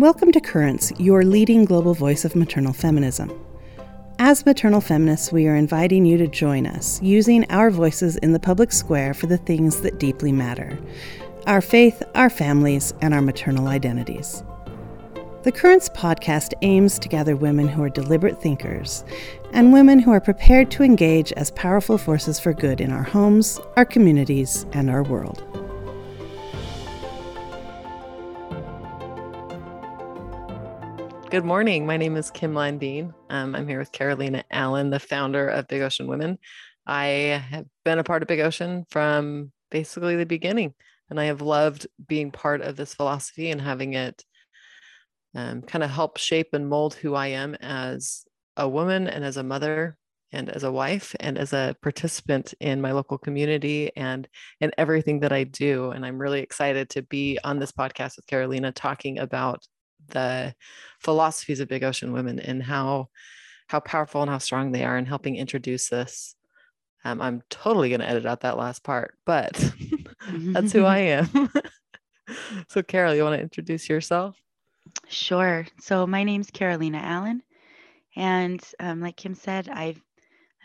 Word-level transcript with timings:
Welcome 0.00 0.32
to 0.32 0.40
Currents, 0.40 0.94
your 0.98 1.24
leading 1.24 1.66
global 1.66 1.92
voice 1.92 2.24
of 2.24 2.34
maternal 2.34 2.72
feminism. 2.72 3.30
As 4.18 4.46
maternal 4.46 4.80
feminists, 4.80 5.30
we 5.30 5.46
are 5.46 5.54
inviting 5.54 6.06
you 6.06 6.16
to 6.16 6.26
join 6.26 6.66
us, 6.66 7.02
using 7.02 7.44
our 7.50 7.70
voices 7.70 8.16
in 8.16 8.32
the 8.32 8.40
public 8.40 8.72
square 8.72 9.12
for 9.12 9.26
the 9.26 9.36
things 9.36 9.82
that 9.82 10.00
deeply 10.00 10.32
matter 10.32 10.78
our 11.46 11.60
faith, 11.60 12.02
our 12.14 12.30
families, 12.30 12.94
and 13.02 13.12
our 13.12 13.20
maternal 13.20 13.68
identities. 13.68 14.42
The 15.42 15.52
Currents 15.52 15.90
podcast 15.90 16.54
aims 16.62 16.98
to 16.98 17.08
gather 17.10 17.36
women 17.36 17.68
who 17.68 17.82
are 17.82 17.90
deliberate 17.90 18.40
thinkers 18.40 19.04
and 19.52 19.70
women 19.70 19.98
who 19.98 20.12
are 20.12 20.20
prepared 20.20 20.70
to 20.70 20.82
engage 20.82 21.30
as 21.32 21.50
powerful 21.50 21.98
forces 21.98 22.40
for 22.40 22.54
good 22.54 22.80
in 22.80 22.90
our 22.90 23.02
homes, 23.02 23.60
our 23.76 23.84
communities, 23.84 24.64
and 24.72 24.88
our 24.88 25.02
world. 25.02 25.59
Good 31.30 31.44
morning. 31.44 31.86
My 31.86 31.96
name 31.96 32.16
is 32.16 32.28
Kim 32.28 32.54
Landine. 32.54 33.14
Um, 33.28 33.54
I'm 33.54 33.68
here 33.68 33.78
with 33.78 33.92
Carolina 33.92 34.42
Allen, 34.50 34.90
the 34.90 34.98
founder 34.98 35.46
of 35.46 35.68
Big 35.68 35.80
Ocean 35.80 36.08
Women. 36.08 36.40
I 36.88 37.04
have 37.48 37.66
been 37.84 38.00
a 38.00 38.04
part 38.04 38.22
of 38.22 38.26
Big 38.26 38.40
Ocean 38.40 38.84
from 38.90 39.52
basically 39.70 40.16
the 40.16 40.26
beginning, 40.26 40.74
and 41.08 41.20
I 41.20 41.26
have 41.26 41.40
loved 41.40 41.86
being 42.08 42.32
part 42.32 42.62
of 42.62 42.74
this 42.74 42.94
philosophy 42.94 43.52
and 43.52 43.60
having 43.60 43.94
it 43.94 44.24
um, 45.36 45.62
kind 45.62 45.84
of 45.84 45.90
help 45.90 46.18
shape 46.18 46.48
and 46.52 46.68
mold 46.68 46.94
who 46.94 47.14
I 47.14 47.28
am 47.28 47.54
as 47.60 48.24
a 48.56 48.68
woman 48.68 49.06
and 49.06 49.24
as 49.24 49.36
a 49.36 49.44
mother 49.44 49.96
and 50.32 50.50
as 50.50 50.64
a 50.64 50.72
wife 50.72 51.14
and 51.20 51.38
as 51.38 51.52
a 51.52 51.76
participant 51.80 52.54
in 52.58 52.80
my 52.80 52.90
local 52.90 53.18
community 53.18 53.92
and 53.94 54.26
in 54.60 54.72
everything 54.78 55.20
that 55.20 55.32
I 55.32 55.44
do. 55.44 55.92
And 55.92 56.04
I'm 56.04 56.20
really 56.20 56.40
excited 56.40 56.90
to 56.90 57.02
be 57.02 57.38
on 57.44 57.60
this 57.60 57.70
podcast 57.70 58.16
with 58.16 58.26
Carolina 58.26 58.72
talking 58.72 59.20
about 59.20 59.64
the 60.10 60.54
philosophies 61.00 61.60
of 61.60 61.68
Big 61.68 61.84
Ocean 61.84 62.12
Women 62.12 62.38
and 62.38 62.62
how 62.62 63.08
how 63.68 63.80
powerful 63.80 64.22
and 64.22 64.30
how 64.30 64.38
strong 64.38 64.72
they 64.72 64.84
are 64.84 64.98
in 64.98 65.06
helping 65.06 65.36
introduce 65.36 65.88
this. 65.88 66.34
Um, 67.04 67.22
I'm 67.22 67.42
totally 67.50 67.88
going 67.88 68.00
to 68.00 68.08
edit 68.08 68.26
out 68.26 68.40
that 68.40 68.58
last 68.58 68.82
part, 68.82 69.16
but 69.24 69.52
that's 70.28 70.72
who 70.72 70.84
I 70.84 70.98
am. 70.98 71.50
so, 72.68 72.82
Carol, 72.82 73.14
you 73.14 73.22
want 73.22 73.36
to 73.36 73.42
introduce 73.42 73.88
yourself? 73.88 74.36
Sure. 75.08 75.66
So 75.80 76.04
my 76.06 76.24
name's 76.24 76.50
Carolina 76.50 76.98
Allen, 76.98 77.42
and 78.16 78.60
um, 78.80 79.00
like 79.00 79.16
Kim 79.16 79.34
said, 79.34 79.68
I 79.68 79.94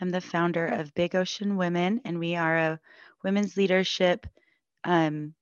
am 0.00 0.10
the 0.10 0.20
founder 0.20 0.66
of 0.66 0.94
Big 0.94 1.14
Ocean 1.14 1.56
Women, 1.56 2.00
and 2.04 2.18
we 2.18 2.34
are 2.34 2.58
a 2.58 2.80
women's 3.22 3.56
leadership 3.56 4.26
um, 4.82 5.32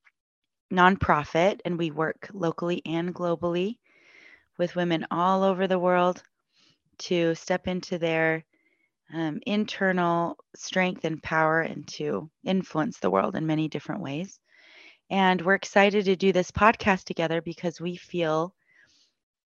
nonprofit, 0.71 1.61
and 1.65 1.79
we 1.79 1.89
work 1.89 2.29
locally 2.31 2.83
and 2.85 3.13
globally 3.13 3.77
with 4.57 4.75
women 4.75 5.05
all 5.11 5.43
over 5.43 5.67
the 5.67 5.79
world 5.79 6.21
to 6.97 7.35
step 7.35 7.67
into 7.67 7.97
their 7.97 8.43
um, 9.13 9.39
internal 9.45 10.37
strength 10.55 11.05
and 11.05 11.21
power 11.21 11.61
and 11.61 11.87
to 11.87 12.29
influence 12.43 12.99
the 12.99 13.09
world 13.09 13.35
in 13.35 13.45
many 13.45 13.67
different 13.67 14.01
ways. 14.01 14.39
And 15.09 15.41
we're 15.41 15.55
excited 15.55 16.05
to 16.05 16.15
do 16.15 16.31
this 16.31 16.51
podcast 16.51 17.03
together 17.03 17.41
because 17.41 17.79
we 17.79 17.95
feel 17.95 18.53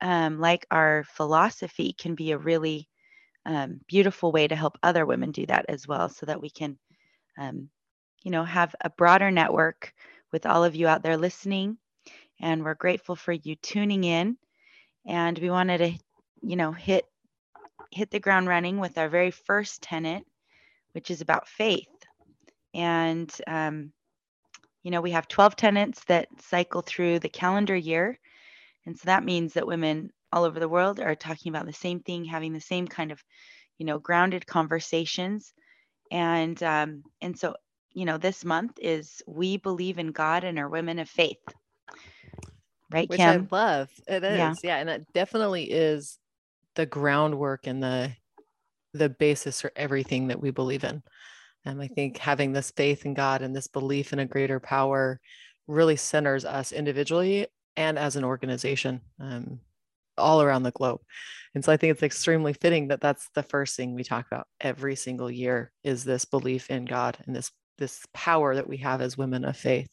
um, 0.02 0.40
like 0.40 0.66
our 0.72 1.04
philosophy 1.16 1.94
can 1.94 2.16
be 2.16 2.32
a 2.32 2.38
really 2.38 2.88
um, 3.46 3.82
beautiful 3.88 4.32
way 4.32 4.48
to 4.48 4.56
help 4.56 4.78
other 4.84 5.06
women 5.06 5.32
do 5.32 5.46
that 5.48 5.66
as 5.68 5.88
well 5.88 6.10
so 6.10 6.26
that 6.26 6.42
we 6.42 6.50
can 6.50 6.78
um, 7.38 7.70
you 8.24 8.32
know 8.32 8.44
have 8.44 8.76
a 8.82 8.90
broader 8.90 9.32
network 9.32 9.94
with 10.32 10.46
all 10.46 10.64
of 10.64 10.76
you 10.76 10.88
out 10.88 11.04
there 11.04 11.18
listening 11.18 11.78
and 12.42 12.64
we're 12.64 12.76
grateful 12.76 13.16
for 13.16 13.32
you 13.32 13.56
tuning 13.56 14.04
in 14.04 14.38
and 15.10 15.40
we 15.40 15.50
wanted 15.50 15.80
to 15.80 15.92
you 16.42 16.56
know 16.56 16.72
hit 16.72 17.06
hit 17.92 18.12
the 18.12 18.22
ground 18.22 18.47
running 18.47 18.80
with 18.80 18.97
our 18.97 19.09
very 19.09 19.31
first 19.31 19.81
tenant 19.81 20.25
which 20.94 21.12
is 21.12 21.22
about 21.22 21.50
faith 21.50 21.88
and 22.74 23.36
um, 23.48 23.92
you 24.84 24.92
know 24.92 25.02
we 25.02 25.12
have 25.12 25.28
12 25.28 25.58
tenants 25.58 26.06
that 26.06 26.30
cycle 26.40 26.81
through 26.81 27.19
the 27.19 27.30
calendar 27.30 27.75
year 27.75 28.18
and 28.86 28.98
so 28.98 29.03
that 29.06 29.24
means 29.25 29.53
that 29.53 29.68
women 29.68 30.12
all 30.31 30.46
over 30.46 30.59
the 30.59 30.69
world 30.69 31.00
are 31.00 31.16
talking 31.16 31.52
about 31.52 31.68
the 31.68 31.74
same 31.74 32.00
thing, 32.00 32.25
having 32.25 32.53
the 32.53 32.62
same 32.62 32.88
kind 32.88 33.12
of, 33.12 33.24
you 33.78 33.86
know, 33.86 34.00
grounded 34.00 34.48
conversations. 34.48 35.53
And 36.12 36.62
um, 36.64 37.03
and 37.22 37.38
so, 37.38 37.56
you 37.94 38.06
know, 38.06 38.18
this 38.18 38.46
month 38.46 38.80
is 38.81 39.22
we 39.28 39.58
believe 39.58 40.00
in 40.00 40.12
God 40.12 40.44
and 40.44 40.58
are 40.59 40.69
women 40.69 41.00
of 41.00 41.09
faith. 41.09 41.38
Right, 42.91 43.09
Which 43.09 43.17
Kim? 43.17 43.47
I 43.51 43.55
love. 43.55 43.89
It 44.07 44.23
is. 44.23 44.38
Yeah. 44.38 44.53
yeah. 44.63 44.77
And 44.77 44.89
that 44.89 45.13
definitely 45.13 45.66
is 45.66 46.17
the 46.75 46.85
groundwork 46.85 47.67
and 47.67 47.81
the 47.81 48.11
the 48.94 49.09
basis 49.09 49.61
for 49.61 49.72
everything 49.75 50.27
that 50.29 50.41
we 50.41 50.50
believe 50.50 50.83
in. 50.83 51.03
And 51.66 51.81
I 51.81 51.88
think 51.88 52.17
having 52.17 52.53
this 52.53 52.72
faith 52.72 53.05
in 53.05 53.13
God 53.13 53.41
and 53.41 53.55
this 53.55 53.67
belief 53.67 54.13
in 54.13 54.19
a 54.19 54.25
greater 54.25 54.59
power 54.59 55.19
really 55.67 55.95
centers 55.95 56.45
us 56.45 56.72
individually 56.72 57.47
and 57.77 58.00
as 58.00 58.16
an 58.16 58.23
organization 58.23 59.01
um, 59.19 59.59
all 60.17 60.41
around 60.41 60.63
the 60.63 60.71
globe. 60.71 61.01
And 61.53 61.63
so 61.63 61.71
I 61.71 61.77
think 61.77 61.91
it's 61.91 62.03
extremely 62.03 62.53
fitting 62.53 62.88
that 62.88 63.01
that's 63.01 63.29
the 63.35 63.44
first 63.44 63.75
thing 63.75 63.94
we 63.94 64.03
talk 64.03 64.25
about 64.31 64.47
every 64.59 64.95
single 64.95 65.29
year 65.29 65.71
is 65.83 66.03
this 66.03 66.25
belief 66.25 66.69
in 66.69 66.85
God 66.85 67.17
and 67.25 67.35
this 67.35 67.51
this 67.77 68.06
power 68.13 68.56
that 68.56 68.67
we 68.67 68.77
have 68.77 69.01
as 69.01 69.17
women 69.17 69.45
of 69.45 69.56
faith. 69.56 69.88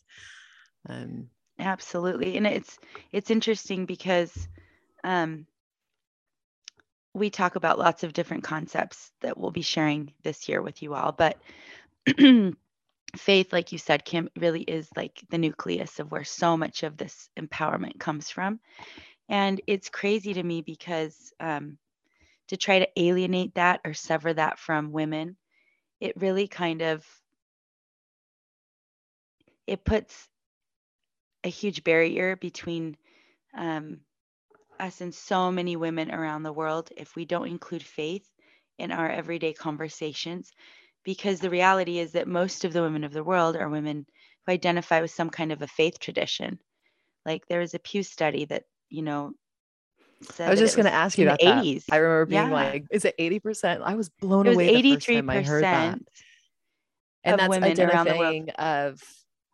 Um, 0.88 1.28
Absolutely, 1.59 2.37
and 2.37 2.47
it's 2.47 2.78
it's 3.12 3.31
interesting 3.31 3.87
because 3.87 4.49
um, 5.05 5.47
we 7.15 7.31
talk 7.31 7.56
about 7.56 7.78
lots 7.78 8.05
of 8.05 8.12
different 8.12 8.44
concepts 8.44 9.12
that 9.22 9.39
we'll 9.39 9.50
be 9.50 9.62
sharing 9.62 10.12
this 10.22 10.49
year 10.49 10.61
with 10.62 10.83
you 10.83 10.94
all, 10.94 11.12
but 11.12 11.39
faith, 13.17 13.53
like 13.53 13.72
you 13.72 13.78
said, 13.78 14.05
Kim, 14.05 14.28
really 14.37 14.62
is 14.62 14.89
like 14.97 15.22
the 15.31 15.39
nucleus 15.39 15.99
of 16.00 16.11
where 16.11 16.25
so 16.25 16.56
much 16.56 16.83
of 16.83 16.97
this 16.97 17.31
empowerment 17.39 17.99
comes 17.99 18.31
from. 18.31 18.61
And 19.28 19.61
it's 19.67 19.91
crazy 19.91 20.34
to 20.34 20.43
me 20.43 20.62
because 20.62 21.33
um, 21.41 21.78
to 22.49 22.56
try 22.56 22.81
to 22.81 22.88
alienate 22.97 23.55
that 23.55 23.81
or 23.84 23.94
sever 23.94 24.34
that 24.34 24.59
from 24.59 24.93
women, 24.93 25.37
it 26.00 26.21
really 26.21 26.49
kind 26.49 26.83
of 26.83 27.06
it 29.67 29.84
puts 29.84 30.28
a 31.46 31.50
huge 31.50 31.84
barrier 31.84 32.36
between 32.36 32.98
um, 33.56 34.00
us 34.80 35.00
and 35.00 35.14
so 35.14 35.52
many 35.52 35.76
women 35.76 36.10
around 36.10 36.42
the 36.42 36.52
world 36.52 36.90
if 36.96 37.16
we 37.16 37.24
don't 37.24 37.48
include 37.48 37.82
faith 37.82 38.28
in 38.78 38.92
our 38.92 39.08
everyday 39.08 39.54
conversations 39.54 40.52
because 41.04 41.40
the 41.40 41.50
reality 41.50 41.98
is 41.98 42.12
that 42.12 42.28
most 42.28 42.64
of 42.64 42.72
the 42.72 42.82
women 42.82 43.04
of 43.04 43.12
the 43.14 43.24
world 43.24 43.56
are 43.56 43.68
women 43.70 44.06
who 44.46 44.52
identify 44.52 45.00
with 45.00 45.12
some 45.12 45.30
kind 45.30 45.52
of 45.52 45.62
a 45.62 45.68
faith 45.68 46.00
tradition. 46.00 46.58
Like 47.26 47.46
there 47.48 47.60
was 47.60 47.74
a 47.74 47.80
Pew 47.80 48.02
study 48.02 48.44
that, 48.46 48.64
you 48.90 49.02
know, 49.02 49.34
I 50.46 50.50
was 50.50 50.60
just 50.60 50.76
going 50.76 50.86
to 50.86 50.92
ask 50.92 51.18
you 51.18 51.24
about 51.24 51.38
the 51.38 51.44
that. 51.44 51.46
80s. 51.48 51.86
I 51.90 51.96
remember 51.96 52.26
being 52.26 52.50
Yeah. 52.50 52.50
like, 52.50 52.84
"Is 52.90 53.04
it 53.04 53.14
eighty 53.18 53.40
percent?" 53.40 53.82
I 53.84 53.94
was 53.94 54.08
blown 54.08 54.46
It 54.46 54.50
was 54.50 54.58
away 54.58 54.70
the 54.70 54.80
first 54.80 55.12
time 55.12 55.30
I 55.30 55.40
heard 55.42 55.70
that. 55.70 55.98
83% 55.98 56.08
And 57.24 57.38
that's 57.38 57.58
women 57.58 57.80
around 57.80 58.08
the 58.08 58.16
identifying 58.16 58.50
of 58.50 59.02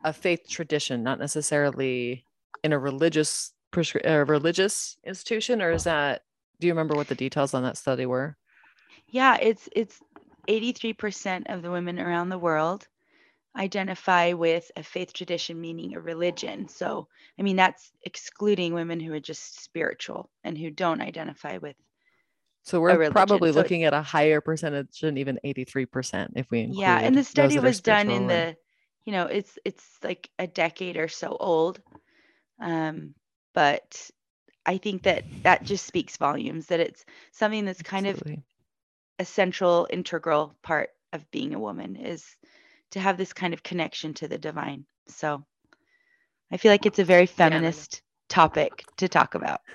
a 0.05 0.13
faith 0.13 0.49
tradition, 0.49 1.03
not 1.03 1.19
necessarily 1.19 2.25
in 2.65 2.73
a 2.73 2.79
religious 2.79 3.53
prescri- 3.73 4.07
uh, 4.09 4.25
religious 4.27 4.97
institution, 5.05 5.63
or 5.63 5.71
is 5.73 5.85
that? 5.85 6.23
Do 6.61 6.67
you 6.67 6.73
remember 6.73 6.95
what 6.95 7.09
the 7.09 7.15
details 7.15 7.55
on 7.55 7.63
that 7.65 7.77
study 7.77 8.07
were? 8.07 8.37
Yeah, 9.09 9.37
it's 9.41 9.69
it's 9.75 10.01
83% 10.49 11.53
of 11.53 11.63
the 11.63 11.71
women 11.71 11.99
around 11.99 12.29
the 12.29 12.39
world 12.39 12.87
identify 13.57 14.33
with 14.33 14.71
a 14.77 14.83
faith 14.83 15.13
tradition 15.13 15.61
meaning 15.61 15.95
a 15.95 16.01
religion. 16.01 16.69
So, 16.69 17.09
I 17.39 17.43
mean 17.43 17.57
that's 17.57 17.93
excluding 18.05 18.75
women 18.75 18.98
who 19.01 19.13
are 19.13 19.21
just 19.21 19.63
spiritual 19.63 20.31
and 20.45 20.57
who 20.57 20.71
don't 20.71 21.03
identify 21.03 21.59
with 21.59 21.77
So 22.63 22.81
we're 22.81 23.10
probably 23.10 23.53
So 23.53 23.59
looking 23.59 23.84
at 23.84 23.93
a 23.93 24.01
higher 24.03 24.41
percentage 24.41 25.01
than 25.01 25.19
even 25.19 25.39
eighty 25.45 25.65
three 25.65 25.87
percent 25.87 26.33
if 26.37 26.51
we 26.51 26.60
include. 26.60 26.81
yeah 26.81 26.98
and 27.01 27.15
the 27.16 27.25
study 27.25 27.59
was 27.59 27.81
done 27.81 28.10
in 28.10 28.22
and- 28.22 28.31
the 28.31 28.57
you 29.04 29.13
know 29.13 29.27
it's 29.27 29.59
it's 29.65 29.99
like 30.03 30.31
a 30.39 30.47
decade 30.47 30.97
or 30.97 31.09
so 31.09 31.37
old 31.39 31.81
um 32.60 33.15
but 33.54 34.10
i 34.66 34.78
think 34.78 35.03
that 35.03 35.25
that 35.43 35.65
just 35.65 35.87
speaks 35.87 36.16
volumes 36.16 36.66
that 36.66 36.81
it's 36.81 37.04
something 37.33 37.65
that's 37.65 37.83
kind 37.83 38.07
of 38.07 38.16
Absolutely. 38.16 38.45
a 39.19 39.25
central 39.25 39.87
integral 39.91 40.54
part 40.63 40.91
of 41.13 41.31
being 41.31 41.54
a 41.54 41.60
woman 41.60 41.97
is 41.97 42.37
to 42.91 43.01
have 43.01 43.16
this 43.16 43.33
kind 43.33 43.54
of 43.54 43.63
connection 43.63 44.15
to 44.15 44.28
the 44.28 44.39
divine 44.39 44.84
so 45.09 45.45
i 46.51 46.57
feel 46.57 46.71
like 46.71 46.87
it's 46.87 46.98
a 46.98 47.05
very 47.05 47.27
Yeah, 47.37 47.47
and 47.47 47.55
I 47.55 47.59
know- 47.59 47.63
feminist 47.63 48.03
topic 48.28 48.84
to 48.97 49.09
talk 49.09 49.34
about 49.34 49.60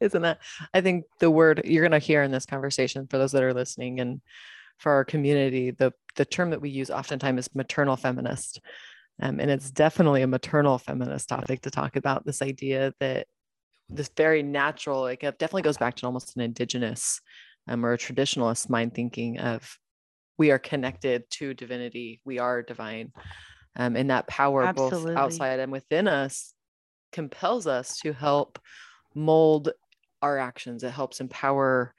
Isn't 0.00 0.22
that? 0.22 0.38
I 0.72 0.80
think 0.80 1.04
the 1.18 1.30
word 1.30 1.62
you're 1.64 1.82
going 1.82 1.98
to 1.98 2.06
hear 2.06 2.22
in 2.22 2.30
this 2.30 2.46
conversation 2.46 3.06
for 3.06 3.18
those 3.18 3.32
that 3.32 3.42
are 3.42 3.54
listening 3.54 3.98
and 4.00 4.20
for 4.78 4.92
our 4.92 5.04
community, 5.04 5.70
the 5.70 5.92
the 6.16 6.24
term 6.24 6.50
that 6.50 6.60
we 6.60 6.70
use 6.70 6.90
oftentimes 6.90 7.46
is 7.46 7.54
maternal 7.54 7.96
feminist. 7.96 8.60
Um, 9.20 9.40
and 9.40 9.50
it's 9.50 9.70
definitely 9.70 10.22
a 10.22 10.26
maternal 10.26 10.78
feminist 10.78 11.28
topic 11.28 11.62
to 11.62 11.70
talk 11.70 11.96
about 11.96 12.24
this 12.24 12.42
idea 12.42 12.92
that 13.00 13.26
this 13.88 14.10
very 14.16 14.42
natural, 14.42 15.02
like 15.02 15.22
it 15.22 15.38
definitely 15.38 15.62
goes 15.62 15.76
back 15.76 15.94
to 15.96 16.06
almost 16.06 16.36
an 16.36 16.42
indigenous 16.42 17.20
um, 17.68 17.84
or 17.84 17.92
a 17.92 17.98
traditionalist 17.98 18.68
mind 18.68 18.94
thinking 18.94 19.38
of 19.38 19.78
we 20.36 20.50
are 20.50 20.58
connected 20.58 21.28
to 21.30 21.54
divinity, 21.54 22.20
we 22.24 22.38
are 22.38 22.62
divine. 22.62 23.12
Um, 23.76 23.96
and 23.96 24.10
that 24.10 24.26
power, 24.26 24.64
Absolutely. 24.64 25.14
both 25.14 25.18
outside 25.18 25.60
and 25.60 25.72
within 25.72 26.08
us, 26.08 26.54
compels 27.12 27.66
us 27.66 27.98
to 27.98 28.12
help 28.12 28.58
mold 29.14 29.70
our 30.22 30.38
actions. 30.38 30.82
It 30.82 30.90
helps 30.90 31.20
empower 31.20 31.94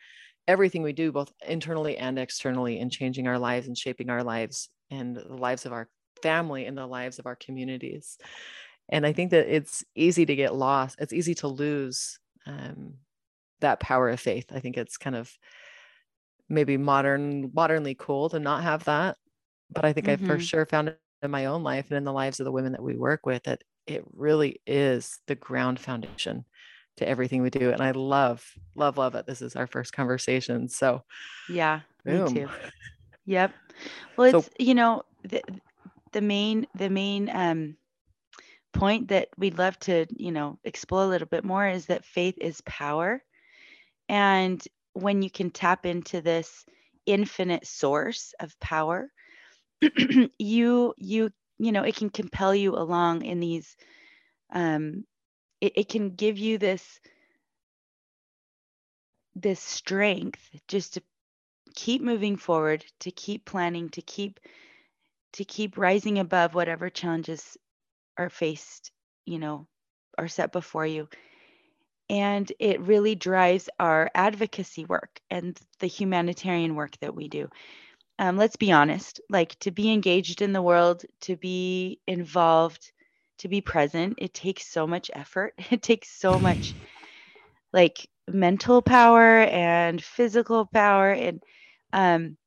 everything 0.48 0.84
we 0.84 0.94
do, 0.94 1.12
both 1.12 1.32
internally 1.48 1.98
and 1.98 2.20
externally, 2.20 2.80
in 2.80 2.90
changing 2.90 3.28
our 3.28 3.40
lives 3.40 3.68
and 3.68 3.78
shaping 3.78 4.10
our 4.10 4.24
lives 4.24 4.70
and 4.92 5.16
the 5.16 5.36
lives 5.36 5.66
of 5.66 5.74
our 5.74 5.90
family 6.22 6.66
and 6.66 6.78
the 6.78 6.86
lives 6.86 7.20
of 7.20 7.26
our 7.26 7.36
communities. 7.36 8.18
And 8.90 9.06
I 9.06 9.14
think 9.14 9.32
that 9.32 9.54
it's 9.54 9.84
easy 9.96 10.26
to 10.26 10.36
get 10.36 10.56
lost. 10.56 10.98
It's 11.00 11.14
easy 11.14 11.34
to 11.36 11.48
lose 11.48 12.20
um, 12.46 12.96
that 13.62 13.80
power 13.80 14.10
of 14.10 14.20
faith. 14.20 14.52
I 14.54 14.60
think 14.60 14.78
it's 14.78 14.98
kind 14.98 15.16
of 15.16 15.32
maybe 16.48 16.78
modern, 16.78 17.52
modernly 17.54 17.96
cool 17.98 18.30
to 18.30 18.40
not 18.40 18.64
have 18.64 18.84
that. 18.86 19.18
But 19.72 19.86
I 19.86 19.94
think 19.94 20.08
mm-hmm. 20.08 20.26
I 20.26 20.28
for 20.28 20.40
sure 20.40 20.66
found 20.66 20.90
it 20.90 21.00
in 21.24 21.32
my 21.32 21.46
own 21.46 21.64
life 21.64 21.88
and 21.90 21.98
in 21.98 22.04
the 22.04 22.14
lives 22.14 22.40
of 22.40 22.46
the 22.46 22.52
women 22.52 22.74
that 22.74 22.84
we 22.84 22.96
work 22.96 23.26
with 23.26 23.44
that 23.44 23.64
it 23.88 24.04
really 24.14 24.62
is 24.66 25.20
the 25.28 25.36
ground 25.36 25.80
foundation 25.80 26.46
to 26.98 27.08
everything 27.08 27.42
we 27.42 27.50
do. 27.50 27.72
And 27.72 27.82
I 27.82 27.92
love, 27.92 28.46
love, 28.76 28.98
love 28.98 29.16
it. 29.16 29.26
This 29.26 29.42
is 29.42 29.56
our 29.56 29.68
first 29.68 29.94
conversation. 29.94 30.70
So, 30.70 31.04
yeah, 31.50 31.82
boom. 32.04 32.34
me 32.34 32.42
too. 32.42 32.50
Yep. 33.26 33.54
Well, 34.18 34.28
it's, 34.36 34.46
so, 34.46 34.52
you 34.60 34.76
know, 34.76 35.04
the, 35.24 35.42
the 36.12 36.22
main, 36.22 36.68
the 36.76 36.90
main, 36.90 37.30
um, 37.34 37.78
point 38.76 39.08
that 39.08 39.30
we'd 39.38 39.58
love 39.58 39.80
to, 39.80 40.06
you 40.16 40.32
know, 40.32 40.60
explore 40.64 41.04
a 41.04 41.08
little 41.08 41.28
bit 41.28 41.46
more 41.46 41.68
is 41.68 41.86
that 41.88 42.06
faith 42.06 42.36
is 42.40 42.62
power. 42.62 43.24
And 44.10 44.62
when 44.94 45.22
you 45.22 45.32
can 45.32 45.50
tap 45.50 45.86
into 45.86 46.22
this 46.22 46.66
infinite 47.06 47.66
source 47.66 48.34
of 48.40 48.60
power, 48.60 49.10
you 50.38 50.94
you 50.98 51.30
you 51.58 51.72
know 51.72 51.84
it 51.84 51.96
can 51.96 52.10
compel 52.10 52.56
you 52.56 52.76
along 52.76 53.24
in 53.24 53.40
these 53.40 53.76
um 54.54 55.04
it, 55.62 55.74
it 55.76 55.90
can 55.90 56.16
give 56.16 56.38
you 56.38 56.58
this 56.58 57.00
this 59.36 59.60
strength 59.60 60.50
just 60.68 60.94
to 60.94 61.02
keep 61.74 62.02
moving 62.02 62.38
forward 62.38 62.86
to 63.02 63.12
keep 63.12 63.46
planning 63.46 63.90
to 63.90 64.02
keep 64.02 64.40
to 65.34 65.44
keep 65.44 65.78
rising 65.78 66.20
above 66.20 66.54
whatever 66.54 66.90
challenges 66.90 67.58
are 68.18 68.30
faced, 68.30 68.92
you 69.26 69.38
know, 69.40 69.68
are 70.18 70.30
set 70.30 70.52
before 70.54 70.86
you. 70.86 71.10
And 72.10 72.52
it 72.60 72.80
really 72.82 73.16
drives 73.16 73.70
our 73.80 74.10
advocacy 74.16 74.86
work 74.86 75.20
and 75.30 75.60
the 75.80 75.88
humanitarian 75.88 76.76
work 76.76 76.98
that 77.00 77.16
we 77.16 77.28
do. 77.28 77.50
Um, 78.18 78.38
let's 78.38 78.56
be 78.56 78.72
honest, 78.72 79.20
like 79.30 79.60
to 79.60 79.72
be 79.72 79.92
engaged 79.92 80.42
in 80.42 80.54
the 80.54 80.62
world, 80.62 81.04
to 81.22 81.36
be 81.36 82.00
involved, 82.08 82.92
to 83.40 83.48
be 83.50 83.62
present, 83.62 84.16
it 84.20 84.34
takes 84.34 84.68
so 84.68 84.88
much 84.88 85.12
effort. 85.14 85.54
It 85.72 85.82
takes 85.84 86.10
so 86.10 86.40
much 86.40 86.76
like 87.74 88.10
mental 88.28 88.82
power 88.82 89.42
and 89.42 90.04
physical 90.04 90.66
power 90.66 91.12
and 91.12 91.42
um 91.94 92.38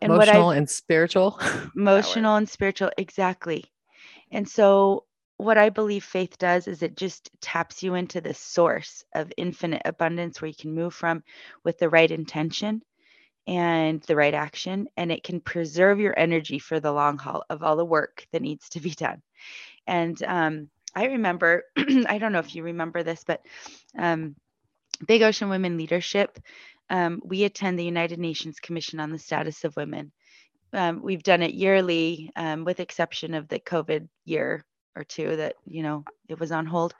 and 0.00 0.14
emotional 0.14 0.16
what 0.16 0.28
I, 0.28 0.50
and 0.50 0.68
spiritual 0.68 1.38
emotional 1.76 2.36
power. 2.36 2.36
and 2.36 2.48
spiritual 2.48 2.90
exactly 2.98 3.64
and 4.30 4.48
so, 4.48 5.04
what 5.38 5.58
I 5.58 5.70
believe 5.70 6.04
faith 6.04 6.38
does 6.38 6.66
is 6.68 6.82
it 6.82 6.96
just 6.96 7.30
taps 7.40 7.82
you 7.82 7.94
into 7.94 8.20
the 8.20 8.34
source 8.34 9.04
of 9.14 9.32
infinite 9.36 9.82
abundance 9.84 10.40
where 10.40 10.48
you 10.48 10.54
can 10.54 10.74
move 10.74 10.94
from 10.94 11.22
with 11.64 11.78
the 11.78 11.88
right 11.90 12.10
intention 12.10 12.82
and 13.46 14.00
the 14.02 14.16
right 14.16 14.34
action. 14.34 14.88
And 14.96 15.10
it 15.12 15.22
can 15.24 15.40
preserve 15.40 15.98
your 16.00 16.18
energy 16.18 16.58
for 16.58 16.80
the 16.80 16.92
long 16.92 17.18
haul 17.18 17.44
of 17.50 17.62
all 17.62 17.76
the 17.76 17.84
work 17.84 18.26
that 18.32 18.42
needs 18.42 18.68
to 18.70 18.80
be 18.80 18.90
done. 18.90 19.22
And 19.86 20.22
um, 20.22 20.68
I 20.94 21.06
remember, 21.06 21.64
I 21.76 22.18
don't 22.18 22.32
know 22.32 22.38
if 22.38 22.54
you 22.54 22.62
remember 22.62 23.02
this, 23.02 23.24
but 23.24 23.40
um, 23.98 24.36
Big 25.06 25.22
Ocean 25.22 25.48
Women 25.48 25.76
Leadership, 25.76 26.38
um, 26.90 27.20
we 27.24 27.44
attend 27.44 27.78
the 27.78 27.84
United 27.84 28.18
Nations 28.18 28.58
Commission 28.60 29.00
on 29.00 29.10
the 29.10 29.18
Status 29.18 29.64
of 29.64 29.76
Women 29.76 30.12
um, 30.72 31.00
we've 31.02 31.22
done 31.22 31.42
it 31.42 31.54
yearly, 31.54 32.30
um, 32.36 32.64
with 32.64 32.80
exception 32.80 33.34
of 33.34 33.48
the 33.48 33.58
COVID 33.58 34.08
year 34.24 34.64
or 34.96 35.04
two 35.04 35.36
that 35.36 35.54
you 35.64 35.82
know 35.82 36.04
it 36.28 36.38
was 36.38 36.52
on 36.52 36.66
hold. 36.66 36.94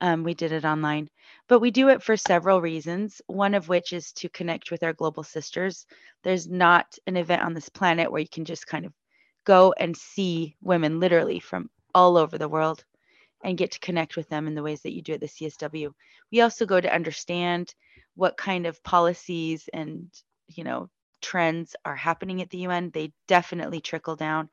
Um, 0.00 0.24
we 0.24 0.34
did 0.34 0.52
it 0.52 0.64
online, 0.64 1.08
but 1.48 1.60
we 1.60 1.70
do 1.70 1.88
it 1.88 2.02
for 2.02 2.16
several 2.16 2.60
reasons. 2.60 3.22
One 3.26 3.54
of 3.54 3.68
which 3.68 3.92
is 3.92 4.12
to 4.14 4.28
connect 4.28 4.70
with 4.70 4.82
our 4.82 4.92
global 4.92 5.22
sisters. 5.22 5.86
There's 6.22 6.48
not 6.48 6.98
an 7.06 7.16
event 7.16 7.42
on 7.42 7.54
this 7.54 7.68
planet 7.68 8.10
where 8.10 8.20
you 8.20 8.28
can 8.28 8.44
just 8.44 8.66
kind 8.66 8.84
of 8.84 8.92
go 9.44 9.72
and 9.78 9.96
see 9.96 10.56
women 10.60 11.00
literally 11.00 11.38
from 11.38 11.70
all 11.96 12.18
over 12.18 12.36
the 12.36 12.48
world 12.48 12.84
and 13.42 13.56
get 13.56 13.72
to 13.72 13.80
connect 13.80 14.16
with 14.16 14.28
them 14.28 14.46
in 14.46 14.54
the 14.54 14.62
ways 14.62 14.82
that 14.82 14.92
you 14.92 15.00
do 15.00 15.14
at 15.14 15.20
the 15.20 15.26
CSW. 15.26 15.90
We 16.30 16.42
also 16.42 16.66
go 16.66 16.78
to 16.78 16.94
understand 16.94 17.74
what 18.16 18.36
kind 18.36 18.66
of 18.66 18.82
policies 18.82 19.68
and 19.72 20.10
you 20.46 20.62
know 20.62 20.90
trends 21.22 21.74
are 21.86 21.96
happening 21.96 22.42
at 22.42 22.50
the 22.50 22.58
UN. 22.58 22.90
They 22.90 23.12
definitely 23.26 23.80
trickle 23.80 24.14
down 24.14 24.50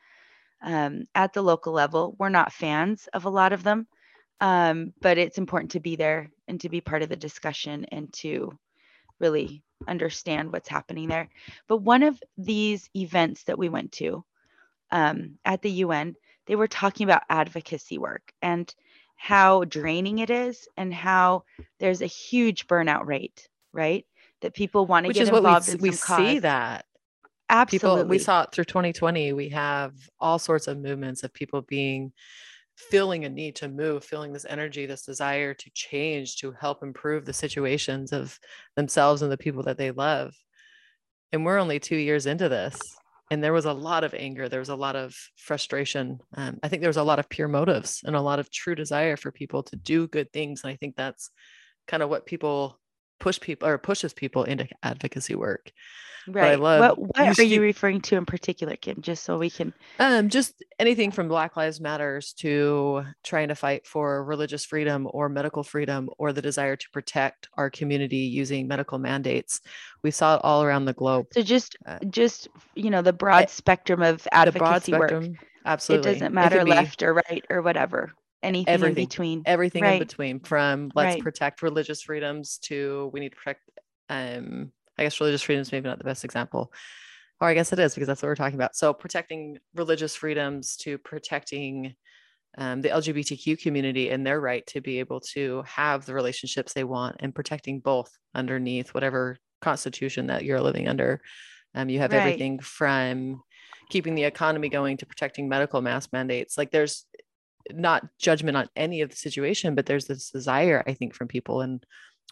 um, 0.64 1.04
at 1.14 1.34
the 1.34 1.42
local 1.42 1.74
level. 1.74 2.16
We're 2.18 2.30
not 2.30 2.54
fans 2.54 3.10
of 3.14 3.26
a 3.26 3.30
lot 3.30 3.52
of 3.52 3.62
them, 3.62 3.88
um, 4.40 4.94
but 5.02 5.18
it's 5.18 5.38
important 5.38 5.72
to 5.72 5.82
be 5.82 5.98
there 5.98 6.32
and 6.48 6.62
to 6.62 6.70
be 6.70 6.80
part 6.80 7.04
of 7.04 7.10
the 7.10 7.18
discussion 7.18 7.86
and 7.92 8.12
to 8.14 8.58
really 9.20 9.64
understand 9.86 10.54
what's 10.54 10.70
happening 10.70 11.10
there. 11.10 11.28
But 11.68 11.78
one 11.78 12.04
of 12.04 12.18
these 12.38 12.90
events 12.96 13.44
that 13.44 13.60
we 13.60 13.68
went 13.68 13.92
to 13.94 14.24
um, 14.92 15.40
at 15.44 15.62
the 15.62 15.72
UN, 15.72 16.16
they 16.48 16.56
were 16.56 16.68
talking 16.68 17.06
about 17.06 17.24
advocacy 17.30 17.98
work 17.98 18.34
and 18.42 18.74
how 19.16 19.64
draining 19.66 20.20
it 20.20 20.30
is 20.30 20.68
and 20.76 20.94
how 20.94 21.44
there's 21.80 22.02
a 22.02 22.08
huge 22.08 22.68
burnout 22.68 23.06
rate, 23.06 23.48
right? 23.72 24.06
that 24.44 24.54
people 24.54 24.86
want 24.86 25.08
to 25.08 25.14
get 25.14 25.24
is 25.24 25.30
involved 25.30 25.68
what 25.70 25.82
we, 25.82 25.90
in 25.90 25.92
we 25.92 25.92
see 25.92 26.40
that. 26.40 26.86
Absolutely 27.50 28.02
people, 28.02 28.10
we 28.10 28.20
saw 28.20 28.44
it 28.44 28.52
through 28.52 28.64
2020 28.64 29.34
we 29.34 29.50
have 29.50 29.94
all 30.20 30.40
sorts 30.40 30.68
of 30.68 30.78
movements 30.78 31.24
of 31.24 31.34
people 31.34 31.62
being 31.62 32.14
feeling 32.76 33.26
a 33.26 33.30
need 33.30 33.56
to 33.56 33.68
move 33.68 34.04
feeling 34.04 34.32
this 34.32 34.46
energy 34.48 34.86
this 34.86 35.06
desire 35.06 35.54
to 35.54 35.70
change 35.74 36.38
to 36.38 36.52
help 36.54 36.82
improve 36.82 37.26
the 37.26 37.34
situations 37.34 38.12
of 38.14 38.40
themselves 38.76 39.22
and 39.22 39.32
the 39.32 39.38
people 39.38 39.64
that 39.64 39.78
they 39.78 39.92
love. 39.92 40.34
And 41.32 41.46
we're 41.46 41.60
only 41.60 41.80
two 41.80 41.98
years 41.98 42.26
into 42.26 42.50
this 42.50 42.80
and 43.32 43.44
there 43.44 43.54
was 43.54 43.66
a 43.66 43.74
lot 43.74 44.04
of 44.04 44.14
anger 44.14 44.50
there 44.50 44.60
was 44.60 44.70
a 44.70 44.76
lot 44.76 44.96
of 44.96 45.16
frustration 45.38 46.20
um, 46.36 46.60
i 46.64 46.68
think 46.68 46.82
there 46.82 46.90
was 46.90 46.98
a 46.98 47.04
lot 47.04 47.20
of 47.20 47.30
pure 47.30 47.48
motives 47.48 48.02
and 48.06 48.16
a 48.16 48.22
lot 48.22 48.40
of 48.40 48.52
true 48.52 48.76
desire 48.76 49.18
for 49.18 49.32
people 49.32 49.64
to 49.64 49.76
do 49.76 50.08
good 50.08 50.32
things 50.32 50.64
and 50.64 50.72
i 50.72 50.76
think 50.76 50.96
that's 50.96 51.30
kind 51.88 52.04
of 52.04 52.10
what 52.10 52.26
people 52.26 52.80
push 53.24 53.40
people 53.40 53.70
or 53.70 53.78
pushes 53.78 54.14
people 54.14 54.44
into 54.44 54.68
advocacy 54.84 55.34
work. 55.34 55.72
Right. 56.28 56.42
But 56.42 56.52
I 56.52 56.56
love 56.56 56.98
what, 56.98 57.18
what 57.18 57.40
are 57.40 57.44
you 57.44 57.62
referring 57.62 58.02
to 58.02 58.18
in 58.18 58.26
particular, 58.26 58.76
Kim? 58.76 59.02
Just 59.02 59.24
so 59.24 59.38
we 59.38 59.50
can 59.50 59.74
um 60.00 60.30
just 60.30 60.62
anything 60.78 61.12
from 61.12 61.30
Black 61.30 61.56
Lives 61.56 61.80
Matters 61.80 62.34
to 62.40 63.04
trying 63.24 63.48
to 63.48 63.56
fight 63.56 63.88
for 63.88 64.24
religious 64.26 64.66
freedom 64.66 65.08
or 65.12 65.30
medical 65.30 65.64
freedom 65.64 66.10
or 66.18 66.34
the 66.34 66.42
desire 66.42 66.76
to 66.76 66.90
protect 66.92 67.48
our 67.56 67.70
community 67.70 68.18
using 68.18 68.68
medical 68.68 69.00
mandates. 69.00 69.62
We 70.02 70.12
saw 70.12 70.36
it 70.36 70.42
all 70.44 70.64
around 70.64 70.86
the 70.86 70.94
globe. 70.94 71.28
So 71.32 71.42
just 71.42 71.78
uh, 71.86 72.00
just 72.10 72.50
you 72.76 72.90
know 72.90 73.02
the 73.02 73.14
broad 73.14 73.50
spectrum 73.50 74.02
of 74.02 74.28
advocacy 74.34 74.92
spectrum, 74.92 75.30
work. 75.30 75.48
Absolutely. 75.66 76.12
It 76.12 76.14
doesn't 76.14 76.34
matter 76.34 76.60
it 76.60 76.68
left 76.68 77.04
or 77.04 77.14
right 77.14 77.46
or 77.50 77.62
whatever 77.62 78.14
anything 78.44 78.74
everything, 78.74 79.04
in 79.04 79.06
between 79.06 79.44
everything 79.46 79.84
right. 79.84 79.94
in 79.94 80.00
between 80.00 80.40
from 80.40 80.92
let's 80.96 81.16
right. 81.16 81.24
protect 81.24 81.62
religious 81.62 82.02
freedoms 82.02 82.58
to 82.58 83.10
we 83.14 83.20
need 83.20 83.30
to 83.30 83.36
protect 83.36 83.62
um 84.10 84.72
i 84.98 85.04
guess 85.04 85.20
religious 85.20 85.42
freedoms 85.42 85.72
maybe 85.72 85.88
not 85.88 85.98
the 85.98 86.04
best 86.04 86.26
example 86.26 86.72
or 87.42 87.48
i 87.48 87.54
guess 87.54 87.74
it 87.74 87.80
is 87.80 87.94
because 87.94 88.08
that's 88.08 88.22
what 88.22 88.28
we're 88.28 88.36
talking 88.36 88.56
about 88.56 88.76
so 88.76 88.94
protecting 88.94 89.58
religious 89.76 90.16
freedoms 90.16 90.76
to 90.76 90.98
protecting 90.98 91.96
um, 92.58 92.82
the 92.82 92.90
lgbtq 92.90 93.60
community 93.62 94.10
and 94.10 94.26
their 94.26 94.40
right 94.40 94.66
to 94.68 94.82
be 94.82 95.00
able 95.00 95.20
to 95.20 95.64
have 95.66 96.06
the 96.06 96.14
relationships 96.14 96.74
they 96.74 96.84
want 96.84 97.16
and 97.20 97.34
protecting 97.34 97.80
both 97.80 98.12
underneath 98.36 98.94
whatever 98.94 99.38
constitution 99.62 100.28
that 100.28 100.44
you're 100.44 100.62
living 100.62 100.88
under 100.88 101.22
um, 101.76 101.90
you 101.90 102.00
have 102.00 102.12
right. 102.12 102.20
everything 102.20 102.60
from 102.60 103.42
keeping 103.90 104.16
the 104.16 104.24
economy 104.24 104.70
going 104.70 104.98
to 104.98 105.06
protecting 105.06 105.50
medical 105.50 105.82
mask 105.82 106.10
mandates 106.14 106.58
like 106.58 106.72
there's 106.72 107.06
not 107.72 108.08
judgment 108.20 108.58
on 108.58 108.70
any 108.76 109.02
of 109.02 109.10
the 109.10 109.16
situation, 109.16 109.76
but 109.76 109.86
there's 109.86 110.06
this 110.06 110.30
desire, 110.30 110.84
I 110.86 110.94
think, 110.94 111.14
from 111.14 111.28
people. 111.28 111.62
And 111.62 111.84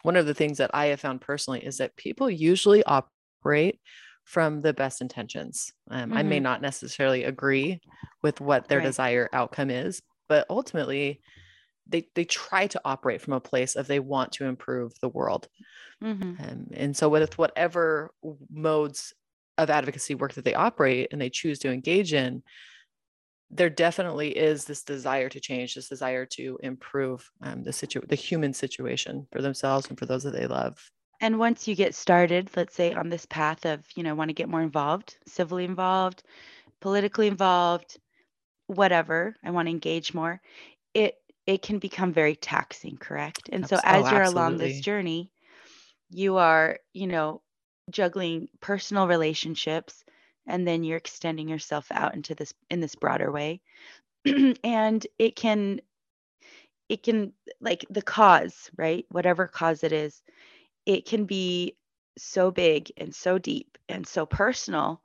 one 0.04 0.16
of 0.16 0.26
the 0.26 0.34
things 0.34 0.58
that 0.58 0.72
I 0.74 0.88
have 0.88 1.00
found 1.00 1.22
personally 1.22 1.64
is 1.64 1.78
that 1.78 1.96
people 1.96 2.30
usually 2.30 2.84
operate 2.84 3.80
from 4.26 4.62
the 4.62 4.74
best 4.74 5.02
intentions. 5.02 5.72
Um, 5.90 6.10
mm-hmm. 6.10 6.18
I 6.18 6.24
may 6.24 6.38
mm-hmm. 6.38 6.44
not 6.44 6.62
necessarily 6.62 7.24
agree 7.24 7.82
with 8.22 8.42
what 8.42 8.68
their 8.68 8.80
right. 8.80 8.86
desired 8.86 9.30
outcome 9.34 9.70
is, 9.70 10.02
but 10.28 10.46
ultimately, 10.50 11.22
they 11.88 12.08
they 12.16 12.24
try 12.24 12.68
to 12.68 12.82
operate 12.86 13.22
from 13.22 13.34
a 13.34 13.40
place 13.40 13.76
of 13.76 13.88
they 13.88 14.00
want 14.00 14.32
to 14.32 14.46
improve 14.46 14.94
the 15.02 15.10
world 15.10 15.48
mm-hmm. 16.02 16.42
um, 16.42 16.68
and 16.74 16.96
so 16.96 17.10
with 17.10 17.38
whatever 17.38 18.12
modes 18.52 19.14
of 19.58 19.70
advocacy 19.70 20.16
work 20.16 20.34
that 20.34 20.46
they 20.46 20.54
operate 20.54 21.10
and 21.12 21.22
they 21.22 21.30
choose 21.30 21.60
to 21.60 21.72
engage 21.72 22.14
in 22.14 22.42
there 23.52 23.70
definitely 23.70 24.30
is 24.38 24.66
this 24.66 24.84
desire 24.84 25.30
to 25.30 25.40
change 25.40 25.76
this 25.76 25.90
desire 25.90 26.26
to 26.26 26.58
improve 26.64 27.30
um, 27.42 27.64
the 27.64 27.74
situ- 27.74 28.06
the 28.08 28.16
human 28.16 28.54
situation 28.54 29.28
for 29.32 29.42
themselves 29.42 29.88
and 29.90 30.00
for 30.00 30.06
those 30.06 30.24
that 30.24 30.32
they 30.32 30.48
love 30.48 30.92
and 31.20 31.38
once 31.38 31.68
you 31.68 31.76
get 31.76 31.94
started 31.94 32.50
let's 32.56 32.76
say 32.76 32.94
on 32.94 33.10
this 33.10 33.26
path 33.26 33.66
of 33.66 33.86
you 33.96 34.04
know 34.04 34.16
want 34.16 34.30
to 34.30 34.34
get 34.34 34.50
more 34.50 34.62
involved 34.62 35.18
civilly 35.28 35.66
involved 35.66 36.24
politically 36.80 37.28
involved 37.28 37.98
whatever 38.68 39.36
i 39.44 39.52
want 39.52 39.68
to 39.68 39.72
engage 39.72 40.14
more 40.14 40.42
it 40.94 41.16
it 41.48 41.62
can 41.62 41.80
become 41.80 42.14
very 42.14 42.36
taxing, 42.36 42.98
correct? 42.98 43.50
And 43.52 43.68
so 43.68 43.80
as 43.84 44.06
oh, 44.06 44.12
you're 44.12 44.24
along 44.24 44.58
this 44.58 44.80
journey, 44.80 45.32
you 46.10 46.38
are, 46.38 46.80
you 46.94 47.08
know, 47.08 47.42
juggling 47.90 48.50
personal 48.62 49.08
relationships 49.08 50.04
and 50.48 50.68
then 50.68 50.84
you're 50.84 50.98
extending 50.98 51.48
yourself 51.48 51.88
out 51.92 52.16
into 52.16 52.36
this 52.36 52.54
in 52.70 52.80
this 52.80 52.96
broader 52.96 53.32
way. 53.32 53.62
and 54.64 55.06
it 55.18 55.36
can 55.36 55.82
it 56.90 57.04
can 57.04 57.34
like 57.62 57.86
the 57.90 58.02
cause, 58.02 58.70
right? 58.78 59.06
Whatever 59.12 59.48
cause 59.48 59.84
it 59.84 59.94
is, 59.94 60.22
it 60.86 61.06
can 61.06 61.26
be 61.26 61.76
so 62.18 62.52
big 62.52 62.92
and 62.98 63.16
so 63.16 63.38
deep 63.38 63.78
and 63.88 64.06
so 64.06 64.26
personal. 64.26 65.02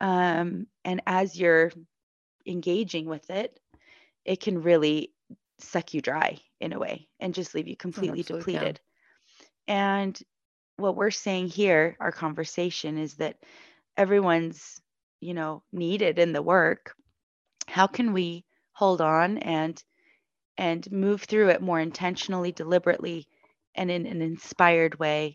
Um, 0.00 0.66
and 0.84 1.02
as 1.06 1.38
you're 1.38 1.72
engaging 2.46 3.06
with 3.06 3.28
it, 3.30 3.58
it 4.24 4.40
can 4.40 4.62
really 4.62 5.12
suck 5.58 5.92
you 5.94 6.00
dry 6.00 6.38
in 6.60 6.72
a 6.72 6.78
way 6.78 7.08
and 7.18 7.34
just 7.34 7.54
leave 7.54 7.68
you 7.68 7.76
completely 7.76 8.22
depleted. 8.22 8.80
And 9.66 10.18
what 10.76 10.96
we're 10.96 11.10
saying 11.10 11.48
here, 11.48 11.96
our 12.00 12.12
conversation 12.12 12.98
is 12.98 13.14
that 13.14 13.36
everyone's, 13.96 14.80
you 15.20 15.34
know, 15.34 15.62
needed 15.72 16.18
in 16.18 16.32
the 16.32 16.42
work. 16.42 16.94
How 17.68 17.86
can 17.86 18.12
we 18.12 18.44
hold 18.72 19.00
on 19.00 19.38
and 19.38 19.82
and 20.58 20.90
move 20.92 21.22
through 21.22 21.48
it 21.48 21.62
more 21.62 21.80
intentionally, 21.80 22.52
deliberately, 22.52 23.26
and 23.74 23.90
in 23.90 24.06
an 24.06 24.20
inspired 24.20 24.98
way, 24.98 25.34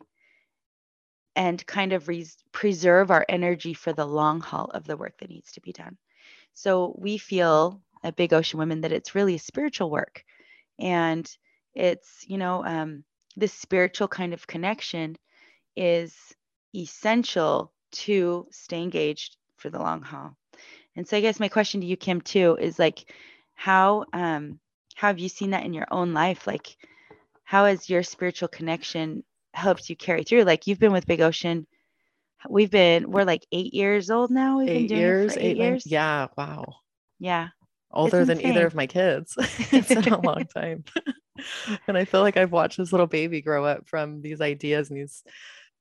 and 1.36 1.66
kind 1.66 1.94
of 1.94 2.08
res- 2.08 2.38
preserve 2.52 3.12
our 3.12 3.26
energy 3.28 3.74
for 3.74 3.94
the 3.94 4.06
long 4.06 4.40
haul 4.40 4.66
of 4.74 4.86
the 4.86 4.98
work 4.98 5.18
that 5.20 5.30
needs 5.30 5.52
to 5.54 5.62
be 5.62 5.72
done. 5.72 5.98
So 6.54 6.96
we 6.98 7.18
feel 7.18 7.82
at 8.04 8.16
Big 8.16 8.34
Ocean 8.34 8.60
Women 8.60 8.82
that 8.82 8.92
it's 8.92 9.16
really 9.16 9.36
a 9.36 9.40
spiritual 9.40 9.90
work. 9.90 10.24
And 10.80 11.30
it's, 11.74 12.24
you 12.28 12.38
know, 12.38 12.64
um, 12.64 13.04
this 13.36 13.54
spiritual 13.54 14.08
kind 14.08 14.34
of 14.34 14.48
connection 14.48 15.18
is 15.76 16.16
essential 16.74 17.74
to 17.96 18.48
stay 18.52 18.82
engaged 18.82 19.38
for 19.58 19.70
the 19.70 19.80
long 19.80 20.02
haul. 20.02 20.36
And 20.96 21.08
so 21.08 21.18
I 21.18 21.22
guess 21.22 21.40
my 21.40 21.50
question 21.50 21.82
to 21.82 21.88
you, 21.88 21.98
Kim, 21.98 22.22
too, 22.22 22.58
is 22.60 22.80
like, 22.80 23.12
how 23.54 24.06
um, 24.14 24.60
how 24.96 25.08
have 25.08 25.20
you 25.20 25.30
seen 25.30 25.52
that 25.52 25.66
in 25.66 25.74
your 25.74 25.88
own 25.92 26.14
life? 26.14 26.48
Like, 26.48 26.78
how 27.44 27.66
has 27.66 27.90
your 27.90 28.04
spiritual 28.04 28.48
connection 28.48 29.24
helped 29.54 29.90
you 29.90 29.96
carry 29.96 30.24
through? 30.24 30.44
Like, 30.44 30.68
you've 30.68 30.80
been 30.80 30.94
with 30.94 31.08
Big 31.08 31.22
Ocean. 31.22 31.68
We've 32.50 32.72
been 32.72 33.12
we're 33.12 33.24
like 33.24 33.46
eight 33.52 33.74
years 33.74 34.10
old 34.10 34.32
now. 34.32 34.60
We've 34.60 34.70
eight 34.70 34.74
been 34.74 34.88
doing 34.88 35.00
years, 35.00 35.36
it 35.36 35.42
eight, 35.42 35.46
eight 35.46 35.58
years. 35.58 35.88
Yeah. 35.88 36.28
Wow. 36.38 36.76
Yeah 37.20 37.50
older 37.96 38.26
than 38.26 38.46
either 38.46 38.66
of 38.66 38.76
my 38.76 38.86
kids. 38.86 39.36
it's 39.72 39.94
been 39.94 40.14
a 40.14 40.22
long 40.22 40.46
time. 40.56 40.84
and 41.88 41.98
I 41.98 42.06
feel 42.06 42.22
like 42.22 42.38
I've 42.38 42.52
watched 42.52 42.78
this 42.78 42.92
little 42.92 43.08
baby 43.08 43.42
grow 43.42 43.66
up 43.66 43.88
from 43.88 44.22
these 44.22 44.42
ideas 44.42 44.90
and 44.90 45.00
these 45.00 45.24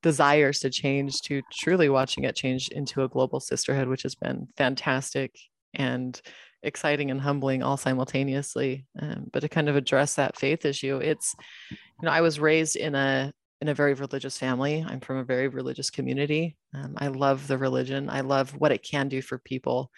desires 0.04 0.60
to 0.60 0.68
change 0.68 1.22
to 1.22 1.40
truly 1.50 1.88
watching 1.88 2.24
it 2.24 2.36
change 2.36 2.68
into 2.68 3.02
a 3.02 3.08
global 3.08 3.40
sisterhood, 3.40 3.88
which 3.88 4.02
has 4.02 4.14
been 4.14 4.46
fantastic 4.54 5.34
and 5.72 6.20
exciting 6.62 7.10
and 7.10 7.22
humbling 7.22 7.62
all 7.62 7.78
simultaneously. 7.78 8.84
Um, 9.00 9.30
but 9.32 9.40
to 9.40 9.48
kind 9.48 9.70
of 9.70 9.76
address 9.76 10.14
that 10.14 10.36
faith 10.36 10.66
issue, 10.66 10.98
it's, 10.98 11.34
you 11.70 11.76
know, 12.02 12.10
I 12.10 12.20
was 12.20 12.38
raised 12.38 12.76
in 12.76 12.94
a 12.94 13.32
in 13.62 13.68
a 13.68 13.74
very 13.74 13.94
religious 13.94 14.36
family. 14.36 14.84
I'm 14.86 15.00
from 15.00 15.16
a 15.16 15.24
very 15.24 15.48
religious 15.48 15.88
community. 15.88 16.54
Um, 16.74 16.96
I 16.98 17.06
love 17.06 17.48
the 17.48 17.56
religion. 17.56 18.10
I 18.10 18.20
love 18.20 18.50
what 18.50 18.72
it 18.72 18.82
can 18.82 19.08
do 19.08 19.22
for 19.22 19.38
people. 19.38 19.90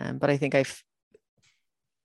Um, 0.00 0.16
but 0.16 0.30
I 0.30 0.38
think 0.38 0.54
I've 0.54 0.82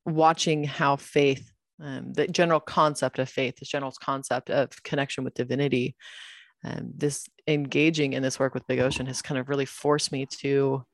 watching 0.06 0.66
how 0.66 0.98
faith, 0.98 1.50
um, 1.82 2.12
the 2.12 2.28
general 2.28 2.60
concept 2.60 3.20
of 3.20 3.30
faith, 3.30 3.56
the 3.56 3.66
general 3.66 3.94
concept 4.04 4.50
of 4.50 4.84
connection 4.84 5.24
with 5.24 5.34
divinity, 5.34 5.96
um, 6.64 6.92
this 6.96 7.28
engaging 7.48 8.14
in 8.14 8.22
this 8.22 8.40
work 8.40 8.54
with 8.54 8.68
Big 8.68 8.80
Ocean 8.80 9.06
has 9.08 9.22
kind 9.22 9.40
of 9.40 9.50
really 9.50 9.66
forced 9.66 10.12
me 10.12 10.28
to 10.40 10.86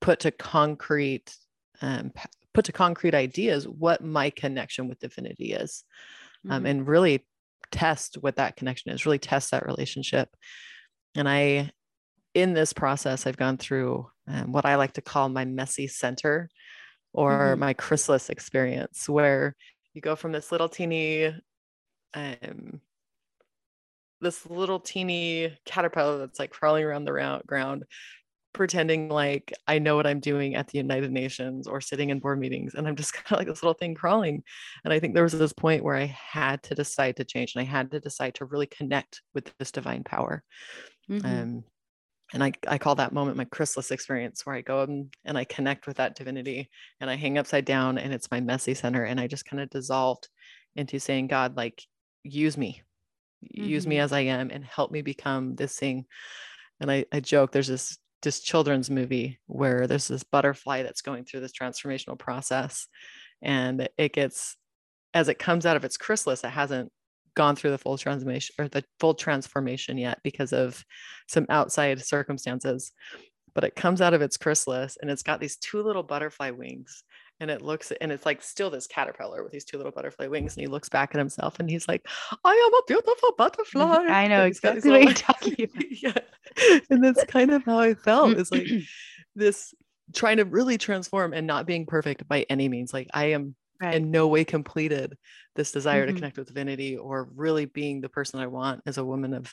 put 0.00 0.20
to 0.20 0.30
concrete, 0.30 1.34
um, 1.80 2.12
put 2.52 2.66
to 2.66 2.72
concrete 2.72 3.14
ideas 3.14 3.66
what 3.66 4.04
my 4.04 4.30
connection 4.30 4.88
with 4.88 4.98
divinity 4.98 5.52
is, 5.52 5.84
um, 6.48 6.58
mm-hmm. 6.58 6.66
and 6.66 6.88
really 6.88 7.26
test 7.70 8.18
what 8.20 8.36
that 8.36 8.56
connection 8.56 8.92
is. 8.92 9.06
Really 9.06 9.18
test 9.18 9.50
that 9.50 9.66
relationship. 9.66 10.28
And 11.14 11.28
I, 11.28 11.70
in 12.34 12.52
this 12.52 12.72
process, 12.72 13.26
I've 13.26 13.36
gone 13.36 13.56
through 13.56 14.08
um, 14.26 14.52
what 14.52 14.66
I 14.66 14.76
like 14.76 14.92
to 14.94 15.02
call 15.02 15.28
my 15.30 15.46
messy 15.46 15.86
center 15.86 16.50
or 17.14 17.32
mm-hmm. 17.32 17.60
my 17.60 17.72
chrysalis 17.72 18.28
experience 18.28 19.08
where 19.08 19.56
you 19.94 20.02
go 20.02 20.14
from 20.14 20.32
this 20.32 20.52
little 20.52 20.68
teeny 20.68 21.34
um 22.14 22.80
this 24.20 24.48
little 24.48 24.80
teeny 24.80 25.56
caterpillar 25.64 26.18
that's 26.18 26.38
like 26.38 26.50
crawling 26.50 26.84
around 26.84 27.04
the 27.04 27.12
round, 27.12 27.44
ground 27.46 27.84
pretending 28.52 29.08
like 29.08 29.52
I 29.66 29.78
know 29.78 29.96
what 29.96 30.06
I'm 30.06 30.20
doing 30.20 30.54
at 30.54 30.68
the 30.68 30.78
United 30.78 31.12
Nations 31.12 31.66
or 31.66 31.80
sitting 31.80 32.10
in 32.10 32.18
board 32.18 32.40
meetings. 32.40 32.74
And 32.74 32.88
I'm 32.88 32.96
just 32.96 33.12
kind 33.14 33.26
of 33.32 33.38
like 33.38 33.46
this 33.46 33.62
little 33.62 33.74
thing 33.74 33.94
crawling. 33.94 34.42
And 34.84 34.92
I 34.92 34.98
think 34.98 35.14
there 35.14 35.22
was 35.22 35.32
this 35.32 35.52
point 35.52 35.84
where 35.84 35.96
I 35.96 36.06
had 36.06 36.62
to 36.64 36.74
decide 36.74 37.16
to 37.16 37.24
change 37.24 37.54
and 37.54 37.62
I 37.62 37.70
had 37.70 37.90
to 37.92 38.00
decide 38.00 38.34
to 38.36 38.46
really 38.46 38.66
connect 38.66 39.22
with 39.34 39.52
this 39.58 39.70
divine 39.70 40.04
power. 40.04 40.42
Mm-hmm. 41.10 41.26
Um, 41.26 41.64
and 42.34 42.44
I, 42.44 42.52
I 42.66 42.76
call 42.76 42.96
that 42.96 43.12
moment 43.12 43.38
my 43.38 43.44
chrysalis 43.44 43.90
experience 43.90 44.44
where 44.44 44.56
I 44.56 44.60
go 44.60 44.82
and, 44.82 45.14
and 45.24 45.38
I 45.38 45.44
connect 45.44 45.86
with 45.86 45.96
that 45.96 46.14
divinity 46.14 46.68
and 47.00 47.08
I 47.08 47.16
hang 47.16 47.38
upside 47.38 47.64
down 47.64 47.96
and 47.96 48.12
it's 48.12 48.30
my 48.30 48.40
messy 48.40 48.74
center. 48.74 49.04
And 49.04 49.18
I 49.18 49.28
just 49.28 49.46
kind 49.46 49.62
of 49.62 49.70
dissolved 49.70 50.28
into 50.76 50.98
saying, 50.98 51.28
God, 51.28 51.56
like, 51.56 51.82
use 52.24 52.58
me, 52.58 52.82
mm-hmm. 53.44 53.64
use 53.64 53.86
me 53.86 53.96
mm-hmm. 53.96 54.04
as 54.04 54.12
I 54.12 54.20
am 54.20 54.50
and 54.50 54.64
help 54.64 54.90
me 54.90 55.02
become 55.02 55.54
this 55.54 55.76
thing. 55.78 56.06
And 56.80 56.90
I, 56.90 57.04
I 57.12 57.20
joke, 57.20 57.52
there's 57.52 57.68
this 57.68 57.98
this 58.22 58.40
children's 58.40 58.90
movie 58.90 59.38
where 59.46 59.86
there's 59.86 60.08
this 60.08 60.24
butterfly 60.24 60.82
that's 60.82 61.02
going 61.02 61.24
through 61.24 61.40
this 61.40 61.52
transformational 61.52 62.18
process 62.18 62.88
and 63.42 63.88
it 63.96 64.12
gets 64.12 64.56
as 65.14 65.28
it 65.28 65.38
comes 65.38 65.64
out 65.64 65.76
of 65.76 65.84
its 65.84 65.96
chrysalis 65.96 66.42
it 66.42 66.50
hasn't 66.50 66.90
gone 67.36 67.54
through 67.54 67.70
the 67.70 67.78
full 67.78 67.96
transformation 67.96 68.54
or 68.58 68.68
the 68.68 68.84
full 68.98 69.14
transformation 69.14 69.96
yet 69.96 70.18
because 70.24 70.52
of 70.52 70.84
some 71.28 71.46
outside 71.48 72.04
circumstances 72.04 72.92
but 73.54 73.64
it 73.64 73.76
comes 73.76 74.00
out 74.00 74.14
of 74.14 74.22
its 74.22 74.36
chrysalis 74.36 74.96
and 75.00 75.10
it's 75.10 75.22
got 75.22 75.40
these 75.40 75.56
two 75.56 75.82
little 75.82 76.02
butterfly 76.02 76.50
wings 76.50 77.04
and 77.40 77.50
it 77.50 77.62
looks 77.62 77.92
and 78.00 78.10
it's 78.10 78.26
like 78.26 78.42
still 78.42 78.70
this 78.70 78.86
caterpillar 78.86 79.42
with 79.42 79.52
these 79.52 79.64
two 79.64 79.76
little 79.76 79.92
butterfly 79.92 80.26
wings 80.26 80.56
and 80.56 80.62
he 80.62 80.66
looks 80.66 80.88
back 80.88 81.10
at 81.14 81.18
himself 81.18 81.60
and 81.60 81.70
he's 81.70 81.86
like 81.88 82.06
i 82.44 82.52
am 82.52 82.74
a 82.74 82.82
beautiful 82.86 83.32
butterfly 83.36 84.06
i 84.08 84.26
know 84.26 84.44
exactly 84.44 84.90
what 84.90 85.02
you're 85.02 85.12
talking 85.14 85.54
about 85.58 86.02
yeah 86.02 86.78
and 86.90 87.02
that's 87.02 87.24
kind 87.24 87.50
of 87.50 87.64
how 87.64 87.78
i 87.78 87.94
felt 87.94 88.36
it's 88.36 88.50
like 88.50 88.66
this 89.36 89.74
trying 90.14 90.38
to 90.38 90.44
really 90.44 90.78
transform 90.78 91.32
and 91.32 91.46
not 91.46 91.66
being 91.66 91.86
perfect 91.86 92.26
by 92.28 92.44
any 92.50 92.68
means 92.68 92.92
like 92.92 93.08
i 93.14 93.26
am 93.26 93.54
right. 93.80 93.94
in 93.94 94.10
no 94.10 94.28
way 94.28 94.44
completed 94.44 95.16
this 95.56 95.72
desire 95.72 96.06
mm-hmm. 96.06 96.14
to 96.14 96.20
connect 96.20 96.38
with 96.38 96.48
divinity 96.48 96.96
or 96.96 97.28
really 97.34 97.66
being 97.66 98.00
the 98.00 98.08
person 98.08 98.40
I 98.40 98.46
want 98.46 98.82
as 98.86 98.98
a 98.98 99.04
woman 99.04 99.34
of 99.34 99.52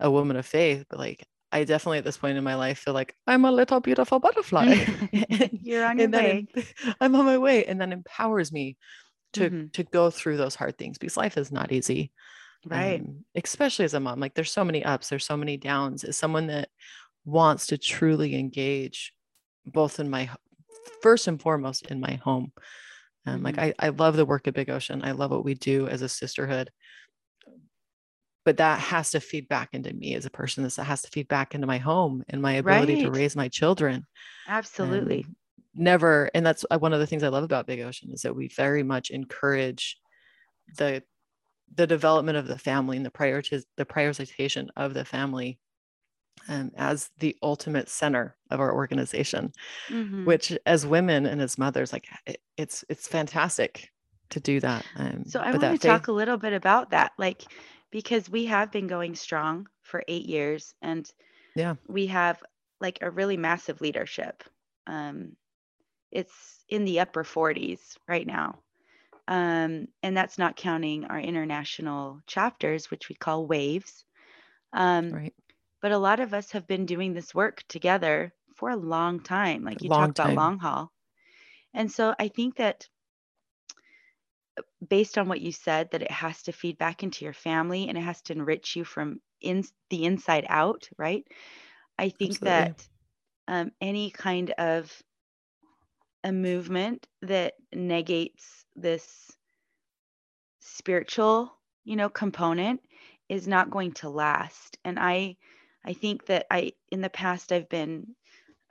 a 0.00 0.10
woman 0.10 0.36
of 0.36 0.46
faith. 0.46 0.84
But 0.88 0.98
like 0.98 1.24
I 1.54 1.64
definitely 1.64 1.98
at 1.98 2.04
this 2.04 2.16
point 2.16 2.36
in 2.36 2.44
my 2.44 2.56
life 2.56 2.80
feel 2.80 2.94
like 2.94 3.14
I'm 3.26 3.44
a 3.44 3.52
little 3.52 3.80
beautiful 3.80 4.18
butterfly. 4.18 4.84
You're 5.62 5.86
on 5.86 5.98
your 5.98 6.10
way. 6.10 6.46
I'm 7.00 7.14
on 7.14 7.24
my 7.24 7.38
way. 7.38 7.64
And 7.64 7.80
that 7.80 7.92
empowers 7.92 8.52
me 8.52 8.76
to 9.34 9.48
mm-hmm. 9.48 9.66
to 9.74 9.84
go 9.84 10.10
through 10.10 10.36
those 10.36 10.56
hard 10.56 10.76
things 10.76 10.98
because 10.98 11.16
life 11.16 11.38
is 11.38 11.52
not 11.52 11.70
easy. 11.70 12.10
Right. 12.66 13.00
Um, 13.00 13.24
especially 13.36 13.84
as 13.84 13.94
a 13.94 14.00
mom. 14.00 14.18
Like 14.18 14.34
there's 14.34 14.50
so 14.50 14.64
many 14.64 14.84
ups, 14.84 15.08
there's 15.08 15.24
so 15.24 15.36
many 15.36 15.56
downs. 15.56 16.02
As 16.02 16.16
someone 16.16 16.48
that 16.48 16.68
wants 17.24 17.68
to 17.68 17.78
truly 17.78 18.34
engage 18.34 19.12
both 19.64 20.00
in 20.00 20.10
my 20.10 20.28
first 21.02 21.28
and 21.28 21.40
foremost 21.40 21.86
in 21.86 22.00
my 22.00 22.14
home 22.24 22.52
um, 23.26 23.36
mm-hmm. 23.36 23.44
Like 23.44 23.58
I, 23.58 23.74
I 23.78 23.88
love 23.88 24.16
the 24.16 24.26
work 24.26 24.46
of 24.46 24.54
Big 24.54 24.70
Ocean. 24.70 25.02
I 25.04 25.12
love 25.12 25.30
what 25.30 25.44
we 25.44 25.54
do 25.54 25.88
as 25.88 26.02
a 26.02 26.08
sisterhood. 26.08 26.70
But 28.44 28.58
that 28.58 28.78
has 28.78 29.10
to 29.12 29.20
feed 29.20 29.48
back 29.48 29.70
into 29.72 29.92
me 29.92 30.14
as 30.14 30.26
a 30.26 30.30
person. 30.30 30.64
This 30.64 30.76
has 30.76 31.02
to 31.02 31.08
feed 31.08 31.28
back 31.28 31.54
into 31.54 31.66
my 31.66 31.78
home 31.78 32.22
and 32.28 32.42
my 32.42 32.54
ability 32.54 32.96
right. 32.96 33.04
to 33.04 33.10
raise 33.10 33.34
my 33.34 33.48
children. 33.48 34.06
Absolutely. 34.48 35.26
never 35.74 36.30
and 36.34 36.46
that's 36.46 36.64
uh, 36.70 36.78
one 36.78 36.92
of 36.92 37.00
the 37.00 37.06
things 37.06 37.24
i 37.24 37.28
love 37.28 37.42
about 37.42 37.66
big 37.66 37.80
ocean 37.80 38.10
is 38.12 38.22
that 38.22 38.36
we 38.36 38.48
very 38.48 38.84
much 38.84 39.10
encourage 39.10 39.98
the 40.76 41.02
the 41.74 41.86
development 41.86 42.38
of 42.38 42.46
the 42.46 42.58
family 42.58 42.96
and 42.96 43.06
the 43.06 43.10
prioritiz- 43.10 43.64
the 43.76 43.84
prioritization 43.84 44.68
of 44.76 44.94
the 44.94 45.04
family 45.04 45.58
um, 46.48 46.70
as 46.76 47.10
the 47.18 47.36
ultimate 47.42 47.88
center 47.88 48.36
of 48.50 48.60
our 48.60 48.74
organization 48.74 49.52
mm-hmm. 49.88 50.24
which 50.24 50.56
as 50.66 50.86
women 50.86 51.26
and 51.26 51.40
as 51.40 51.58
mothers 51.58 51.92
like 51.92 52.06
it, 52.26 52.40
it's 52.56 52.84
it's 52.88 53.08
fantastic 53.08 53.90
to 54.30 54.40
do 54.40 54.60
that 54.60 54.84
um, 54.96 55.24
so 55.26 55.40
i 55.40 55.50
want 55.50 55.60
to 55.60 55.70
faith- 55.70 55.82
talk 55.82 56.08
a 56.08 56.12
little 56.12 56.36
bit 56.36 56.52
about 56.52 56.90
that 56.90 57.12
like 57.18 57.44
because 57.94 58.28
we 58.28 58.46
have 58.46 58.72
been 58.72 58.88
going 58.88 59.14
strong 59.14 59.68
for 59.82 60.02
eight 60.08 60.26
years 60.26 60.74
and 60.82 61.08
yeah. 61.54 61.76
we 61.86 62.08
have 62.08 62.42
like 62.80 62.98
a 63.00 63.08
really 63.08 63.36
massive 63.36 63.80
leadership. 63.80 64.42
Um, 64.88 65.36
it's 66.10 66.64
in 66.68 66.84
the 66.86 66.98
upper 66.98 67.22
40s 67.22 67.96
right 68.08 68.26
now. 68.26 68.58
Um, 69.28 69.86
and 70.02 70.16
that's 70.16 70.38
not 70.38 70.56
counting 70.56 71.04
our 71.04 71.20
international 71.20 72.20
chapters 72.26 72.90
which 72.90 73.08
we 73.08 73.14
call 73.14 73.46
waves. 73.46 74.04
Um, 74.72 75.10
right. 75.10 75.34
but 75.80 75.92
a 75.92 75.98
lot 75.98 76.18
of 76.18 76.34
us 76.34 76.50
have 76.50 76.66
been 76.66 76.86
doing 76.86 77.14
this 77.14 77.32
work 77.32 77.62
together 77.68 78.34
for 78.56 78.70
a 78.70 78.76
long 78.76 79.20
time 79.20 79.62
like 79.62 79.82
you 79.82 79.88
long 79.88 80.08
talk 80.08 80.14
time. 80.16 80.32
about 80.32 80.42
long 80.42 80.58
haul. 80.58 80.92
And 81.72 81.92
so 81.92 82.12
i 82.18 82.26
think 82.26 82.56
that 82.56 82.88
based 84.86 85.18
on 85.18 85.28
what 85.28 85.40
you 85.40 85.52
said 85.52 85.90
that 85.90 86.02
it 86.02 86.10
has 86.10 86.42
to 86.42 86.52
feed 86.52 86.78
back 86.78 87.02
into 87.02 87.24
your 87.24 87.34
family 87.34 87.88
and 87.88 87.98
it 87.98 88.02
has 88.02 88.22
to 88.22 88.32
enrich 88.32 88.76
you 88.76 88.84
from 88.84 89.20
in 89.40 89.64
the 89.90 90.04
inside 90.04 90.46
out 90.48 90.88
right 90.96 91.26
i 91.98 92.08
think 92.08 92.32
Absolutely. 92.32 92.50
that 92.50 92.88
um, 93.48 93.70
any 93.80 94.10
kind 94.10 94.50
of 94.52 95.02
a 96.22 96.32
movement 96.32 97.06
that 97.22 97.54
negates 97.74 98.64
this 98.76 99.30
spiritual 100.60 101.52
you 101.84 101.96
know 101.96 102.08
component 102.08 102.80
is 103.28 103.46
not 103.48 103.70
going 103.70 103.92
to 103.92 104.08
last 104.08 104.78
and 104.84 104.98
i 104.98 105.36
I 105.84 105.92
think 105.92 106.26
that 106.26 106.46
I, 106.50 106.72
in 106.90 107.00
the 107.00 107.10
past, 107.10 107.52
I've 107.52 107.68
been, 107.68 108.14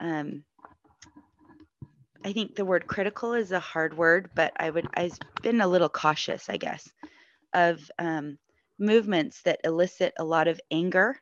um, 0.00 0.44
I 2.24 2.32
think 2.32 2.56
the 2.56 2.64
word 2.64 2.86
critical 2.86 3.34
is 3.34 3.52
a 3.52 3.60
hard 3.60 3.96
word, 3.96 4.30
but 4.34 4.52
I 4.56 4.70
would, 4.70 4.88
I've 4.94 5.18
been 5.42 5.60
a 5.60 5.68
little 5.68 5.90
cautious, 5.90 6.48
I 6.48 6.56
guess, 6.56 6.88
of 7.52 7.90
um, 7.98 8.38
movements 8.78 9.42
that 9.42 9.60
elicit 9.64 10.14
a 10.18 10.24
lot 10.24 10.48
of 10.48 10.60
anger 10.70 11.16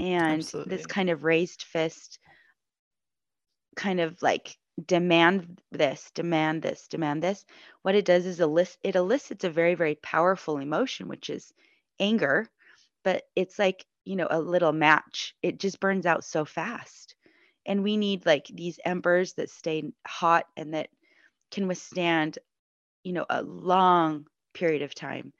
and 0.00 0.40
Absolutely. 0.40 0.76
this 0.76 0.86
kind 0.86 1.10
of 1.10 1.24
raised 1.24 1.62
fist, 1.62 2.18
kind 3.76 4.00
of 4.00 4.20
like 4.22 4.56
demand 4.86 5.60
this, 5.72 6.10
demand 6.14 6.62
this, 6.62 6.88
demand 6.88 7.22
this. 7.22 7.44
What 7.82 7.94
it 7.94 8.04
does 8.06 8.26
is 8.26 8.40
elicit, 8.40 8.78
it 8.82 8.96
elicits 8.96 9.44
a 9.44 9.50
very, 9.50 9.74
very 9.74 9.96
powerful 9.96 10.58
emotion, 10.58 11.08
which 11.08 11.30
is 11.30 11.52
anger, 12.00 12.48
but 13.04 13.24
it's 13.36 13.58
like 13.58 13.86
you 14.06 14.16
know 14.16 14.28
a 14.30 14.40
little 14.40 14.72
match 14.72 15.34
it 15.42 15.58
just 15.58 15.80
burns 15.80 16.06
out 16.06 16.24
so 16.24 16.44
fast 16.44 17.15
and 17.66 17.82
we 17.82 17.96
need 17.96 18.24
like 18.24 18.46
these 18.46 18.80
embers 18.84 19.34
that 19.34 19.50
stay 19.50 19.82
hot 20.06 20.46
and 20.56 20.74
that 20.74 20.88
can 21.50 21.68
withstand 21.68 22.38
you 23.04 23.12
know 23.12 23.26
a 23.28 23.42
long 23.42 24.26
period 24.54 24.82
of 24.82 24.94
time. 24.94 25.32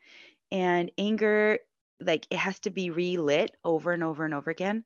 And 0.52 0.90
anger 0.99 1.59
like 2.00 2.26
it 2.30 2.37
has 2.37 2.59
to 2.61 2.71
be 2.71 2.90
relit 2.90 3.56
over 3.64 3.92
and 3.92 4.04
over 4.04 4.25
and 4.25 4.35
over 4.35 4.50
again 4.50 4.85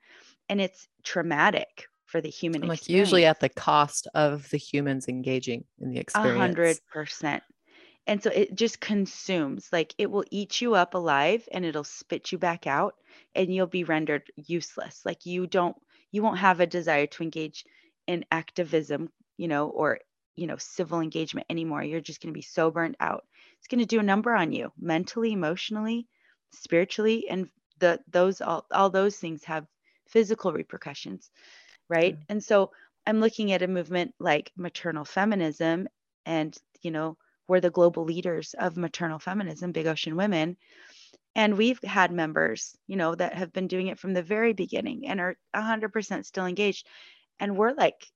and 0.49 0.61
it's 0.61 0.87
traumatic 1.03 1.87
for 2.07 2.21
the 2.21 2.29
human 2.29 2.63
like 2.63 2.89
usually 2.89 3.25
at 3.25 3.41
the 3.41 3.49
cost 3.49 4.09
of 4.15 4.49
the 4.51 4.57
humans 4.57 5.09
engaging 5.09 5.65
in 5.81 5.91
the 5.91 5.99
experience. 5.99 6.37
A 6.37 6.39
hundred 6.39 6.79
percent. 6.93 7.43
And 8.07 8.23
so 8.23 8.31
it 8.31 8.55
just 8.55 8.81
consumes 8.81 9.69
like 9.73 9.95
it 9.99 10.11
will 10.11 10.25
eat 10.31 10.61
you 10.61 10.75
up 10.75 10.95
alive 10.95 11.49
and 11.53 11.65
it'll 11.65 11.85
spit 11.85 12.33
you 12.33 12.39
back 12.39 12.67
out 12.67 12.95
and 13.35 13.55
you'll 13.55 13.67
be 13.69 13.85
rendered 13.85 14.25
useless. 14.37 15.03
Like 15.05 15.27
you 15.27 15.47
don't 15.47 15.77
you 16.13 16.23
won't 16.23 16.39
have 16.39 16.61
a 16.61 16.67
desire 16.67 17.07
to 17.07 17.23
engage 17.23 17.65
in 18.07 18.25
activism 18.31 19.11
you 19.37 19.49
know 19.49 19.69
or 19.69 20.01
you 20.37 20.47
know 20.47 20.57
civil 20.59 21.01
engagement 21.01 21.47
anymore 21.51 21.83
you're 21.83 22.01
just 22.01 22.21
going 22.21 22.33
to 22.33 22.39
be 22.39 22.43
so 22.43 22.71
burnt 22.71 22.97
out 23.01 23.25
it's 23.59 23.69
going 23.69 23.81
to 23.81 23.87
do 23.87 24.01
a 24.01 24.05
number 24.05 24.35
on 24.35 24.53
you 24.53 24.73
mentally 24.79 25.33
emotionally 25.33 26.07
spiritually 26.53 27.29
and 27.29 27.49
the 27.79 28.01
those 28.11 28.41
all, 28.41 28.67
all 28.73 28.91
those 28.91 29.17
things 29.17 29.45
have 29.45 29.67
physical 30.09 30.53
repercussions 30.53 31.31
right 31.89 32.17
yeah. 32.19 32.25
and 32.29 32.43
so 32.43 32.71
i'm 33.07 33.21
looking 33.21 33.53
at 33.53 33.63
a 33.63 33.69
movement 33.69 34.15
like 34.19 34.53
maternal 34.57 35.05
feminism 35.05 35.89
and 36.27 36.57
you 36.83 36.91
know 36.91 37.17
we're 37.51 37.61
the 37.61 37.69
global 37.69 38.05
leaders 38.05 38.55
of 38.57 38.77
maternal 38.77 39.19
feminism, 39.19 39.73
Big 39.73 39.89
Ocean 39.89 40.15
Women. 40.15 40.57
And 41.37 41.57
we've 41.57 41.83
had 41.85 42.11
members, 42.11 42.77
you 42.87 42.97
know, 42.97 43.15
that 43.15 43.35
have 43.35 43.53
been 43.53 43.69
doing 43.69 43.87
it 43.87 43.99
from 43.99 44.15
the 44.15 44.23
very 44.23 44.53
beginning 44.53 45.07
and 45.07 45.21
are 45.21 45.37
100% 45.55 46.25
still 46.25 46.47
engaged. 46.47 46.87
And 47.39 47.57
we're 47.57 47.73
like, 47.73 48.07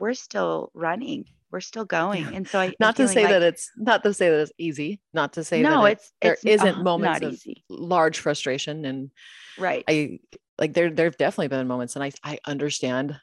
we're 0.00 0.14
still 0.14 0.70
running. 0.74 1.26
We're 1.50 1.60
still 1.60 1.84
going. 1.84 2.34
And 2.34 2.48
so 2.48 2.58
i 2.58 2.72
not 2.80 2.96
to 2.96 3.08
say 3.08 3.22
like, 3.22 3.30
that 3.30 3.42
it's 3.42 3.70
not 3.76 4.02
to 4.02 4.12
say 4.12 4.30
that 4.30 4.40
it's 4.40 4.52
easy 4.58 5.00
not 5.12 5.34
to 5.34 5.44
say 5.44 5.62
no 5.62 5.82
that 5.84 5.92
it's, 5.92 6.12
it's 6.20 6.42
there 6.42 6.54
isn't 6.54 6.76
uh, 6.76 6.82
moments 6.82 7.22
of 7.22 7.32
easy. 7.34 7.64
large 7.68 8.18
frustration. 8.18 8.84
And 8.84 9.10
right. 9.58 9.84
I 9.88 10.18
like 10.58 10.74
there 10.74 10.90
there 10.90 11.06
have 11.06 11.16
definitely 11.18 11.48
been 11.48 11.66
moments 11.66 11.94
and 11.94 12.04
i 12.04 12.10
i 12.24 12.38
understand. 12.46 13.18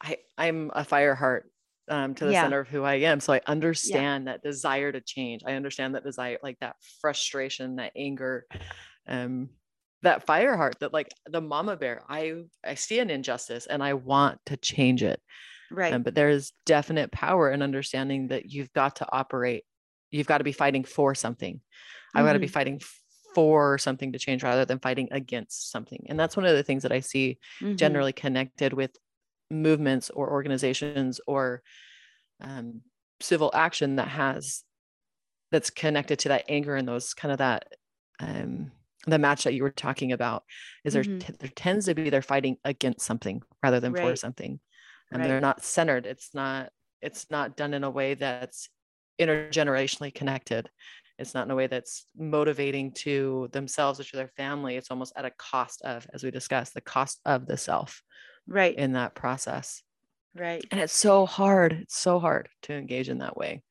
I 0.00 0.18
i'm 0.38 0.70
a 0.74 0.84
fire 0.84 1.14
heart 1.14 1.50
um, 1.88 2.14
to 2.14 2.24
the 2.26 2.32
yeah. 2.32 2.42
center 2.42 2.60
of 2.60 2.68
who 2.68 2.84
I 2.84 2.94
am. 2.94 3.20
So 3.20 3.32
I 3.32 3.40
understand 3.46 4.26
yeah. 4.26 4.32
that 4.32 4.42
desire 4.42 4.92
to 4.92 5.00
change. 5.00 5.42
I 5.46 5.52
understand 5.52 5.94
that 5.94 6.04
desire, 6.04 6.38
like 6.42 6.58
that 6.60 6.76
frustration, 7.00 7.76
that 7.76 7.92
anger, 7.96 8.46
um, 9.06 9.50
that 10.02 10.26
fire 10.26 10.56
heart, 10.56 10.76
that 10.80 10.92
like 10.92 11.08
the 11.26 11.40
mama 11.40 11.76
bear. 11.76 12.02
I 12.08 12.42
I 12.64 12.74
see 12.74 12.98
an 12.98 13.10
injustice 13.10 13.66
and 13.66 13.82
I 13.82 13.94
want 13.94 14.40
to 14.46 14.56
change 14.56 15.02
it. 15.02 15.20
Right. 15.70 15.92
Um, 15.92 16.02
but 16.02 16.14
there 16.14 16.30
is 16.30 16.52
definite 16.64 17.12
power 17.12 17.50
in 17.50 17.62
understanding 17.62 18.28
that 18.28 18.50
you've 18.50 18.72
got 18.72 18.96
to 18.96 19.06
operate. 19.12 19.64
You've 20.10 20.26
got 20.26 20.38
to 20.38 20.44
be 20.44 20.52
fighting 20.52 20.84
for 20.84 21.14
something. 21.14 21.56
Mm-hmm. 21.56 22.18
I've 22.18 22.24
got 22.24 22.32
to 22.34 22.38
be 22.38 22.46
fighting 22.46 22.80
for 23.34 23.76
something 23.78 24.12
to 24.12 24.18
change 24.18 24.42
rather 24.42 24.64
than 24.64 24.78
fighting 24.78 25.08
against 25.10 25.70
something. 25.70 26.06
And 26.08 26.18
that's 26.18 26.36
one 26.36 26.46
of 26.46 26.56
the 26.56 26.62
things 26.62 26.82
that 26.84 26.92
I 26.92 27.00
see 27.00 27.38
mm-hmm. 27.60 27.76
generally 27.76 28.12
connected 28.12 28.72
with 28.72 28.96
movements 29.50 30.10
or 30.10 30.30
organizations 30.30 31.20
or 31.26 31.62
um, 32.40 32.82
civil 33.20 33.50
action 33.54 33.96
that 33.96 34.08
has 34.08 34.62
that's 35.50 35.70
connected 35.70 36.18
to 36.20 36.28
that 36.28 36.44
anger 36.48 36.76
and 36.76 36.86
those 36.86 37.14
kind 37.14 37.32
of 37.32 37.38
that 37.38 37.64
um, 38.20 38.70
the 39.06 39.18
match 39.18 39.44
that 39.44 39.54
you 39.54 39.62
were 39.62 39.70
talking 39.70 40.12
about 40.12 40.44
is 40.84 40.94
mm-hmm. 40.94 41.18
there, 41.18 41.36
there 41.38 41.50
tends 41.54 41.86
to 41.86 41.94
be 41.94 42.10
they're 42.10 42.22
fighting 42.22 42.56
against 42.64 43.06
something 43.06 43.42
rather 43.62 43.80
than 43.80 43.92
right. 43.92 44.02
for 44.02 44.16
something 44.16 44.60
and 45.12 45.20
right. 45.20 45.28
they're 45.28 45.40
not 45.40 45.64
centered 45.64 46.06
it's 46.06 46.34
not 46.34 46.70
it's 47.00 47.26
not 47.30 47.56
done 47.56 47.74
in 47.74 47.84
a 47.84 47.90
way 47.90 48.14
that's 48.14 48.68
intergenerationally 49.20 50.14
connected 50.14 50.68
it's 51.18 51.34
not 51.34 51.46
in 51.46 51.50
a 51.50 51.56
way 51.56 51.66
that's 51.66 52.06
motivating 52.16 52.92
to 52.92 53.48
themselves 53.52 53.98
or 53.98 54.04
to 54.04 54.16
their 54.16 54.28
family 54.28 54.76
it's 54.76 54.90
almost 54.90 55.12
at 55.16 55.24
a 55.24 55.32
cost 55.38 55.82
of 55.82 56.06
as 56.12 56.22
we 56.22 56.30
discussed 56.30 56.74
the 56.74 56.80
cost 56.80 57.20
of 57.24 57.46
the 57.46 57.56
self 57.56 58.02
right. 58.48 58.74
in 58.74 58.92
that 58.92 59.14
process. 59.14 59.82
Right. 60.34 60.64
And 60.70 60.80
it's 60.80 60.92
so 60.92 61.26
hard 61.26 61.72
it's 61.72 61.96
so 61.96 62.18
hard 62.18 62.48
to 62.62 62.74
engage 62.74 63.08
in 63.08 63.18
that 63.18 63.36
way. 63.36 63.62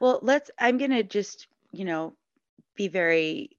Well 0.00 0.20
let's 0.22 0.50
i'm 0.58 0.78
going 0.78 0.90
to 0.90 1.02
just 1.02 1.46
you 1.72 1.84
know 1.84 2.14
be 2.76 2.88
very 2.88 3.50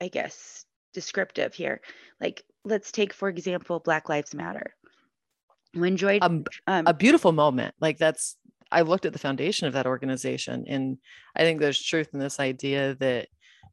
i 0.00 0.08
guess 0.08 0.64
descriptive 0.92 1.54
here. 1.54 1.80
Like 2.20 2.44
let's 2.64 2.90
take 2.90 3.12
for 3.12 3.28
example 3.28 3.80
black 3.80 4.08
lives 4.08 4.34
matter. 4.34 4.74
When 5.74 5.96
joy 5.96 6.18
um, 6.22 6.44
um, 6.66 6.86
a 6.86 6.94
beautiful 6.94 7.32
moment. 7.32 7.74
Like 7.80 7.98
that's 7.98 8.36
i 8.72 8.80
looked 8.80 9.06
at 9.06 9.12
the 9.12 9.18
foundation 9.18 9.66
of 9.66 9.74
that 9.74 9.86
organization 9.86 10.64
and 10.66 10.98
i 11.36 11.42
think 11.42 11.60
there's 11.60 11.80
truth 11.80 12.08
in 12.12 12.18
this 12.18 12.40
idea 12.40 12.96
that 12.96 13.28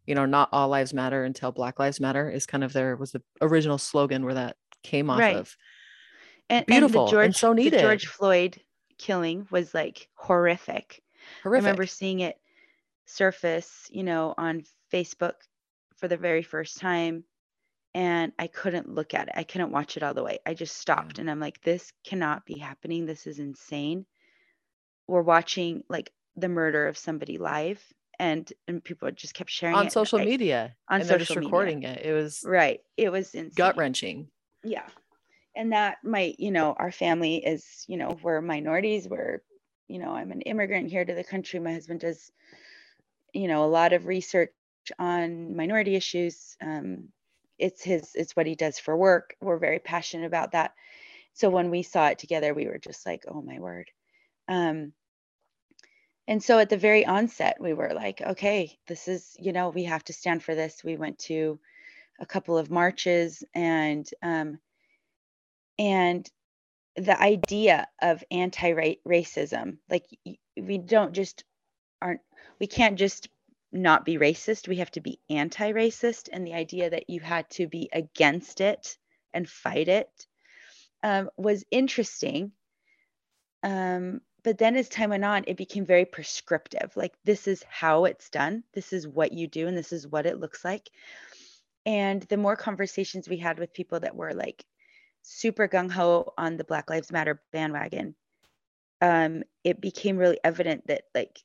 you 0.05 0.13
know 0.15 0.25
not 0.25 0.49
all 0.51 0.69
lives 0.69 0.93
matter 0.93 1.23
until 1.23 1.51
black 1.51 1.79
lives 1.79 1.99
matter 1.99 2.29
is 2.29 2.45
kind 2.45 2.63
of 2.63 2.73
there 2.73 2.95
was 2.95 3.11
the 3.11 3.21
original 3.41 3.77
slogan 3.77 4.23
where 4.23 4.33
that 4.33 4.55
came 4.83 5.09
off 5.09 5.19
right. 5.19 5.35
of 5.35 5.55
and, 6.49 6.65
beautiful 6.65 7.01
and, 7.01 7.07
the 7.07 7.11
George, 7.11 7.25
and 7.25 7.35
so 7.35 7.53
needed. 7.53 7.79
The 7.79 7.83
George 7.83 8.07
Floyd 8.07 8.61
killing 8.97 9.47
was 9.51 9.73
like 9.73 10.09
horrific. 10.15 11.01
Horrific. 11.43 11.63
I 11.63 11.69
remember 11.69 11.85
seeing 11.85 12.21
it 12.21 12.37
surface, 13.05 13.87
you 13.91 14.03
know, 14.03 14.33
on 14.37 14.63
Facebook 14.91 15.33
for 15.97 16.07
the 16.07 16.17
very 16.17 16.43
first 16.43 16.79
time 16.79 17.23
and 17.95 18.31
I 18.39 18.47
couldn't 18.47 18.89
look 18.89 19.13
at 19.13 19.27
it. 19.27 19.33
I 19.35 19.43
couldn't 19.43 19.71
watch 19.71 19.97
it 19.97 20.03
all 20.03 20.13
the 20.13 20.23
way. 20.23 20.39
I 20.45 20.53
just 20.53 20.77
stopped 20.77 21.17
mm. 21.17 21.19
and 21.19 21.31
I'm 21.31 21.39
like 21.39 21.61
this 21.61 21.91
cannot 22.05 22.45
be 22.45 22.57
happening. 22.57 23.05
This 23.05 23.27
is 23.27 23.39
insane. 23.39 24.05
We're 25.07 25.21
watching 25.21 25.83
like 25.89 26.11
the 26.35 26.49
murder 26.49 26.87
of 26.87 26.97
somebody 26.97 27.37
live 27.37 27.83
and 28.19 28.51
and 28.67 28.83
people 28.83 29.09
just 29.11 29.33
kept 29.33 29.49
sharing 29.49 29.75
on 29.75 29.89
social 29.89 30.19
I, 30.19 30.25
media 30.25 30.75
on 30.89 31.01
and 31.01 31.09
social 31.09 31.35
just 31.35 31.35
recording 31.35 31.79
media. 31.79 31.95
it. 31.95 32.05
It 32.05 32.13
was 32.13 32.43
right. 32.45 32.79
It 32.97 33.11
was 33.11 33.35
gut 33.55 33.77
wrenching. 33.77 34.27
Yeah 34.63 34.87
and 35.55 35.71
that 35.71 35.97
might 36.03 36.39
you 36.39 36.51
know 36.51 36.73
our 36.77 36.91
family 36.91 37.37
is 37.37 37.85
you 37.87 37.97
know 37.97 38.17
we're 38.23 38.41
minorities 38.41 39.07
we're 39.07 39.41
you 39.87 39.99
know, 39.99 40.11
I'm 40.11 40.31
an 40.31 40.41
immigrant 40.41 40.89
here 40.89 41.05
to 41.05 41.13
the 41.13 41.23
country. 41.23 41.59
My 41.59 41.73
husband 41.73 41.99
does, 41.99 42.31
you 43.33 43.47
know, 43.47 43.63
a 43.63 43.67
lot 43.67 43.93
of 43.93 44.07
research 44.07 44.51
on 44.97 45.55
minority 45.55 45.95
issues. 45.95 46.55
Um, 46.61 47.09
it's 47.59 47.83
his, 47.83 48.11
it's 48.15 48.35
what 48.35 48.47
he 48.47 48.55
does 48.55 48.79
for 48.79 48.95
work. 48.97 49.35
We're 49.41 49.59
very 49.59 49.79
passionate 49.79 50.25
about 50.25 50.53
that. 50.53 50.73
So 51.33 51.49
when 51.49 51.69
we 51.69 51.83
saw 51.83 52.07
it 52.07 52.19
together, 52.19 52.53
we 52.53 52.67
were 52.67 52.79
just 52.79 53.05
like, 53.05 53.23
oh 53.27 53.41
my 53.41 53.59
word. 53.59 53.89
Um, 54.47 54.93
and 56.27 56.41
so 56.41 56.59
at 56.59 56.69
the 56.69 56.77
very 56.77 57.05
onset, 57.05 57.57
we 57.59 57.73
were 57.73 57.93
like, 57.93 58.21
okay, 58.21 58.77
this 58.87 59.07
is, 59.07 59.35
you 59.39 59.51
know, 59.51 59.69
we 59.69 59.83
have 59.83 60.03
to 60.05 60.13
stand 60.13 60.41
for 60.41 60.55
this. 60.55 60.83
We 60.83 60.95
went 60.95 61.19
to 61.19 61.59
a 62.19 62.25
couple 62.25 62.57
of 62.57 62.71
marches 62.71 63.43
and, 63.53 64.09
um, 64.21 64.59
and 65.79 66.29
the 66.95 67.19
idea 67.19 67.87
of 68.01 68.23
anti-racism 68.29 69.77
like 69.89 70.05
we 70.55 70.77
don't 70.77 71.13
just 71.13 71.43
aren't 72.01 72.21
we 72.59 72.67
can't 72.67 72.99
just 72.99 73.29
not 73.73 74.05
be 74.05 74.17
racist. 74.17 74.67
We 74.67 74.77
have 74.77 74.91
to 74.91 75.01
be 75.01 75.19
anti-racist 75.29 76.29
and 76.31 76.45
the 76.45 76.53
idea 76.53 76.91
that 76.91 77.09
you 77.09 77.19
had 77.19 77.49
to 77.51 77.67
be 77.67 77.89
against 77.91 78.61
it 78.61 78.97
and 79.33 79.49
fight 79.49 79.87
it 79.87 80.09
um, 81.01 81.29
was 81.35 81.65
interesting. 81.71 82.51
Um, 83.63 84.21
but 84.43 84.57
then 84.57 84.75
as 84.75 84.89
time 84.89 85.09
went 85.09 85.25
on 85.25 85.45
it 85.47 85.57
became 85.57 85.85
very 85.85 86.05
prescriptive. 86.05 86.95
Like 86.95 87.13
this 87.25 87.47
is 87.47 87.63
how 87.67 88.05
it's 88.05 88.29
done. 88.29 88.63
This 88.73 88.93
is 88.93 89.07
what 89.07 89.31
you 89.31 89.47
do 89.47 89.67
and 89.67 89.77
this 89.77 89.91
is 89.91 90.07
what 90.07 90.25
it 90.25 90.39
looks 90.39 90.63
like. 90.63 90.89
And 91.85 92.21
the 92.23 92.37
more 92.37 92.55
conversations 92.55 93.27
we 93.27 93.37
had 93.37 93.57
with 93.57 93.73
people 93.73 94.01
that 94.01 94.15
were 94.15 94.33
like 94.33 94.63
super 95.23 95.67
gung 95.67 95.91
ho 95.91 96.33
on 96.37 96.57
the 96.57 96.63
Black 96.63 96.89
Lives 96.89 97.11
Matter 97.11 97.41
bandwagon, 97.51 98.15
um, 99.01 99.43
it 99.63 99.81
became 99.81 100.17
really 100.17 100.39
evident 100.43 100.87
that 100.87 101.03
like 101.15 101.39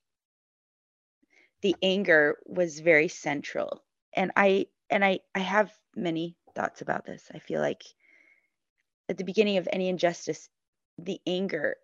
the 1.63 1.75
anger 1.83 2.39
was 2.47 2.81
very 2.81 3.09
central. 3.09 3.83
And 4.15 4.33
I 4.37 4.67
and 4.91 5.05
I 5.05 5.21
I 5.35 5.41
have 5.41 5.73
many 5.97 6.37
thoughts 6.55 6.83
about 6.83 7.05
this. 7.07 7.31
I 7.35 7.39
feel 7.39 7.61
like 7.61 7.83
at 9.09 9.17
the 9.17 9.25
beginning 9.25 9.57
of 9.57 9.69
any 9.73 9.89
injustice, 9.89 10.49
the 10.99 11.21
anger 11.27 11.77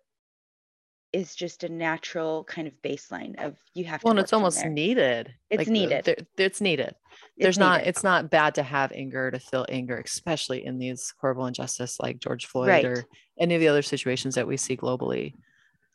is 1.15 1.33
just 1.33 1.63
a 1.63 1.69
natural 1.69 2.43
kind 2.43 2.67
of 2.67 2.73
baseline 2.83 3.41
of 3.41 3.55
you 3.73 3.85
have 3.85 4.03
well, 4.03 4.13
to. 4.13 4.17
Well, 4.17 4.23
it's 4.23 4.33
almost 4.33 4.59
there. 4.59 4.69
needed. 4.69 5.33
It's 5.49 5.59
like, 5.59 5.67
needed. 5.69 6.27
it's 6.37 6.59
needed. 6.59 6.93
There's 7.37 7.55
it's 7.55 7.57
not. 7.57 7.77
Needed. 7.77 7.89
It's 7.89 8.03
not 8.03 8.29
bad 8.29 8.55
to 8.55 8.63
have 8.63 8.91
anger 8.91 9.31
to 9.31 9.39
feel 9.39 9.65
anger, 9.69 9.97
especially 9.97 10.65
in 10.65 10.77
these 10.77 11.13
horrible 11.21 11.45
injustice 11.45 12.01
like 12.01 12.19
George 12.19 12.47
Floyd 12.47 12.67
right. 12.67 12.85
or 12.85 13.05
any 13.39 13.55
of 13.55 13.61
the 13.61 13.69
other 13.69 13.81
situations 13.81 14.35
that 14.35 14.45
we 14.45 14.57
see 14.57 14.75
globally. 14.75 15.33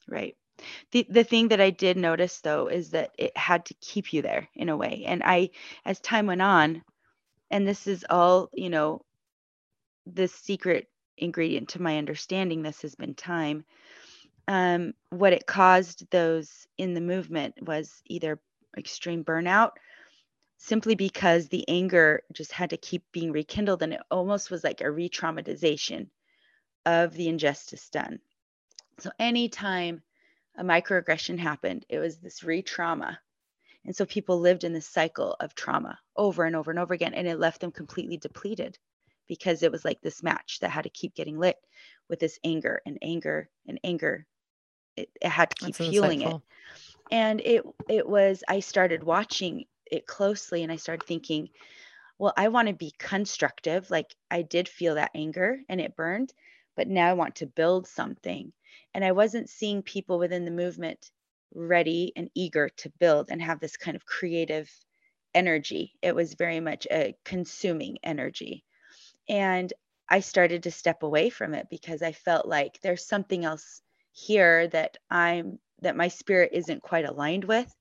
Right. 0.08 0.36
The 0.92 1.06
the 1.10 1.24
thing 1.24 1.48
that 1.48 1.60
I 1.60 1.68
did 1.68 1.98
notice 1.98 2.40
though 2.40 2.68
is 2.68 2.90
that 2.90 3.10
it 3.18 3.36
had 3.36 3.66
to 3.66 3.74
keep 3.74 4.14
you 4.14 4.22
there 4.22 4.48
in 4.54 4.70
a 4.70 4.76
way, 4.76 5.04
and 5.06 5.22
I, 5.22 5.50
as 5.84 6.00
time 6.00 6.26
went 6.26 6.42
on, 6.42 6.82
and 7.50 7.68
this 7.68 7.86
is 7.86 8.06
all 8.08 8.48
you 8.54 8.70
know, 8.70 9.02
the 10.06 10.28
secret 10.28 10.86
ingredient 11.18 11.68
to 11.68 11.82
my 11.82 11.98
understanding 11.98 12.62
this 12.62 12.80
has 12.80 12.94
been 12.94 13.14
time 13.14 13.64
um, 14.50 14.94
what 15.10 15.32
it 15.32 15.46
caused 15.46 16.10
those 16.10 16.66
in 16.76 16.92
the 16.92 17.00
movement 17.00 17.54
was 17.62 18.02
either 18.06 18.40
extreme 18.76 19.22
burnout 19.22 19.70
simply 20.56 20.96
because 20.96 21.46
the 21.46 21.64
anger 21.68 22.22
just 22.32 22.50
had 22.50 22.70
to 22.70 22.76
keep 22.76 23.04
being 23.12 23.30
rekindled 23.30 23.80
and 23.80 23.92
it 23.92 24.00
almost 24.10 24.50
was 24.50 24.64
like 24.64 24.80
a 24.80 24.90
re-traumatization 24.90 26.08
of 26.84 27.14
the 27.14 27.28
injustice 27.28 27.88
done. 27.90 28.18
So 28.98 29.12
anytime 29.20 30.02
a 30.58 30.64
microaggression 30.64 31.38
happened 31.38 31.86
it 31.88 32.00
was 32.00 32.18
this 32.18 32.42
re-trauma. 32.42 33.20
And 33.84 33.94
so 33.94 34.04
people 34.04 34.40
lived 34.40 34.64
in 34.64 34.72
this 34.72 34.88
cycle 34.88 35.36
of 35.38 35.54
trauma 35.54 35.96
over 36.16 36.44
and 36.44 36.56
over 36.56 36.72
and 36.72 36.80
over 36.80 36.92
again 36.92 37.14
and 37.14 37.28
it 37.28 37.38
left 37.38 37.60
them 37.60 37.70
completely 37.70 38.16
depleted 38.16 38.76
because 39.28 39.62
it 39.62 39.70
was 39.70 39.84
like 39.84 40.00
this 40.00 40.24
match 40.24 40.58
that 40.58 40.70
had 40.70 40.82
to 40.82 40.90
keep 40.90 41.14
getting 41.14 41.38
lit 41.38 41.56
with 42.08 42.18
this 42.18 42.40
anger 42.42 42.82
and 42.84 42.98
anger 43.00 43.48
and 43.68 43.78
anger 43.84 44.26
it, 45.00 45.10
it 45.22 45.28
had 45.30 45.50
to 45.50 45.56
keep 45.56 45.76
That's 45.76 45.88
fueling 45.88 46.22
insightful. 46.22 46.32
it 46.32 46.40
and 47.10 47.40
it 47.40 47.64
it 47.88 48.08
was 48.08 48.44
i 48.48 48.60
started 48.60 49.02
watching 49.04 49.64
it 49.90 50.06
closely 50.06 50.62
and 50.62 50.72
i 50.72 50.76
started 50.76 51.06
thinking 51.06 51.48
well 52.18 52.32
i 52.36 52.48
want 52.48 52.68
to 52.68 52.74
be 52.74 52.92
constructive. 52.98 53.90
Like 53.90 54.14
i 54.30 54.42
did 54.42 54.68
feel 54.68 54.94
that 54.96 55.12
anger 55.14 55.60
and 55.68 55.80
it 55.80 55.96
burned 55.96 56.32
but 56.76 56.88
now 56.88 57.08
i 57.10 57.14
want 57.14 57.36
to 57.36 57.46
build 57.46 57.86
something. 57.86 58.52
And 58.94 59.04
i 59.04 59.12
wasn't 59.12 59.48
seeing 59.50 59.82
people 59.82 60.18
within 60.18 60.44
the 60.44 60.50
movement 60.50 61.10
ready 61.54 62.12
and 62.16 62.30
eager 62.34 62.68
to 62.68 62.90
build 62.98 63.30
and 63.30 63.42
have 63.42 63.60
this 63.60 63.76
kind 63.76 63.96
of 63.96 64.06
creative 64.06 64.70
energy. 65.34 65.94
It 66.02 66.14
was 66.14 66.34
very 66.34 66.60
much 66.60 66.86
a 66.90 67.16
consuming 67.24 67.98
energy. 68.02 68.64
And 69.28 69.72
i 70.08 70.20
started 70.20 70.64
to 70.64 70.70
step 70.70 71.02
away 71.02 71.30
from 71.30 71.54
it 71.54 71.68
because 71.70 72.02
i 72.02 72.12
felt 72.12 72.46
like 72.46 72.80
there's 72.80 73.06
something 73.06 73.44
else 73.44 73.82
here 74.12 74.68
that 74.68 74.96
I'm 75.10 75.58
that 75.82 75.96
my 75.96 76.08
spirit 76.08 76.50
isn't 76.52 76.82
quite 76.82 77.06
aligned 77.06 77.44
with. 77.44 77.74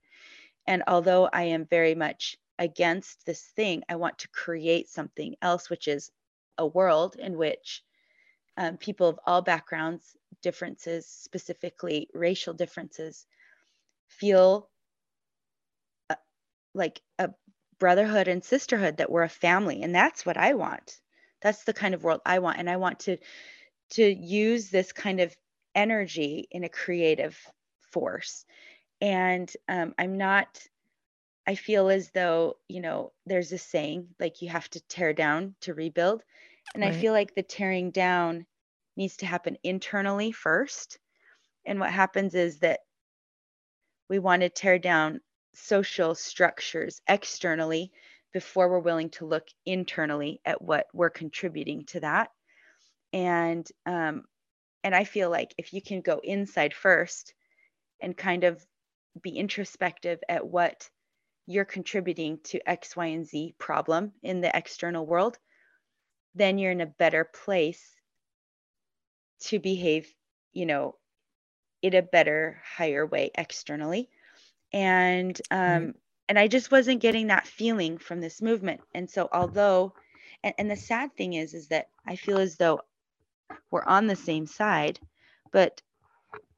And 0.68 0.84
although 0.88 1.30
I 1.32 1.44
am 1.44 1.66
very 1.66 1.96
much 1.96 2.38
against 2.58 3.26
this 3.26 3.42
thing, 3.42 3.84
I 3.90 3.96
want 3.96 4.20
to 4.20 4.28
create 4.30 4.90
something 4.90 5.36
else, 5.42 5.70
which 5.70 5.88
is 5.88 6.12
a 6.58 6.66
world 6.66 7.16
in 7.18 7.38
which 7.38 7.84
um, 8.58 8.78
people 8.78 9.08
of 9.08 9.20
all 9.26 9.42
backgrounds, 9.42 10.16
differences, 10.42 11.08
specifically 11.08 12.10
racial 12.14 12.54
differences, 12.54 13.26
feel 14.08 14.70
uh, 16.10 16.16
like 16.74 17.02
a 17.18 17.30
brotherhood 17.80 18.28
and 18.28 18.44
sisterhood 18.44 18.98
that 18.98 19.12
we're 19.12 19.24
a 19.24 19.30
family. 19.30 19.82
And 19.82 19.96
that's 19.96 20.26
what 20.26 20.38
i 20.38 20.54
want. 20.54 21.00
That's 21.42 21.64
the 21.64 21.74
kind 21.74 21.94
of 21.94 22.04
world 22.04 22.22
i 22.26 22.40
want. 22.40 22.60
And 22.60 22.70
i 22.70 22.78
want 22.78 23.00
to 23.02 23.18
to 23.92 24.04
use 24.04 24.70
this 24.70 24.92
kind 24.92 25.20
of 25.20 25.36
energy 25.80 26.48
in 26.52 26.66
a 26.66 26.70
creative 26.70 27.40
force. 27.92 28.46
And 29.00 29.50
um, 29.70 29.96
I'm 29.98 30.18
not, 30.18 30.62
I 31.48 31.56
feel 31.56 31.90
as 31.90 32.12
though, 32.12 32.58
you 32.68 32.82
know, 32.82 33.14
there's 33.26 33.54
a 33.54 33.58
saying 33.58 34.10
like 34.20 34.42
you 34.42 34.50
have 34.50 34.70
to 34.72 34.82
tear 34.88 35.14
down 35.14 35.56
to 35.62 35.74
rebuild. 35.74 36.22
And 36.74 36.84
right. 36.84 36.94
I 36.94 36.98
feel 37.00 37.14
like 37.14 37.34
the 37.34 37.44
tearing 37.44 37.92
down 37.92 38.46
needs 38.98 39.16
to 39.18 39.26
happen 39.26 39.58
internally 39.64 40.34
first. 40.34 41.00
And 41.66 41.80
what 41.80 41.92
happens 41.92 42.36
is 42.36 42.60
that 42.60 42.82
we 44.10 44.20
want 44.20 44.42
to 44.42 44.50
tear 44.50 44.80
down 44.80 45.22
social 45.54 46.14
structures 46.14 47.02
externally 47.08 47.92
before 48.34 48.70
we're 48.70 48.80
willing 48.80 49.10
to 49.12 49.26
look 49.26 49.48
internally 49.66 50.42
at 50.46 50.62
what 50.62 50.88
we're 50.94 51.10
contributing 51.10 51.86
to 51.86 52.02
that. 52.02 52.32
And 53.14 53.68
um, 53.86 54.26
and 54.84 54.96
I 54.96 55.04
feel 55.04 55.30
like 55.30 55.54
if 55.58 55.74
you 55.74 55.82
can 55.82 56.02
go 56.02 56.20
inside 56.24 56.74
first 56.74 57.34
and 58.02 58.16
kind 58.16 58.44
of 58.44 58.66
be 59.22 59.32
introspective 59.32 60.20
at 60.30 60.46
what 60.46 60.90
you're 61.46 61.66
contributing 61.66 62.40
to 62.44 62.70
X, 62.70 62.96
Y, 62.96 63.08
and 63.08 63.28
Z 63.28 63.56
problem 63.58 64.14
in 64.22 64.42
the 64.42 64.56
external 64.56 65.06
world, 65.06 65.38
then 66.36 66.58
you're 66.58 66.72
in 66.72 66.82
a 66.82 66.86
better 66.86 67.24
place 67.24 67.84
to 69.42 69.60
behave, 69.60 70.14
you 70.54 70.66
know, 70.66 70.96
in 71.82 71.96
a 71.96 72.02
better, 72.02 72.62
higher 72.78 73.06
way 73.06 73.32
externally. 73.36 74.10
And 74.72 75.40
um, 75.50 75.60
mm-hmm. 75.60 75.90
and 76.28 76.40
I 76.40 76.48
just 76.48 76.72
wasn't 76.72 77.02
getting 77.02 77.28
that 77.28 77.48
feeling 77.48 77.98
from 77.98 78.22
this 78.22 78.42
movement. 78.42 78.82
And 78.94 79.10
so 79.10 79.28
although 79.32 79.94
and, 80.44 80.54
and 80.58 80.72
the 80.72 80.76
sad 80.76 81.16
thing 81.16 81.34
is 81.34 81.54
is 81.54 81.68
that 81.70 81.90
I 82.06 82.16
feel 82.16 82.38
as 82.38 82.58
though 82.58 82.82
we're 83.72 83.84
on 83.86 84.08
the 84.08 84.16
same 84.16 84.46
side, 84.46 85.00
but 85.52 85.82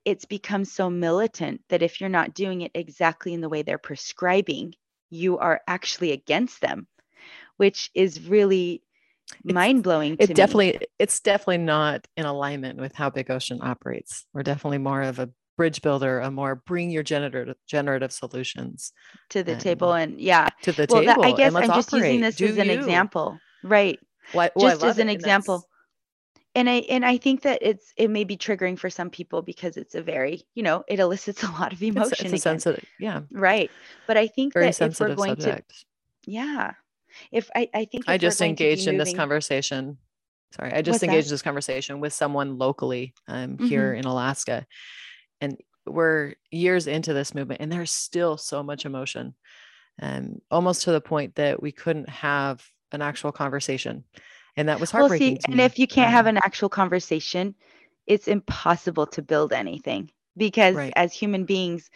it's 0.06 0.26
become 0.26 0.66
so 0.66 0.90
militant 0.90 1.62
that 1.70 1.82
if 1.82 2.00
you're 2.00 2.10
not 2.10 2.34
doing 2.34 2.62
it 2.62 2.72
exactly 2.74 3.34
in 3.34 3.42
the 3.42 3.50
way 3.50 3.62
they're 3.62 3.78
prescribing, 3.78 4.74
you 5.10 5.38
are 5.38 5.62
actually 5.68 6.12
against 6.12 6.62
them, 6.62 6.88
which 7.58 7.92
is 7.94 8.28
really 8.28 8.82
mind 9.44 9.84
blowing. 9.84 10.16
It 10.20 10.34
definitely, 10.34 10.78
me. 10.80 10.86
it's 10.98 11.20
definitely 11.20 11.60
not 11.60 12.08
in 12.18 12.26
alignment 12.26 12.80
with 12.80 12.96
how 12.96 13.10
Big 13.10 13.30
Ocean 13.30 13.60
operates. 13.62 14.26
We're 14.34 14.44
definitely 14.44 14.80
more 14.80 15.02
of 15.02 15.20
a 15.20 15.30
bridge 15.58 15.82
builder, 15.82 16.20
a 16.20 16.32
more 16.32 16.56
bring 16.56 16.90
your 16.90 17.04
generative 17.04 17.56
generative 17.68 18.12
solutions 18.12 18.94
to 19.30 19.44
the 19.44 19.54
and, 19.54 19.62
table, 19.62 19.94
and 19.94 20.20
yeah, 20.20 20.48
to 20.64 20.72
the 20.72 20.88
well, 20.90 21.02
table. 21.02 21.22
That, 21.22 21.34
I 21.34 21.38
guess 21.38 21.54
I'm 21.54 21.68
just 21.68 21.94
operate. 21.94 22.06
using 22.06 22.22
this 22.22 22.36
Do 22.38 22.48
as 22.48 22.58
an 22.58 22.68
you. 22.68 22.74
example, 22.74 23.38
right? 23.64 24.00
Well, 24.34 24.50
oh, 24.56 24.62
just 24.62 24.84
as 24.84 24.98
an 24.98 25.10
example 25.10 25.68
and 26.56 26.70
i 26.70 26.78
and 26.90 27.06
i 27.06 27.18
think 27.18 27.42
that 27.42 27.60
it's 27.62 27.94
it 27.98 28.10
may 28.10 28.24
be 28.24 28.38
triggering 28.38 28.78
for 28.78 28.90
some 28.90 29.10
people 29.10 29.42
because 29.42 29.78
it's 29.78 29.96
a 29.96 30.02
very 30.02 30.44
you 30.54 30.64
know 30.64 30.84
it 30.88 31.00
elicits 31.00 31.44
a 31.44 31.52
lot 31.52 31.74
of 31.74 31.82
emotion 31.82 32.12
it's, 32.12 32.22
it's 32.22 32.34
a 32.34 32.38
sensitive 32.38 32.86
yeah 33.00 33.22
right 33.32 33.72
but 34.08 34.18
i 34.18 34.28
think 34.28 34.54
very 34.54 34.66
that 34.72 34.82
if 34.82 35.00
we're 35.00 35.16
going 35.16 35.40
subject. 35.40 35.70
to 35.70 36.32
yeah 36.32 36.74
if 37.32 37.50
i 37.56 37.70
i 37.74 37.86
think 37.86 38.06
i 38.08 38.18
just 38.18 38.42
engaged 38.42 38.88
in 38.88 38.98
this 38.98 39.14
conversation 39.14 39.98
sorry 40.56 40.72
i 40.74 40.82
just 40.82 41.04
engaged 41.04 41.28
that? 41.28 41.34
this 41.34 41.42
conversation 41.42 42.00
with 42.00 42.14
someone 42.14 42.58
locally 42.58 43.14
um, 43.28 43.58
here 43.58 43.92
mm-hmm. 43.92 44.00
in 44.00 44.06
alaska 44.06 44.66
and 45.40 45.58
we're 45.88 46.36
years 46.52 46.88
into 46.88 47.14
this 47.14 47.34
movement 47.34 47.62
and 47.62 47.72
there's 47.72 47.92
still 47.92 48.38
so 48.38 48.62
much 48.62 48.86
emotion 48.86 49.34
and 50.00 50.26
um, 50.26 50.42
almost 50.52 50.84
to 50.84 50.92
the 50.92 51.02
point 51.02 51.36
that 51.36 51.62
we 51.62 51.72
couldn't 51.72 52.10
have 52.10 52.66
an 52.92 53.02
actual 53.02 53.32
conversation 53.32 54.04
and 54.58 54.68
that 54.70 54.80
was 54.80 54.92
heartbreaking 54.92 55.34
well, 55.34 55.42
see, 55.48 55.52
and 55.52 55.62
if 55.62 55.80
you 55.80 55.88
can't 55.88 56.12
have 56.12 56.28
um, 56.28 56.36
an 56.36 56.42
actual 56.44 56.70
conversation 56.70 57.56
it's 58.08 58.28
impossible 58.28 59.08
to 59.08 59.22
build 59.22 59.54
anything 59.54 60.10
because 60.38 60.76
right. 60.76 60.94
as 60.96 61.14
human 61.14 61.46
beings 61.46 61.90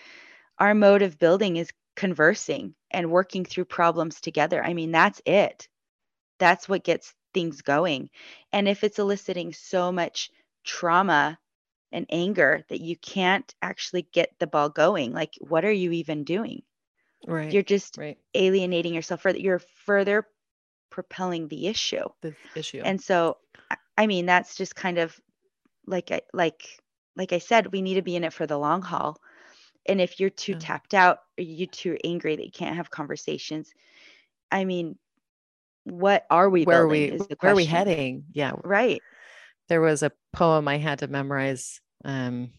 our 0.60 0.74
mode 0.74 1.02
of 1.02 1.20
building 1.20 1.58
is 1.58 1.72
conversing 1.96 2.76
and 2.92 3.12
working 3.12 3.46
through 3.46 3.66
problems 3.66 4.22
together. 4.22 4.64
I 4.64 4.74
mean 4.74 4.92
that's 4.92 5.22
it. 5.26 5.68
That's 6.40 6.68
what 6.68 6.84
gets 6.84 7.14
things 7.34 7.62
going. 7.62 8.10
And 8.52 8.68
if 8.68 8.84
it's 8.84 9.00
eliciting 9.00 9.54
so 9.54 9.92
much 9.92 10.30
trauma 10.64 11.38
and 11.92 12.06
anger 12.10 12.64
that 12.70 12.82
you 12.82 12.98
can't 12.98 13.54
actually 13.62 14.08
get 14.14 14.32
the 14.40 14.48
ball 14.48 14.70
going 14.70 15.14
like 15.14 15.34
what 15.40 15.66
are 15.66 15.72
you 15.72 15.92
even 15.92 16.24
doing? 16.24 16.62
Right 17.28 17.52
you're 17.52 17.64
just 17.64 17.98
right. 17.98 18.18
alienating 18.34 18.94
yourself 18.94 19.22
further. 19.22 19.40
You're 19.40 19.62
further 19.86 20.28
propelling 20.96 21.50
the 21.50 21.68
issue. 21.68 22.06
The 22.22 22.34
issue. 22.56 22.82
And 22.86 23.02
so 23.02 23.38
i 23.98 24.08
mean 24.08 24.26
that's 24.26 24.56
just 24.56 24.76
kind 24.76 24.98
of 24.98 25.20
like 25.88 26.12
I, 26.12 26.22
like 26.34 26.80
like 27.16 27.34
i 27.34 27.40
said 27.40 27.72
we 27.72 27.82
need 27.82 27.96
to 27.96 28.02
be 28.02 28.16
in 28.16 28.24
it 28.24 28.32
for 28.32 28.48
the 28.48 28.58
long 28.58 28.82
haul. 28.82 29.18
And 29.88 30.00
if 30.00 30.22
you're 30.22 30.30
too 30.30 30.54
yeah. 30.54 30.60
tapped 30.60 30.94
out 30.94 31.20
or 31.38 31.44
you're 31.44 31.68
too 31.68 31.98
angry 32.06 32.38
that 32.38 32.46
you 32.46 32.52
can't 32.52 32.78
have 32.78 32.90
conversations 32.90 33.74
i 34.54 34.64
mean 34.64 34.98
what 35.84 36.26
are 36.30 36.50
we 36.50 36.64
where 36.64 36.84
are 36.84 36.88
we 36.88 37.20
where 37.42 37.52
are 37.52 37.56
we 37.56 37.66
heading? 37.66 38.24
Yeah. 38.32 38.54
Right. 38.64 39.02
There 39.68 39.82
was 39.82 40.02
a 40.02 40.14
poem 40.32 40.70
i 40.70 40.78
had 40.78 41.00
to 41.00 41.08
memorize 41.08 41.82
um, 42.06 42.52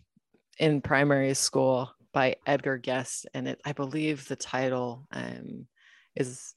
in 0.59 0.83
primary 0.83 1.33
school 1.33 1.90
by 2.12 2.37
edgar 2.46 2.77
guest 2.77 3.27
and 3.33 3.49
it 3.49 3.61
i 3.64 3.72
believe 3.72 4.29
the 4.29 4.37
title 4.37 5.07
um, 5.12 5.66
is 6.14 6.55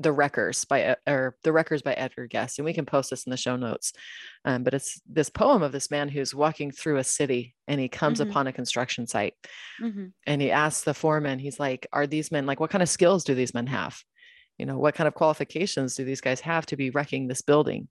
the 0.00 0.12
wreckers 0.12 0.64
by 0.64 0.96
or 1.06 1.36
the 1.44 1.52
wreckers 1.52 1.82
by 1.82 1.92
edgar 1.92 2.26
guest 2.26 2.58
and 2.58 2.64
we 2.64 2.72
can 2.72 2.86
post 2.86 3.10
this 3.10 3.24
in 3.24 3.30
the 3.30 3.36
show 3.36 3.54
notes 3.54 3.92
um, 4.46 4.64
but 4.64 4.72
it's 4.72 5.00
this 5.06 5.28
poem 5.28 5.62
of 5.62 5.72
this 5.72 5.90
man 5.90 6.08
who's 6.08 6.34
walking 6.34 6.70
through 6.70 6.96
a 6.96 7.04
city 7.04 7.54
and 7.68 7.78
he 7.78 7.88
comes 7.88 8.18
mm-hmm. 8.18 8.30
upon 8.30 8.46
a 8.46 8.52
construction 8.52 9.06
site 9.06 9.34
mm-hmm. 9.80 10.06
and 10.26 10.40
he 10.40 10.50
asks 10.50 10.84
the 10.84 10.94
foreman 10.94 11.38
he's 11.38 11.60
like 11.60 11.86
are 11.92 12.06
these 12.06 12.32
men 12.32 12.46
like 12.46 12.60
what 12.60 12.70
kind 12.70 12.82
of 12.82 12.88
skills 12.88 13.24
do 13.24 13.34
these 13.34 13.52
men 13.52 13.66
have 13.66 14.02
you 14.56 14.64
know 14.64 14.78
what 14.78 14.94
kind 14.94 15.06
of 15.06 15.14
qualifications 15.14 15.94
do 15.94 16.04
these 16.04 16.22
guys 16.22 16.40
have 16.40 16.64
to 16.66 16.76
be 16.76 16.90
wrecking 16.90 17.28
this 17.28 17.42
building 17.42 17.86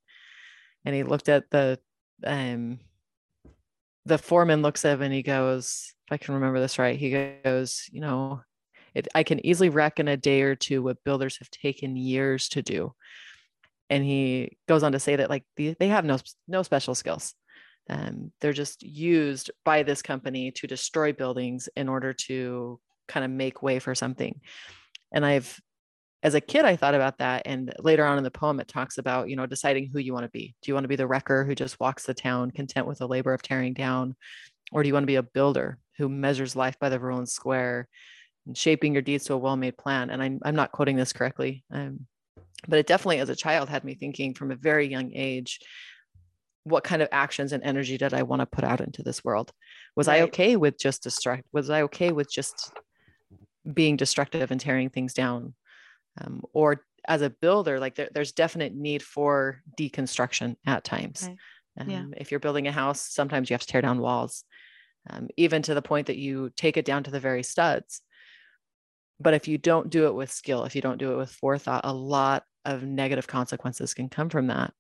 and 0.86 0.96
he 0.96 1.04
looked 1.04 1.30
at 1.30 1.50
the 1.52 1.80
um 2.26 2.80
the 4.06 4.18
foreman 4.18 4.64
looks 4.64 4.84
at 4.84 4.94
him 4.94 5.04
and 5.04 5.14
he 5.14 5.22
goes 5.22 5.94
if 6.08 6.14
i 6.14 6.18
can 6.18 6.34
remember 6.34 6.60
this 6.60 6.80
right 6.80 6.98
he 6.98 7.38
goes 7.44 7.88
you 7.92 8.02
know 8.02 8.42
it, 8.94 9.08
I 9.16 9.24
can 9.24 9.46
easily 9.46 9.70
wreck 9.70 10.00
in 10.00 10.08
a 10.08 10.18
day 10.18 10.42
or 10.42 10.56
two 10.56 10.82
what 10.82 11.04
builders 11.04 11.38
have 11.38 11.50
taken 11.50 11.96
years 11.96 12.50
to 12.50 12.62
do. 12.62 12.94
And 13.90 14.04
he 14.04 14.58
goes 14.68 14.84
on 14.84 14.92
to 14.92 15.00
say 15.00 15.16
that 15.16 15.30
like 15.30 15.44
the, 15.56 15.76
they 15.80 15.88
have 15.88 16.06
no 16.06 16.18
no 16.48 16.64
special 16.64 16.96
skills. 16.96 17.34
Um, 17.90 18.32
they're 18.40 18.54
just 18.54 18.84
used 18.84 19.50
by 19.66 19.82
this 19.84 20.02
company 20.02 20.52
to 20.52 20.68
destroy 20.68 21.12
buildings 21.12 21.70
in 21.76 21.90
order 21.90 22.14
to 22.14 22.80
kind 23.08 23.26
of 23.26 23.32
make 23.32 23.64
way 23.64 23.80
for 23.80 23.96
something. 23.96 24.40
And 25.12 25.26
I've 25.26 25.60
as 26.22 26.36
a 26.36 26.42
kid, 26.42 26.66
I 26.66 26.76
thought 26.76 26.96
about 26.96 27.20
that. 27.20 27.44
And 27.46 27.74
later 27.80 28.06
on 28.06 28.18
in 28.18 28.24
the 28.24 28.32
poem, 28.32 28.60
it 28.60 28.68
talks 28.68 28.98
about, 28.98 29.30
you 29.30 29.38
know, 29.38 29.46
deciding 29.46 29.90
who 29.92 30.00
you 30.00 30.14
want 30.14 30.26
to 30.26 30.30
be. 30.30 30.54
Do 30.62 30.70
you 30.70 30.74
want 30.74 30.84
to 30.84 30.90
be 30.90 30.98
the 30.98 31.08
wrecker 31.08 31.46
who 31.46 31.56
just 31.56 31.80
walks 31.80 32.04
the 32.04 32.14
town 32.14 32.52
content 32.52 32.88
with 32.88 33.00
the 33.00 33.08
labor 33.08 33.34
of 33.34 33.42
tearing 33.42 33.74
down? 33.74 34.16
Or 34.72 34.84
do 34.84 34.88
you 34.88 34.94
want 34.94 35.04
to 35.04 35.08
be 35.08 35.16
a 35.16 35.24
builder 35.24 35.80
who 35.98 36.10
measures 36.10 36.56
life 36.56 36.78
by 36.78 36.90
the 36.90 37.00
rule 37.00 37.18
and 37.18 37.30
square 37.30 37.88
shaping 38.54 38.94
your 38.94 39.02
deeds 39.02 39.26
to 39.26 39.34
a 39.34 39.38
well-made 39.38 39.78
plan. 39.78 40.10
And 40.10 40.22
I'm, 40.22 40.40
I'm 40.44 40.56
not 40.56 40.72
quoting 40.72 40.96
this 40.96 41.14
correctly, 41.14 41.64
um, 41.72 42.08
but 42.68 42.80
it 42.80 42.88
definitely, 42.88 43.20
as 43.20 43.30
a 43.30 43.36
child, 43.36 43.70
had 43.70 43.84
me 43.84 43.96
thinking 43.96 44.34
from 44.34 44.52
a 44.52 44.56
very 44.56 44.88
young 44.88 45.12
age, 45.14 45.60
what 46.64 46.84
kind 46.84 47.02
of 47.02 47.08
actions 47.12 47.54
and 47.54 47.64
energy 47.64 47.98
did 47.98 48.14
I 48.14 48.24
want 48.24 48.42
to 48.42 48.46
put 48.46 48.64
out 48.64 48.82
into 48.82 49.02
this 49.02 49.24
world? 49.24 49.52
Was 49.96 50.08
right. 50.08 50.22
I 50.22 50.24
okay 50.24 50.56
with 50.56 50.78
just 50.78 51.04
destruct? 51.04 51.44
Was 51.52 51.70
I 51.70 51.84
okay 51.84 52.12
with 52.12 52.32
just 52.32 52.72
being 53.74 53.96
destructive 53.96 54.52
and 54.52 54.60
tearing 54.60 54.90
things 54.90 55.14
down? 55.14 55.54
Um, 56.20 56.44
or 56.54 56.86
as 57.08 57.22
a 57.22 57.30
builder, 57.30 57.80
like 57.80 57.96
there, 57.96 58.10
there's 58.14 58.34
definite 58.34 58.76
need 58.76 59.02
for 59.02 59.62
deconstruction 59.80 60.58
at 60.68 60.84
times. 60.84 61.30
Um, 61.80 61.90
yeah. 61.90 62.06
If 62.18 62.30
you're 62.30 62.42
building 62.42 62.68
a 62.68 62.74
house, 62.74 63.02
sometimes 63.02 63.50
you 63.50 63.54
have 63.54 63.62
to 63.62 63.68
tear 63.68 63.82
down 63.82 64.00
walls, 64.00 64.44
um, 65.10 65.30
even 65.38 65.62
to 65.62 65.74
the 65.74 65.82
point 65.82 66.08
that 66.08 66.18
you 66.18 66.52
take 66.58 66.76
it 66.76 66.86
down 66.86 67.04
to 67.04 67.12
the 67.12 67.22
very 67.22 67.42
studs 67.42 68.02
but 69.20 69.34
if 69.34 69.48
you 69.48 69.58
don't 69.58 69.90
do 69.90 70.08
it 70.08 70.16
with 70.16 70.32
skill 70.32 70.64
if 70.64 70.76
you 70.76 70.82
don't 70.82 70.98
do 70.98 71.12
it 71.12 71.18
with 71.18 71.32
forethought 71.32 71.82
a 71.84 71.94
lot 71.94 72.44
of 72.66 72.84
negative 72.84 73.28
consequences 73.28 73.94
can 73.94 74.10
come 74.10 74.30
from 74.30 74.48
that 74.48 74.74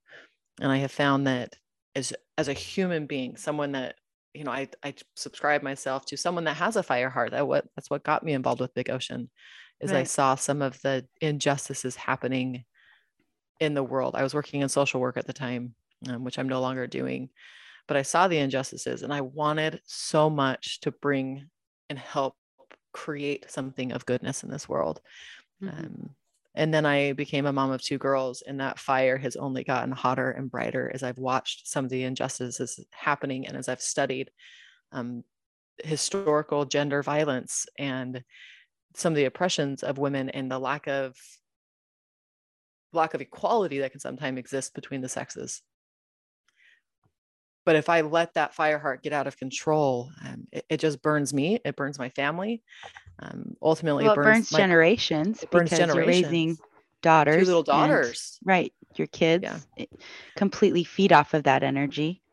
and 0.62 0.71
i 0.71 0.78
have 0.78 0.91
found 0.91 1.28
that 1.28 1.56
as 1.95 2.13
as 2.38 2.47
a 2.47 2.54
human 2.54 3.06
being 3.06 3.36
someone 3.36 3.71
that 3.71 3.95
you 4.34 4.43
know 4.43 4.52
i 4.52 4.67
i 4.84 4.93
subscribe 5.15 5.63
myself 5.63 6.06
to 6.06 6.17
someone 6.17 6.43
that 6.43 6.56
has 6.56 6.75
a 6.75 6.84
fire 6.84 7.10
heart 7.10 7.32
that 7.32 7.47
what 7.47 7.65
that's 7.75 7.89
what 7.89 8.04
got 8.04 8.23
me 8.23 8.34
involved 8.34 8.62
with 8.62 8.73
big 8.73 8.89
ocean 8.89 9.30
is 9.82 9.91
right. 9.91 9.99
i 9.99 10.04
saw 10.04 10.36
some 10.36 10.62
of 10.62 10.80
the 10.82 11.06
injustices 11.21 11.95
happening 11.95 12.63
in 13.60 13.73
the 13.73 13.84
world 13.84 14.15
i 14.15 14.23
was 14.23 14.34
working 14.34 14.62
in 14.62 14.69
social 14.69 15.02
work 15.02 15.17
at 15.17 15.28
the 15.28 15.34
time 15.34 15.73
um, 16.10 16.23
which 16.23 16.38
i'm 16.38 16.49
no 16.49 16.62
longer 16.62 16.88
doing 16.88 17.30
but 17.88 17.97
i 17.97 18.02
saw 18.02 18.28
the 18.28 18.38
injustices 18.38 19.04
and 19.04 19.13
i 19.13 19.21
wanted 19.21 19.82
so 19.86 20.30
much 20.30 20.80
to 20.80 20.91
bring 20.91 21.49
and 21.89 21.97
help 21.97 22.36
create 22.93 23.49
something 23.49 23.91
of 23.91 24.06
goodness 24.06 24.43
in 24.43 24.49
this 24.49 24.67
world. 24.67 25.02
Mm-hmm. 25.62 25.78
Um, 25.78 26.10
and 26.56 26.73
then 26.73 26.86
I 26.86 27.13
became 27.13 27.45
a 27.45 27.54
mom 27.54 27.71
of 27.71 27.82
two 27.82 27.97
girls, 27.97 28.41
and 28.41 28.60
that 28.60 28.80
fire 28.80 29.17
has 29.17 29.36
only 29.36 29.63
gotten 29.63 29.91
hotter 29.91 30.32
and 30.32 30.49
brighter 30.49 30.91
as 30.93 31.04
I've 31.04 31.17
watched 31.17 31.67
some 31.67 31.86
of 31.86 31.91
the 31.91 32.04
injustices 32.04 32.80
happening 32.91 33.47
and 33.47 33.56
as 33.56 33.69
I've 33.69 33.82
studied 33.82 34.32
um, 34.91 35.23
historical 35.84 36.65
gender 36.65 37.04
violence 37.04 37.65
and 37.78 38.23
some 38.95 39.13
of 39.13 39.17
the 39.17 39.25
oppressions 39.25 39.84
of 39.84 39.97
women 39.97 40.30
and 40.30 40.52
the 40.52 40.60
lack 40.60 40.88
of 40.88 41.15
lack 42.91 43.13
of 43.13 43.21
equality 43.21 43.80
that 43.80 43.91
can 43.91 43.99
sometimes 43.99 44.39
exist 44.39 44.73
between 44.73 45.02
the 45.02 45.08
sexes 45.08 45.62
but 47.69 47.75
if 47.75 47.88
i 47.88 48.01
let 48.01 48.34
that 48.34 48.55
fire 48.55 48.79
heart 48.79 49.03
get 49.03 49.13
out 49.13 49.27
of 49.27 49.38
control 49.38 50.10
um, 50.25 50.47
it, 50.51 50.65
it, 50.69 50.77
just 50.79 51.03
burns 51.03 51.36
me 51.36 51.60
it 51.63 51.75
burns 51.75 51.99
my 51.99 52.10
family 52.10 52.63
um, 53.19 53.55
ultimately 53.62 54.05
well, 54.05 54.13
it 54.13 54.15
burns, 54.15 54.25
it 54.25 54.32
burns 54.32 54.51
my, 54.53 54.58
generations 54.58 55.43
it 55.43 55.51
burns 55.51 55.69
because 55.69 55.77
generations. 55.77 56.19
you're 56.19 56.32
raising 56.32 56.58
daughters 57.03 57.43
Two 57.43 57.45
little 57.45 57.62
daughters 57.62 58.39
and, 58.41 58.49
right 58.49 58.73
your 58.95 59.05
kids 59.05 59.45
yeah. 59.77 59.86
completely 60.36 60.84
feed 60.84 61.13
off 61.13 61.36
of 61.36 61.43
that 61.43 61.62
energy 61.62 62.23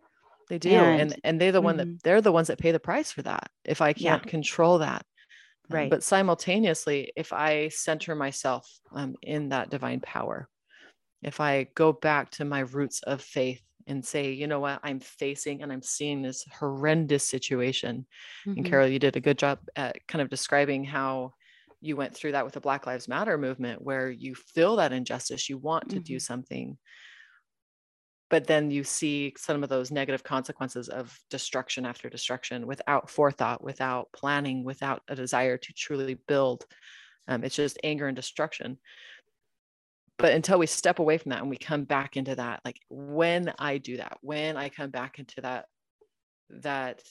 they 0.48 0.58
do 0.58 0.70
and 0.70 1.12
and, 1.12 1.20
and 1.22 1.38
they're 1.38 1.52
the 1.52 1.58
mm-hmm. 1.58 1.64
one 1.66 1.76
that 1.76 1.86
mm-hmm. 1.86 1.96
they're 2.02 2.22
the 2.22 2.32
ones 2.32 2.46
that 2.46 2.58
pay 2.58 2.72
the 2.72 2.80
price 2.80 3.12
for 3.12 3.20
that 3.20 3.50
if 3.66 3.82
i 3.82 3.92
can't 3.92 4.24
yeah. 4.24 4.30
control 4.30 4.78
that 4.78 5.04
um, 5.70 5.76
right 5.76 5.82
um, 5.82 5.90
but 5.90 6.02
simultaneously 6.02 7.12
if 7.14 7.34
i 7.34 7.68
center 7.68 8.14
myself 8.14 8.66
um, 8.92 9.14
in 9.20 9.50
that 9.50 9.68
divine 9.68 10.00
power 10.00 10.48
if 11.22 11.40
i 11.40 11.64
go 11.74 11.92
back 11.92 12.30
to 12.30 12.46
my 12.46 12.60
roots 12.60 13.02
of 13.02 13.20
faith 13.20 13.60
and 13.86 14.04
say, 14.04 14.32
you 14.32 14.46
know 14.46 14.60
what, 14.60 14.80
I'm 14.82 15.00
facing 15.00 15.62
and 15.62 15.72
I'm 15.72 15.82
seeing 15.82 16.22
this 16.22 16.44
horrendous 16.58 17.26
situation. 17.26 18.06
Mm-hmm. 18.46 18.58
And 18.58 18.66
Carol, 18.66 18.88
you 18.88 18.98
did 18.98 19.16
a 19.16 19.20
good 19.20 19.38
job 19.38 19.58
at 19.76 20.06
kind 20.08 20.22
of 20.22 20.28
describing 20.28 20.84
how 20.84 21.34
you 21.80 21.96
went 21.96 22.14
through 22.14 22.32
that 22.32 22.44
with 22.44 22.54
the 22.54 22.60
Black 22.60 22.86
Lives 22.86 23.08
Matter 23.08 23.38
movement, 23.38 23.82
where 23.82 24.10
you 24.10 24.34
feel 24.34 24.76
that 24.76 24.92
injustice, 24.92 25.48
you 25.48 25.58
want 25.58 25.90
to 25.90 25.96
mm-hmm. 25.96 26.02
do 26.02 26.18
something. 26.18 26.76
But 28.28 28.48
then 28.48 28.72
you 28.72 28.82
see 28.82 29.34
some 29.38 29.62
of 29.62 29.68
those 29.68 29.92
negative 29.92 30.24
consequences 30.24 30.88
of 30.88 31.16
destruction 31.30 31.86
after 31.86 32.10
destruction 32.10 32.66
without 32.66 33.08
forethought, 33.08 33.62
without 33.62 34.08
planning, 34.12 34.64
without 34.64 35.02
a 35.06 35.14
desire 35.14 35.56
to 35.56 35.72
truly 35.74 36.18
build. 36.26 36.64
Um, 37.28 37.44
it's 37.44 37.54
just 37.54 37.78
anger 37.84 38.08
and 38.08 38.16
destruction 38.16 38.78
but 40.18 40.32
until 40.32 40.58
we 40.58 40.66
step 40.66 40.98
away 40.98 41.18
from 41.18 41.30
that 41.30 41.40
and 41.40 41.50
we 41.50 41.56
come 41.56 41.84
back 41.84 42.16
into 42.16 42.34
that 42.34 42.60
like 42.64 42.80
when 42.88 43.52
i 43.58 43.78
do 43.78 43.96
that 43.96 44.18
when 44.20 44.56
i 44.56 44.68
come 44.68 44.90
back 44.90 45.18
into 45.18 45.40
that 45.40 45.66
that 46.50 47.02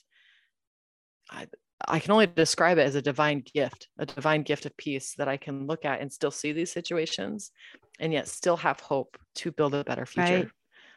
i 1.29 1.45
i 1.87 1.99
can 1.99 2.11
only 2.11 2.27
describe 2.27 2.77
it 2.77 2.85
as 2.85 2.95
a 2.95 3.01
divine 3.01 3.43
gift 3.53 3.87
a 3.99 4.05
divine 4.05 4.43
gift 4.43 4.65
of 4.65 4.75
peace 4.77 5.13
that 5.17 5.27
i 5.27 5.37
can 5.37 5.67
look 5.67 5.85
at 5.85 6.01
and 6.01 6.11
still 6.11 6.31
see 6.31 6.51
these 6.51 6.71
situations 6.71 7.51
and 7.99 8.13
yet 8.13 8.27
still 8.27 8.57
have 8.57 8.79
hope 8.79 9.17
to 9.35 9.51
build 9.51 9.73
a 9.73 9.83
better 9.83 10.05
future 10.05 10.33
right, 10.33 10.49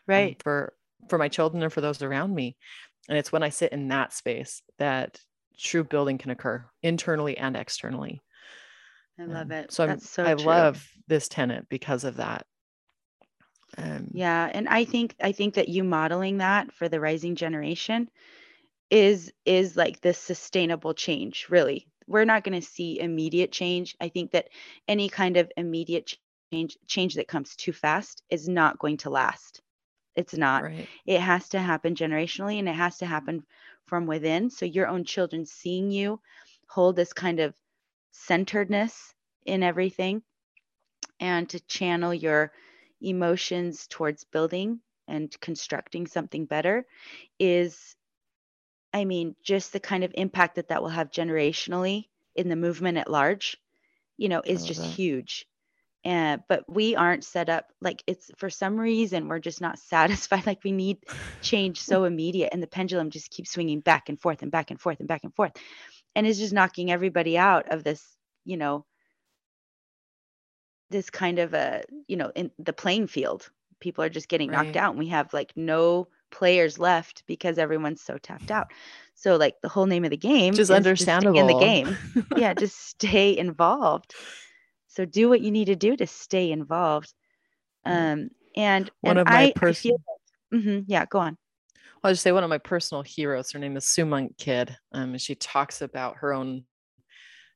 right. 0.06 0.30
Um, 0.30 0.36
for 0.42 0.74
for 1.08 1.18
my 1.18 1.28
children 1.28 1.62
and 1.62 1.72
for 1.72 1.80
those 1.80 2.02
around 2.02 2.34
me 2.34 2.56
and 3.08 3.18
it's 3.18 3.32
when 3.32 3.42
i 3.42 3.48
sit 3.48 3.72
in 3.72 3.88
that 3.88 4.12
space 4.12 4.62
that 4.78 5.18
true 5.58 5.84
building 5.84 6.18
can 6.18 6.30
occur 6.30 6.64
internally 6.82 7.36
and 7.36 7.56
externally 7.56 8.22
I 9.18 9.24
love 9.26 9.50
it. 9.50 9.70
So, 9.70 9.84
That's 9.84 10.08
so 10.08 10.28
I 10.28 10.32
true. 10.32 10.66
love 10.66 10.92
this 11.06 11.28
tenant 11.28 11.68
because 11.68 12.04
of 12.04 12.16
that. 12.16 12.46
Um, 13.76 14.08
yeah, 14.12 14.50
and 14.52 14.68
I 14.68 14.84
think 14.84 15.14
I 15.20 15.32
think 15.32 15.54
that 15.54 15.68
you 15.68 15.84
modeling 15.84 16.38
that 16.38 16.72
for 16.72 16.88
the 16.88 17.00
rising 17.00 17.34
generation 17.36 18.08
is 18.90 19.32
is 19.44 19.76
like 19.76 20.00
this 20.02 20.18
sustainable 20.18 20.94
change 20.94 21.48
really 21.50 21.88
we're 22.08 22.24
not 22.26 22.44
going 22.44 22.60
to 22.60 22.66
see 22.66 23.00
immediate 23.00 23.52
change 23.52 23.96
i 24.00 24.08
think 24.08 24.32
that 24.32 24.48
any 24.88 25.08
kind 25.08 25.36
of 25.38 25.50
immediate 25.56 26.14
change 26.52 26.78
change 26.86 27.14
that 27.16 27.28
comes 27.28 27.56
too 27.56 27.72
fast 27.72 28.22
is 28.30 28.48
not 28.48 28.78
going 28.78 28.96
to 28.98 29.10
last 29.10 29.62
it's 30.16 30.34
not 30.36 30.66
Right. 30.66 30.90
it 31.06 31.20
has 31.20 31.48
to 31.50 31.58
happen 31.60 31.94
generationally 31.94 32.58
and 32.58 32.68
it 32.68 32.74
has 32.74 32.98
to 32.98 33.06
happen 33.06 33.44
from 33.86 34.06
within 34.06 34.50
so 34.50 34.66
your 34.66 34.86
own 34.88 35.04
children 35.04 35.46
seeing 35.46 35.90
you 35.90 36.20
hold 36.68 36.96
this 36.96 37.12
kind 37.12 37.40
of 37.40 37.56
centeredness 38.26 39.14
in 39.46 39.62
everything 39.62 40.22
and 41.20 41.48
to 41.48 41.60
channel 41.60 42.12
your 42.12 42.52
emotions 43.00 43.86
towards 43.88 44.24
building 44.24 44.80
and 45.06 45.34
constructing 45.40 46.06
something 46.06 46.44
better 46.44 46.84
is 47.38 47.96
i 48.92 49.04
mean 49.04 49.34
just 49.42 49.72
the 49.72 49.80
kind 49.80 50.04
of 50.04 50.12
impact 50.14 50.56
that 50.56 50.68
that 50.68 50.82
will 50.82 50.88
have 50.88 51.10
generationally 51.10 52.08
in 52.34 52.48
the 52.48 52.56
movement 52.56 52.98
at 52.98 53.10
large 53.10 53.56
you 54.18 54.28
know 54.28 54.42
is 54.44 54.64
just 54.64 54.82
that. 54.82 54.90
huge. 54.90 55.46
And 56.04 56.42
but 56.48 56.64
we 56.68 56.94
aren't 56.94 57.24
set 57.24 57.48
up 57.48 57.66
like 57.80 58.02
it's 58.06 58.30
for 58.36 58.50
some 58.50 58.78
reason 58.78 59.28
we're 59.28 59.38
just 59.38 59.60
not 59.60 59.78
satisfied. 59.94 60.46
Like 60.46 60.62
we 60.62 60.72
need 60.72 60.98
change 61.40 61.80
so 61.80 62.04
immediate 62.04 62.50
and 62.52 62.62
the 62.62 62.66
pendulum 62.66 63.10
just 63.10 63.30
keeps 63.30 63.50
swinging 63.50 63.80
back 63.80 64.08
and 64.08 64.20
forth 64.20 64.42
and 64.42 64.50
back 64.50 64.70
and 64.70 64.80
forth 64.80 64.98
and 64.98 65.08
back 65.08 65.24
and 65.24 65.34
forth 65.34 65.52
and 66.18 66.26
is 66.26 66.40
just 66.40 66.54
knocking 66.54 66.92
everybody 66.92 67.38
out 67.38 67.72
of 67.72 67.84
this 67.84 68.26
you 68.44 68.58
know 68.58 68.86
this 70.90 71.10
kind 71.10 71.38
of 71.38 71.54
a 71.54 71.82
you 72.06 72.16
know 72.16 72.32
in 72.34 72.50
the 72.58 72.72
playing 72.72 73.08
field. 73.08 73.50
People 73.80 74.04
are 74.04 74.10
just 74.10 74.28
getting 74.28 74.50
knocked 74.50 74.76
out 74.76 74.90
and 74.90 74.98
we 74.98 75.08
have 75.08 75.32
like 75.34 75.52
no 75.56 76.08
players 76.30 76.78
left 76.78 77.24
because 77.26 77.58
everyone's 77.58 78.02
so 78.02 78.18
tapped 78.18 78.50
out. 78.50 78.68
So 79.14 79.36
like 79.36 79.60
the 79.62 79.68
whole 79.68 79.86
name 79.86 80.04
of 80.04 80.10
the 80.10 80.16
game 80.16 80.60
to 80.94 81.06
stay 81.06 81.28
in 81.34 81.46
the 81.46 81.54
game. 81.54 81.98
Yeah 82.34 82.54
just 82.54 82.78
stay 82.88 83.36
involved. 83.36 84.14
So 84.88 85.04
do 85.06 85.28
what 85.28 85.40
you 85.40 85.50
need 85.50 85.66
to 85.66 85.76
do 85.76 85.96
to 85.96 86.06
stay 86.06 86.50
involved. 86.50 87.14
Um 87.84 88.30
and 88.56 88.90
One 89.00 89.16
and 89.16 89.18
of 89.18 89.28
my 89.28 89.46
i, 89.46 89.52
I 89.68 89.72
person 89.72 89.74
feel 89.74 90.00
Mhm, 90.52 90.84
yeah 90.88 91.06
go 91.06 91.18
on 91.20 91.38
I'll 92.02 92.12
just 92.12 92.22
say 92.22 92.32
one 92.32 92.44
of 92.44 92.50
my 92.50 92.58
personal 92.58 93.02
heroes. 93.02 93.50
Her 93.50 93.58
name 93.58 93.76
is 93.76 93.84
Sue 93.84 94.04
Monk 94.04 94.36
Kidd. 94.38 94.76
Um, 94.92 95.10
and 95.10 95.20
she 95.20 95.34
talks 95.34 95.82
about 95.82 96.18
her 96.18 96.32
own 96.32 96.64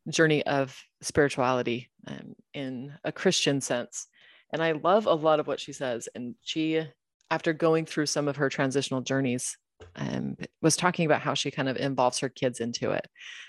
journey 0.09 0.45
of 0.47 0.77
spirituality 1.01 1.91
um, 2.09 2.35
in 2.55 2.93
a 3.05 3.13
Christian 3.13 3.61
sense. 3.61 4.09
And 4.53 4.63
I 4.63 4.73
love 4.73 5.07
a 5.07 5.15
lot 5.15 5.41
of 5.41 5.47
what 5.47 5.61
she 5.61 5.73
says. 5.73 6.09
And 6.15 6.35
she, 6.43 6.85
after 7.31 7.53
going 7.53 7.87
through 7.87 8.07
some 8.07 8.29
of 8.29 8.37
her 8.37 8.49
transitional 8.49 9.01
journeys, 9.01 9.57
um, 9.97 10.37
was 10.61 10.77
talking 10.77 11.07
about 11.07 11.23
how 11.23 11.35
she 11.35 11.51
kind 11.51 11.69
of 11.69 11.77
involves 11.77 12.19
her 12.19 12.29
kids 12.29 12.61
into 12.61 12.91
it. 12.91 13.07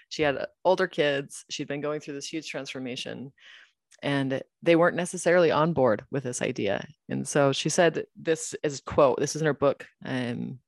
She 0.10 0.24
had 0.24 0.38
uh, 0.38 0.46
older 0.64 0.88
kids. 0.88 1.46
She'd 1.50 1.68
been 1.68 1.82
going 1.82 2.00
through 2.00 2.16
this 2.16 2.28
huge 2.28 2.50
transformation, 2.50 3.32
and 4.02 4.42
they 4.62 4.76
weren't 4.76 4.96
necessarily 4.96 5.52
on 5.52 5.74
board 5.74 6.06
with 6.12 6.24
this 6.24 6.42
idea. 6.42 6.88
And 7.10 7.28
so 7.28 7.52
she 7.52 7.70
said, 7.70 8.06
"This 8.16 8.56
is 8.64 8.82
quote. 8.82 9.20
This 9.20 9.36
is 9.36 9.42
in 9.42 9.46
her 9.46 9.54
book." 9.54 9.86
Um, 10.06 10.60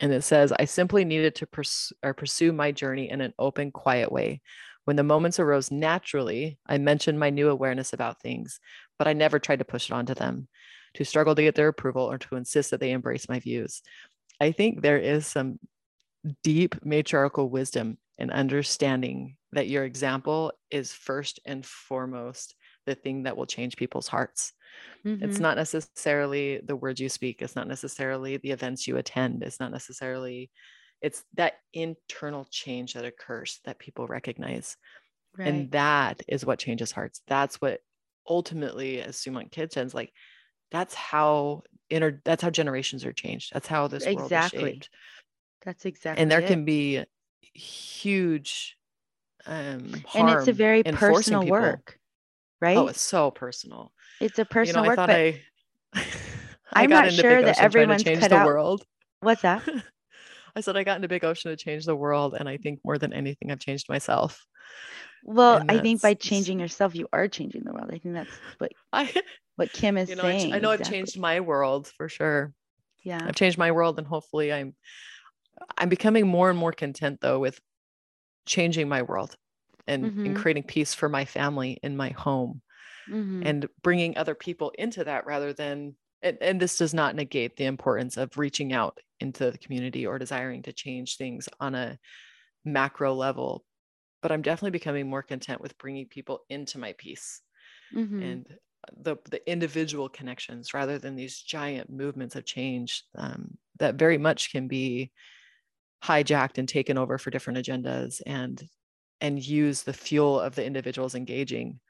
and 0.00 0.12
it 0.12 0.22
says, 0.22 0.52
I 0.52 0.64
simply 0.64 1.04
needed 1.04 1.34
to 1.36 1.46
pursue, 1.46 1.94
or 2.02 2.14
pursue 2.14 2.52
my 2.52 2.72
journey 2.72 3.10
in 3.10 3.20
an 3.20 3.34
open, 3.38 3.72
quiet 3.72 4.12
way. 4.12 4.40
When 4.84 4.96
the 4.96 5.02
moments 5.02 5.38
arose 5.38 5.70
naturally, 5.70 6.58
I 6.66 6.78
mentioned 6.78 7.18
my 7.18 7.30
new 7.30 7.50
awareness 7.50 7.92
about 7.92 8.22
things, 8.22 8.60
but 8.98 9.08
I 9.08 9.12
never 9.12 9.38
tried 9.38 9.58
to 9.58 9.64
push 9.64 9.90
it 9.90 9.92
onto 9.92 10.14
them, 10.14 10.48
to 10.94 11.04
struggle 11.04 11.34
to 11.34 11.42
get 11.42 11.54
their 11.54 11.68
approval 11.68 12.04
or 12.04 12.18
to 12.18 12.36
insist 12.36 12.70
that 12.70 12.80
they 12.80 12.92
embrace 12.92 13.28
my 13.28 13.40
views. 13.40 13.82
I 14.40 14.52
think 14.52 14.80
there 14.80 14.98
is 14.98 15.26
some 15.26 15.58
deep 16.42 16.76
matriarchal 16.84 17.50
wisdom 17.50 17.98
and 18.18 18.30
understanding 18.30 19.36
that 19.52 19.68
your 19.68 19.84
example 19.84 20.52
is 20.70 20.92
first 20.92 21.40
and 21.44 21.64
foremost 21.64 22.54
the 22.86 22.94
thing 22.94 23.24
that 23.24 23.36
will 23.36 23.46
change 23.46 23.76
people's 23.76 24.08
hearts. 24.08 24.52
It's 25.20 25.40
Mhm. 25.40 25.40
not 25.40 25.56
necessarily 25.56 26.60
the 26.64 26.76
words 26.76 27.00
you 27.00 27.08
speak. 27.08 27.42
It's 27.42 27.56
not 27.56 27.68
necessarily 27.68 28.36
the 28.38 28.52
events 28.52 28.86
you 28.88 28.96
attend. 28.98 29.42
It's 29.42 29.60
not 29.60 29.72
necessarily, 29.72 30.50
it's 31.02 31.24
that 31.34 31.54
internal 31.74 32.46
change 32.50 32.94
that 32.94 33.04
occurs 33.06 33.60
that 33.64 33.78
people 33.80 34.06
recognize. 34.08 34.76
right 35.36 35.46
And 35.46 35.72
that 35.72 36.22
is 36.28 36.46
what 36.46 36.58
changes 36.60 36.92
hearts. 36.92 37.22
That's 37.28 37.60
what 37.60 37.82
ultimately, 38.28 39.00
as 39.02 39.18
Sue 39.18 39.32
Monk 39.32 39.52
Kidd 39.52 39.72
says, 39.72 39.94
like 39.94 40.12
that's 40.72 40.94
how 40.94 41.62
inner 41.90 42.22
that's 42.24 42.42
how 42.42 42.50
generations 42.50 43.04
are 43.06 43.12
changed. 43.14 43.52
That's 43.54 43.68
how 43.68 43.88
this 43.88 44.12
world 44.12 44.34
is 44.34 44.44
Exactly. 44.44 44.46
shaped. 44.46 44.90
that's 45.62 45.84
exactly 45.86 46.22
And 46.22 46.30
there 46.30 46.42
it. 46.42 46.42
can 46.42 46.64
be 46.64 47.04
huge 47.54 48.76
um 49.46 50.04
and 50.14 50.30
it's 50.30 50.48
a 50.48 50.52
very 50.52 50.84
personal 50.84 51.40
people- 51.40 51.46
work 51.46 51.98
right 52.60 52.76
Oh, 52.76 52.88
it's 52.88 53.00
so 53.02 53.30
personal. 53.30 53.92
It's 54.20 54.38
a 54.38 54.44
personal 54.44 54.84
you 54.84 54.90
know, 54.90 54.90
work 54.90 54.98
I 54.98 55.06
thought 55.06 55.34
but 55.94 56.02
I 56.74 56.86
got 56.86 57.04
not 57.04 57.12
sure 57.12 57.42
that 57.42 57.58
everyone's 57.60 58.04
to 58.04 58.16
cut 58.16 58.30
the 58.30 58.36
out- 58.36 58.46
world. 58.46 58.84
what's 59.20 59.42
that 59.42 59.62
I 60.56 60.60
said 60.60 60.76
I 60.76 60.82
got 60.84 60.96
into 60.96 61.08
Big 61.08 61.24
Ocean 61.24 61.50
to 61.50 61.56
change 61.56 61.84
the 61.84 61.94
world, 61.94 62.34
and 62.38 62.48
I 62.48 62.56
think 62.56 62.80
more 62.84 62.98
than 62.98 63.12
anything, 63.12 63.50
I've 63.52 63.60
changed 63.60 63.88
myself. 63.88 64.44
well 65.24 65.60
i 65.68 65.78
think 65.78 66.00
by 66.00 66.14
changing 66.14 66.58
yourself 66.60 66.94
you 66.94 67.06
are 67.12 67.28
changing 67.28 67.62
the 67.64 67.72
world 67.72 67.90
i 67.92 67.98
think 67.98 68.14
that's 68.14 68.38
what 68.58 68.72
I, 68.92 69.12
what 69.56 69.72
kim 69.72 69.98
is 69.98 70.08
you 70.08 70.16
know, 70.16 70.22
I, 70.22 70.38
saying 70.38 70.52
I 70.54 70.58
know 70.58 70.70
I've 70.70 70.88
changed 70.88 71.18
my 71.18 71.40
world 71.40 71.88
for 71.88 72.08
sure. 72.08 72.52
yeah 73.02 73.24
I've 73.26 73.34
changed 73.34 73.58
my 73.58 73.70
world, 73.72 73.98
and 73.98 74.06
hopefully, 74.06 74.52
I'm 74.52 74.74
I'm 75.76 75.88
becoming 75.88 76.26
more 76.26 76.50
and 76.50 76.58
more 76.58 76.72
content 76.72 77.18
though 77.20 77.38
with 77.40 77.60
changing 78.46 78.88
my 78.88 79.02
world 79.02 79.34
and, 79.86 80.04
and 80.04 80.34
Mhm. 80.34 80.36
creating 80.36 80.62
peace 80.62 80.94
for 80.94 81.08
my 81.08 81.24
family 81.24 81.78
in 81.82 81.96
my 81.96 82.10
home 82.10 82.62
Mhm. 83.08 83.48
and 83.48 83.68
bringing 83.82 84.16
other 84.16 84.34
people 84.34 84.70
into 84.78 85.04
that 85.04 85.26
rather 85.26 85.52
than 85.52 85.96
and, 86.22 86.38
and 86.40 86.60
this 86.60 86.78
does 86.78 86.94
not 86.94 87.14
negate 87.14 87.56
the 87.56 87.64
importance 87.66 88.16
of 88.16 88.36
reaching 88.38 88.72
out 88.72 88.98
into 89.20 89.50
the 89.52 89.58
community 89.58 90.06
or 90.06 90.18
desiring 90.18 90.62
to 90.62 90.72
change 90.72 91.16
things 91.16 91.48
on 91.60 91.74
a 91.76 91.98
macro 92.64 93.14
level 93.14 93.64
but 94.22 94.32
i'm 94.32 94.42
definitely 94.42 94.70
becoming 94.72 95.08
more 95.10 95.22
content 95.22 95.60
with 95.60 95.78
bringing 95.78 96.08
people 96.08 96.40
into 96.50 96.78
my 96.78 96.94
peace 96.98 97.42
Mhm. 97.90 98.22
and 98.22 98.58
the 98.96 99.16
the 99.26 99.50
individual 99.50 100.08
connections 100.08 100.74
rather 100.74 100.98
than 100.98 101.16
these 101.16 101.40
giant 101.42 101.90
movements 101.90 102.36
of 102.36 102.44
change 102.46 103.04
um, 103.16 103.58
that 103.78 103.96
very 103.96 104.18
much 104.18 104.50
can 104.52 104.68
be 104.68 105.12
hijacked 106.04 106.58
and 106.58 106.68
taken 106.68 106.96
over 106.98 107.18
for 107.18 107.30
different 107.30 107.58
agendas 107.58 108.20
and 108.26 108.68
and 109.20 109.44
use 109.44 109.82
the 109.82 109.92
fuel 109.92 110.38
of 110.40 110.54
the 110.54 110.64
individuals 110.64 111.14
engaging 111.14 111.80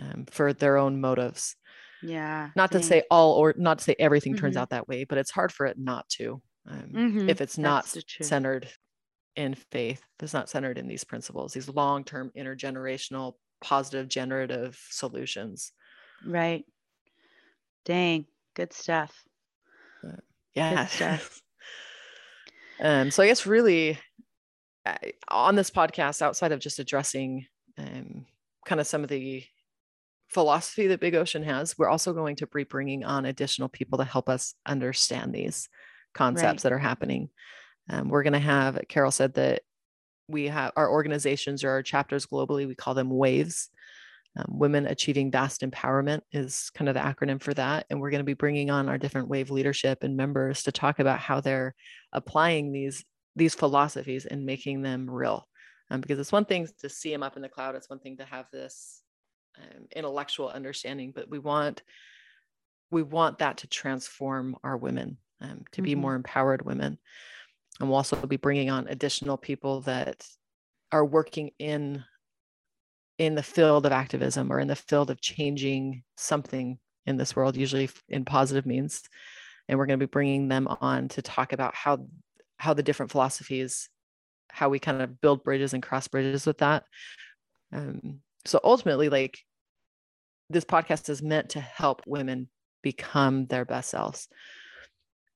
um, 0.00 0.26
for 0.30 0.52
their 0.52 0.76
own 0.76 1.00
motives 1.00 1.56
yeah 2.02 2.50
not 2.56 2.72
to 2.72 2.82
say 2.82 3.02
all 3.10 3.34
or 3.34 3.54
not 3.56 3.78
to 3.78 3.84
say 3.84 3.94
everything 3.98 4.34
turns 4.34 4.56
Mhm. 4.56 4.60
out 4.60 4.70
that 4.70 4.88
way 4.88 5.04
but 5.04 5.18
it's 5.18 5.30
hard 5.30 5.52
for 5.52 5.66
it 5.66 5.78
not 5.78 6.08
to 6.10 6.42
um, 6.68 6.88
Mhm. 6.92 7.28
if 7.28 7.40
it's 7.40 7.58
not 7.58 7.84
That's 7.84 7.94
the 7.94 8.02
truth. 8.02 8.26
centered 8.28 8.68
in 9.36 9.54
faith 9.54 10.00
if 10.18 10.24
it's 10.24 10.34
not 10.34 10.48
centered 10.48 10.78
in 10.78 10.88
these 10.88 11.04
principles 11.04 11.52
these 11.54 11.68
long-term 11.68 12.30
intergenerational 12.36 13.34
positive 13.60 14.08
generative 14.08 14.78
solutions 14.90 15.72
right 16.26 16.64
dang 17.84 18.26
good 18.54 18.72
stuff 18.72 19.24
yeah 20.54 20.86
stuff. 20.86 21.40
um 22.80 23.10
so 23.10 23.22
i 23.22 23.26
guess 23.26 23.46
really 23.46 23.98
uh, 24.86 24.96
on 25.28 25.54
this 25.56 25.70
podcast 25.70 26.22
outside 26.22 26.52
of 26.52 26.60
just 26.60 26.78
addressing 26.78 27.46
um 27.78 28.26
kind 28.66 28.80
of 28.80 28.86
some 28.86 29.02
of 29.02 29.08
the 29.08 29.44
philosophy 30.32 30.86
that 30.86 31.00
big 31.00 31.14
ocean 31.14 31.42
has 31.42 31.76
we're 31.78 31.88
also 31.88 32.12
going 32.12 32.36
to 32.36 32.46
be 32.46 32.64
bringing 32.64 33.04
on 33.04 33.26
additional 33.26 33.68
people 33.68 33.98
to 33.98 34.04
help 34.04 34.28
us 34.28 34.54
understand 34.66 35.32
these 35.34 35.68
concepts 36.14 36.64
Right. 36.64 36.70
that 36.70 36.72
are 36.72 36.78
happening. 36.78 37.28
Um, 37.90 38.08
we're 38.08 38.22
going 38.22 38.32
to 38.32 38.38
have 38.38 38.80
carol 38.88 39.10
said 39.10 39.34
that 39.34 39.62
we 40.28 40.48
have 40.48 40.72
our 40.76 40.90
organizations 40.90 41.64
or 41.64 41.70
our 41.70 41.82
chapters 41.82 42.26
globally 42.26 42.66
we 42.66 42.74
call 42.74 42.94
them 42.94 43.10
waves 43.10 43.70
um, 44.36 44.46
women 44.48 44.86
achieving 44.86 45.30
vast 45.30 45.60
empowerment 45.60 46.20
is 46.32 46.70
kind 46.74 46.88
of 46.88 46.94
the 46.94 47.00
acronym 47.00 47.42
for 47.42 47.52
that 47.54 47.84
and 47.90 48.00
we're 48.00 48.10
going 48.10 48.20
to 48.20 48.24
be 48.24 48.32
bringing 48.34 48.70
on 48.70 48.88
our 48.88 48.96
different 48.96 49.28
wave 49.28 49.50
leadership 49.50 50.02
and 50.02 50.16
members 50.16 50.62
to 50.62 50.72
talk 50.72 51.00
about 51.00 51.18
how 51.18 51.40
they're 51.40 51.74
applying 52.12 52.72
these 52.72 53.04
these 53.36 53.54
philosophies 53.54 54.26
and 54.26 54.44
making 54.46 54.82
them 54.82 55.08
real. 55.08 55.46
Um, 55.90 56.00
because 56.00 56.18
it's 56.18 56.32
one 56.32 56.44
thing 56.46 56.66
to 56.80 56.88
see 56.88 57.10
them 57.10 57.22
up 57.22 57.36
in 57.36 57.42
the 57.42 57.48
cloud 57.48 57.74
it's 57.74 57.90
one 57.90 57.98
thing 57.98 58.16
to 58.18 58.24
have 58.24 58.46
this 58.50 59.01
um, 59.58 59.86
intellectual 59.94 60.48
understanding 60.48 61.12
but 61.14 61.28
we 61.28 61.38
want 61.38 61.82
we 62.90 63.02
want 63.02 63.38
that 63.38 63.58
to 63.58 63.66
transform 63.66 64.56
our 64.62 64.76
women 64.76 65.16
um, 65.40 65.64
to 65.72 65.82
be 65.82 65.94
Mhm. 65.94 65.98
more 65.98 66.14
empowered 66.14 66.62
women 66.62 66.98
and 67.80 67.88
we'll 67.88 67.96
also 67.96 68.26
be 68.26 68.36
bringing 68.36 68.70
on 68.70 68.88
additional 68.88 69.36
people 69.36 69.80
that 69.82 70.26
are 70.90 71.04
working 71.04 71.50
in 71.58 72.04
in 73.18 73.34
the 73.34 73.42
field 73.42 73.86
of 73.86 73.92
activism 73.92 74.52
or 74.52 74.58
in 74.58 74.68
the 74.68 74.76
field 74.76 75.10
of 75.10 75.20
changing 75.20 76.02
something 76.16 76.78
in 77.06 77.16
this 77.16 77.36
world 77.36 77.56
usually 77.56 77.88
in 78.08 78.24
positive 78.24 78.66
means 78.66 79.02
and 79.68 79.78
we're 79.78 79.86
going 79.86 79.98
to 79.98 80.06
be 80.06 80.10
bringing 80.10 80.48
them 80.48 80.66
on 80.66 81.08
to 81.08 81.22
talk 81.22 81.52
about 81.52 81.74
how 81.74 82.06
how 82.58 82.74
the 82.74 82.82
different 82.82 83.10
philosophies 83.12 83.88
how 84.50 84.68
we 84.68 84.78
kind 84.78 85.00
of 85.00 85.20
build 85.20 85.42
bridges 85.42 85.72
and 85.72 85.82
cross 85.82 86.06
bridges 86.08 86.44
with 86.44 86.58
that. 86.58 86.84
Um, 87.72 88.20
so 88.44 88.60
ultimately, 88.62 89.08
like 89.08 89.38
this 90.50 90.64
podcast 90.64 91.08
is 91.08 91.22
meant 91.22 91.50
to 91.50 91.60
help 91.60 92.02
women 92.06 92.48
become 92.82 93.46
their 93.46 93.64
best 93.64 93.90
selves. 93.90 94.28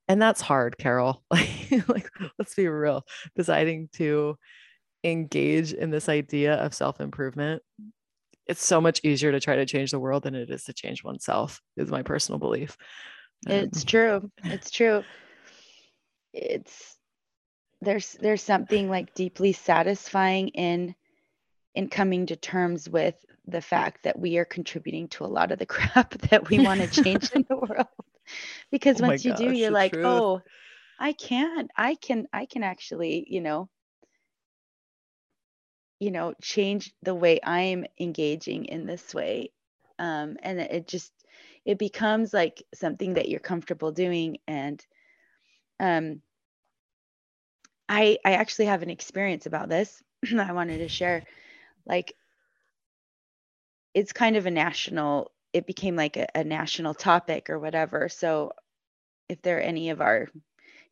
And 0.08 0.20
that's 0.22 0.40
hard, 0.40 0.78
Carol. 0.78 1.22
Like, 1.30 1.48
like 1.88 2.08
let's 2.38 2.54
be 2.54 2.68
real. 2.68 3.04
Deciding 3.34 3.88
to 3.94 4.36
engage 5.04 5.72
in 5.72 5.90
this 5.90 6.08
idea 6.08 6.54
of 6.54 6.74
self-improvement, 6.74 7.62
it's 8.46 8.64
so 8.64 8.80
much 8.80 9.00
easier 9.04 9.32
to 9.32 9.40
try 9.40 9.56
to 9.56 9.66
change 9.66 9.90
the 9.90 9.98
world 9.98 10.22
than 10.22 10.34
it 10.34 10.50
is 10.50 10.64
to 10.64 10.72
change 10.72 11.02
oneself, 11.02 11.60
is 11.76 11.90
my 11.90 12.02
personal 12.02 12.38
belief. 12.38 12.76
It's 13.46 13.82
um, 13.82 13.86
true. 13.86 14.30
It's 14.44 14.70
true. 14.70 15.02
It's 16.32 16.96
there's 17.80 18.12
there's 18.20 18.42
something 18.42 18.88
like 18.88 19.14
deeply 19.14 19.52
satisfying 19.52 20.48
in 20.48 20.94
in 21.76 21.88
coming 21.88 22.26
to 22.26 22.36
terms 22.36 22.88
with 22.88 23.14
the 23.46 23.62
fact 23.62 24.04
that 24.04 24.18
we 24.18 24.38
are 24.38 24.46
contributing 24.46 25.08
to 25.08 25.24
a 25.24 25.28
lot 25.28 25.52
of 25.52 25.58
the 25.60 25.66
crap 25.76 26.10
that 26.30 26.50
we 26.50 26.60
want 26.60 26.80
to 26.80 26.88
change 26.88 27.30
in 27.32 27.46
the 27.48 27.56
world. 27.56 27.86
Because 28.70 29.00
oh 29.02 29.02
once 29.02 29.24
you 29.24 29.32
gosh, 29.32 29.38
do 29.38 29.52
you're 29.52 29.70
like 29.70 29.92
truth. 29.92 30.04
oh 30.04 30.42
i 30.98 31.12
can't 31.12 31.70
i 31.76 31.94
can 31.96 32.26
i 32.32 32.46
can 32.46 32.62
actually 32.64 33.26
you 33.28 33.40
know 33.40 33.68
you 36.00 36.10
know 36.10 36.34
change 36.42 36.92
the 37.02 37.14
way 37.14 37.40
i'm 37.44 37.86
engaging 38.00 38.64
in 38.66 38.86
this 38.86 39.14
way. 39.14 39.50
Um 39.98 40.36
and 40.42 40.60
it 40.60 40.88
just 40.88 41.12
it 41.64 41.78
becomes 41.78 42.32
like 42.34 42.62
something 42.74 43.14
that 43.14 43.28
you're 43.28 43.40
comfortable 43.40 43.92
doing 43.92 44.38
and 44.46 44.84
um 45.80 46.22
i 47.88 48.18
i 48.24 48.32
actually 48.34 48.66
have 48.66 48.82
an 48.82 48.90
experience 48.90 49.46
about 49.46 49.68
this 49.68 50.02
i 50.38 50.52
wanted 50.52 50.78
to 50.78 50.88
share 50.88 51.24
like 51.86 52.14
it's 53.94 54.12
kind 54.12 54.36
of 54.36 54.46
a 54.46 54.50
national 54.50 55.30
it 55.52 55.66
became 55.66 55.96
like 55.96 56.16
a, 56.16 56.26
a 56.34 56.44
national 56.44 56.92
topic 56.94 57.48
or 57.48 57.58
whatever. 57.58 58.08
So 58.10 58.52
if 59.28 59.42
there 59.42 59.58
are 59.58 59.62
any 59.62 59.90
of 59.90 60.00
our 60.00 60.28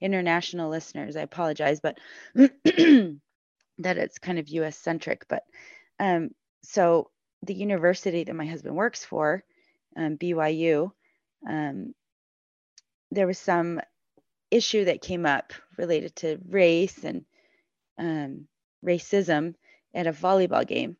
international 0.00 0.70
listeners 0.70 1.16
i 1.16 1.20
apologize 1.22 1.80
but 1.80 1.98
that 2.34 3.18
it's 3.80 4.18
kind 4.18 4.38
of 4.38 4.48
us 4.48 4.76
centric 4.76 5.26
but 5.28 5.44
um 6.00 6.30
so 6.62 7.10
the 7.42 7.54
university 7.54 8.24
that 8.24 8.34
my 8.34 8.46
husband 8.46 8.76
works 8.76 9.04
for 9.04 9.44
um, 9.96 10.16
byu 10.16 10.90
um, 11.48 11.94
there 13.10 13.26
was 13.26 13.38
some 13.38 13.80
issue 14.50 14.84
that 14.86 15.02
came 15.02 15.26
up 15.26 15.52
related 15.76 16.14
to 16.16 16.38
race 16.48 17.04
and 17.04 17.24
um, 17.98 18.46
racism 18.84 19.54
at 19.94 20.06
a 20.06 20.12
volleyball 20.12 20.66
game. 20.66 20.96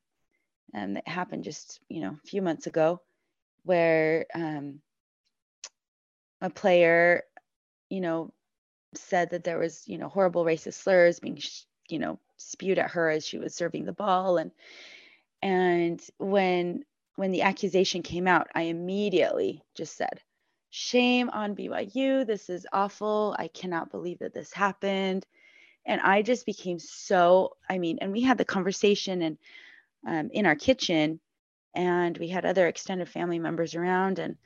Um, 0.75 0.97
it 0.97 1.07
happened 1.07 1.45
just 1.45 1.81
you 1.89 2.01
know 2.01 2.17
a 2.23 2.27
few 2.27 2.43
months 2.43 2.67
ago 2.67 3.01
where 3.65 4.27
um, 4.35 4.81
a 6.41 6.51
player 6.51 7.23
you 7.89 8.01
know 8.01 8.33
said 8.95 9.31
that 9.31 9.45
there 9.45 9.59
was 9.59 9.83
you 9.87 9.99
know 9.99 10.09
horrible 10.09 10.45
racist 10.45 10.75
slurs 10.75 11.21
being 11.21 11.39
you 11.89 11.99
know 11.99 12.19
spewed 12.37 12.79
at 12.79 12.91
her 12.91 13.11
as 13.11 13.27
she 13.27 13.39
was 13.39 13.55
serving 13.55 13.85
the 13.85 13.93
ball. 13.93 14.39
And 14.39 14.51
and 15.43 16.01
when 16.19 16.85
when 17.17 17.31
the 17.31 17.43
accusation 17.43 18.03
came 18.03 18.27
out 18.27 18.49
i 18.57 18.63
immediately 18.63 19.63
just 19.77 19.97
said 19.97 20.21
shame 20.71 21.31
on 21.31 21.55
byu 21.55 22.27
this 22.27 22.51
is 22.51 22.67
awful. 22.73 23.37
I 23.39 23.47
cannot 23.47 23.93
believe 23.93 24.19
that 24.19 24.35
this 24.35 24.53
happened 24.53 25.25
and 25.87 26.01
i 26.01 26.23
just 26.23 26.47
became 26.47 26.79
so 26.79 27.57
i 27.69 27.79
mean 27.79 27.99
and 28.01 28.13
we 28.13 28.23
had 28.23 28.39
the 28.39 28.45
conversation 28.45 29.23
and 29.23 29.39
um, 30.07 30.31
in 30.33 30.47
our 30.47 30.57
kitchen 30.57 31.21
and 31.75 32.17
we 32.19 32.29
had 32.29 32.45
other 32.45 32.67
extended 32.67 33.09
family 33.09 33.39
members 33.39 33.75
around 33.75 34.19
and 34.19 34.37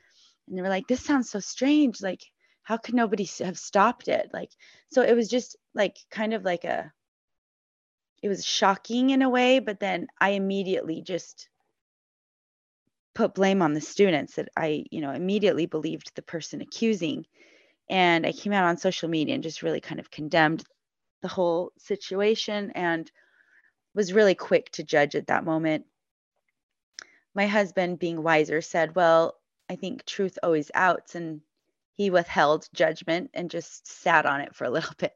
and 0.48 0.56
they 0.56 0.62
were 0.62 0.68
like 0.68 0.86
this 0.88 1.04
sounds 1.04 1.30
so 1.30 1.40
strange. 1.40 2.00
Like 2.00 2.22
how 2.62 2.76
could 2.76 2.94
nobody 2.94 3.28
have 3.40 3.58
stopped 3.58 4.08
it? 4.08 4.30
Like 4.32 4.50
so 4.90 5.02
it 5.02 5.14
was 5.14 5.28
just 5.28 5.56
like 5.74 5.96
kind 6.10 6.34
of 6.34 6.44
like 6.44 6.64
a 6.64 6.92
it 8.22 8.28
was 8.28 8.44
shocking 8.44 9.10
in 9.10 9.22
a 9.22 9.30
way 9.30 9.60
but 9.60 9.78
then 9.78 10.08
i 10.20 10.30
immediately 10.30 11.02
just 11.02 11.48
put 13.14 13.32
blame 13.32 13.62
on 13.62 13.74
the 13.74 13.80
students 13.80 14.34
that 14.34 14.48
i 14.56 14.84
you 14.90 15.00
know 15.00 15.12
immediately 15.12 15.66
believed 15.66 16.10
the 16.14 16.22
person 16.22 16.60
accusing. 16.60 17.24
And 17.88 18.26
i 18.26 18.32
came 18.32 18.52
out 18.52 18.64
on 18.64 18.76
social 18.76 19.08
media 19.08 19.34
and 19.34 19.42
just 19.42 19.62
really 19.62 19.80
kind 19.80 20.00
of 20.00 20.10
condemned 20.10 20.64
the 21.22 21.28
whole 21.28 21.72
situation 21.78 22.72
and 22.74 23.10
was 23.94 24.12
really 24.12 24.34
quick 24.34 24.70
to 24.72 24.84
judge 24.84 25.14
at 25.14 25.26
that 25.26 25.44
moment. 25.44 25.84
My 27.34 27.46
husband, 27.46 27.98
being 27.98 28.22
wiser, 28.22 28.60
said, 28.60 28.94
Well, 28.94 29.34
I 29.70 29.76
think 29.76 30.04
truth 30.04 30.38
always 30.42 30.70
outs. 30.74 31.14
And 31.14 31.40
he 31.94 32.10
withheld 32.10 32.68
judgment 32.72 33.30
and 33.34 33.50
just 33.50 33.86
sat 33.86 34.24
on 34.24 34.40
it 34.40 34.54
for 34.54 34.64
a 34.64 34.70
little 34.76 34.94
bit. 34.98 35.12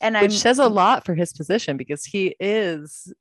And 0.00 0.14
which 0.16 0.24
I'm, 0.24 0.30
says 0.30 0.58
a 0.58 0.68
lot 0.68 1.04
for 1.04 1.14
his 1.14 1.32
position 1.32 1.76
because 1.76 2.04
he 2.04 2.34
is 2.40 3.12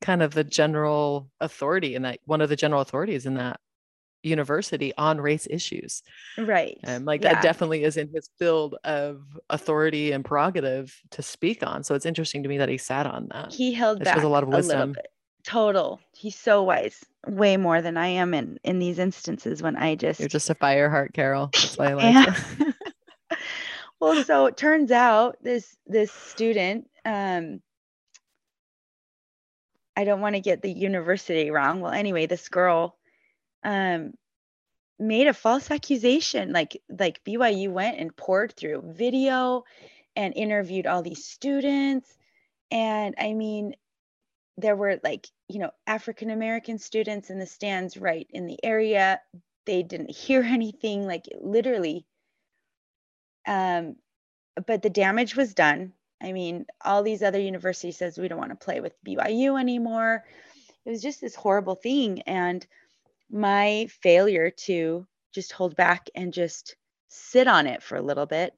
kind 0.00 0.22
of 0.22 0.34
the 0.34 0.44
general 0.44 1.28
authority 1.40 1.96
and 1.96 2.04
that 2.04 2.20
one 2.24 2.40
of 2.40 2.48
the 2.48 2.56
general 2.56 2.80
authorities 2.80 3.26
in 3.26 3.34
that 3.34 3.58
university 4.28 4.92
on 4.96 5.20
race 5.20 5.46
issues. 5.50 6.02
Right. 6.36 6.78
And 6.84 7.04
like 7.04 7.22
yeah. 7.22 7.34
that 7.34 7.42
definitely 7.42 7.84
is 7.84 7.96
in 7.96 8.08
his 8.14 8.30
field 8.38 8.76
of 8.84 9.22
authority 9.50 10.12
and 10.12 10.24
prerogative 10.24 11.00
to 11.10 11.22
speak 11.22 11.66
on. 11.66 11.82
So 11.82 11.94
it's 11.94 12.06
interesting 12.06 12.42
to 12.42 12.48
me 12.48 12.58
that 12.58 12.68
he 12.68 12.78
sat 12.78 13.06
on 13.06 13.28
that. 13.32 13.52
He 13.52 13.72
held 13.72 14.04
back 14.04 14.22
a 14.22 14.28
lot 14.28 14.42
of 14.42 14.48
wisdom. 14.50 14.94
Total. 15.44 16.00
He's 16.12 16.36
so 16.36 16.62
wise. 16.62 17.04
Way 17.26 17.56
more 17.56 17.80
than 17.80 17.96
I 17.96 18.08
am 18.08 18.34
in 18.34 18.58
in 18.64 18.78
these 18.78 18.98
instances 18.98 19.62
when 19.62 19.76
I 19.76 19.94
just 19.94 20.20
You're 20.20 20.28
just 20.28 20.50
a 20.50 20.54
fire 20.54 20.90
heart, 20.90 21.14
Carol. 21.14 21.50
That's 21.54 21.78
why 21.78 21.90
I 21.90 21.94
like 21.94 22.28
it. 22.60 22.74
well, 24.00 24.22
so 24.24 24.46
it 24.46 24.56
turns 24.56 24.90
out 24.90 25.36
this 25.42 25.76
this 25.86 26.12
student 26.12 26.88
um 27.04 27.60
I 29.96 30.04
don't 30.04 30.20
want 30.20 30.36
to 30.36 30.40
get 30.40 30.62
the 30.62 30.70
university 30.70 31.50
wrong. 31.50 31.80
Well, 31.80 31.90
anyway, 31.90 32.26
this 32.26 32.48
girl 32.48 32.97
um, 33.64 34.12
made 34.98 35.26
a 35.26 35.34
false 35.34 35.70
accusation. 35.70 36.52
Like 36.52 36.80
like 36.88 37.24
BYU 37.24 37.70
went 37.70 37.98
and 37.98 38.16
poured 38.16 38.52
through 38.54 38.82
video 38.84 39.64
and 40.16 40.34
interviewed 40.36 40.86
all 40.86 41.02
these 41.02 41.24
students. 41.24 42.12
And 42.70 43.14
I 43.18 43.34
mean, 43.34 43.74
there 44.56 44.76
were 44.76 44.98
like, 45.04 45.28
you 45.48 45.60
know, 45.60 45.70
African 45.86 46.30
American 46.30 46.78
students 46.78 47.30
in 47.30 47.38
the 47.38 47.46
stands 47.46 47.96
right 47.96 48.26
in 48.30 48.46
the 48.46 48.62
area. 48.64 49.20
They 49.64 49.82
didn't 49.82 50.10
hear 50.16 50.42
anything, 50.42 51.06
like 51.06 51.26
literally. 51.40 52.06
Um, 53.46 53.96
but 54.66 54.82
the 54.82 54.90
damage 54.90 55.36
was 55.36 55.54
done. 55.54 55.92
I 56.20 56.32
mean, 56.32 56.66
all 56.84 57.04
these 57.04 57.22
other 57.22 57.40
universities 57.40 57.96
says 57.96 58.18
we 58.18 58.26
don't 58.26 58.38
want 58.38 58.50
to 58.50 58.64
play 58.64 58.80
with 58.80 58.92
BYU 59.04 59.58
anymore. 59.58 60.24
It 60.84 60.90
was 60.90 61.00
just 61.00 61.20
this 61.20 61.36
horrible 61.36 61.76
thing. 61.76 62.22
And 62.22 62.66
my 63.30 63.86
failure 64.02 64.50
to 64.50 65.06
just 65.32 65.52
hold 65.52 65.76
back 65.76 66.08
and 66.14 66.32
just 66.32 66.76
sit 67.08 67.46
on 67.46 67.66
it 67.66 67.82
for 67.82 67.96
a 67.96 68.02
little 68.02 68.26
bit, 68.26 68.54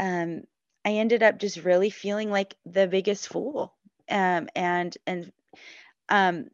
um, 0.00 0.42
I 0.84 0.92
ended 0.92 1.22
up 1.22 1.38
just 1.38 1.58
really 1.64 1.90
feeling 1.90 2.30
like 2.30 2.54
the 2.64 2.86
biggest 2.86 3.28
fool. 3.28 3.74
Um, 4.10 4.48
and 4.54 4.96
and 5.06 5.32
um, 6.08 6.46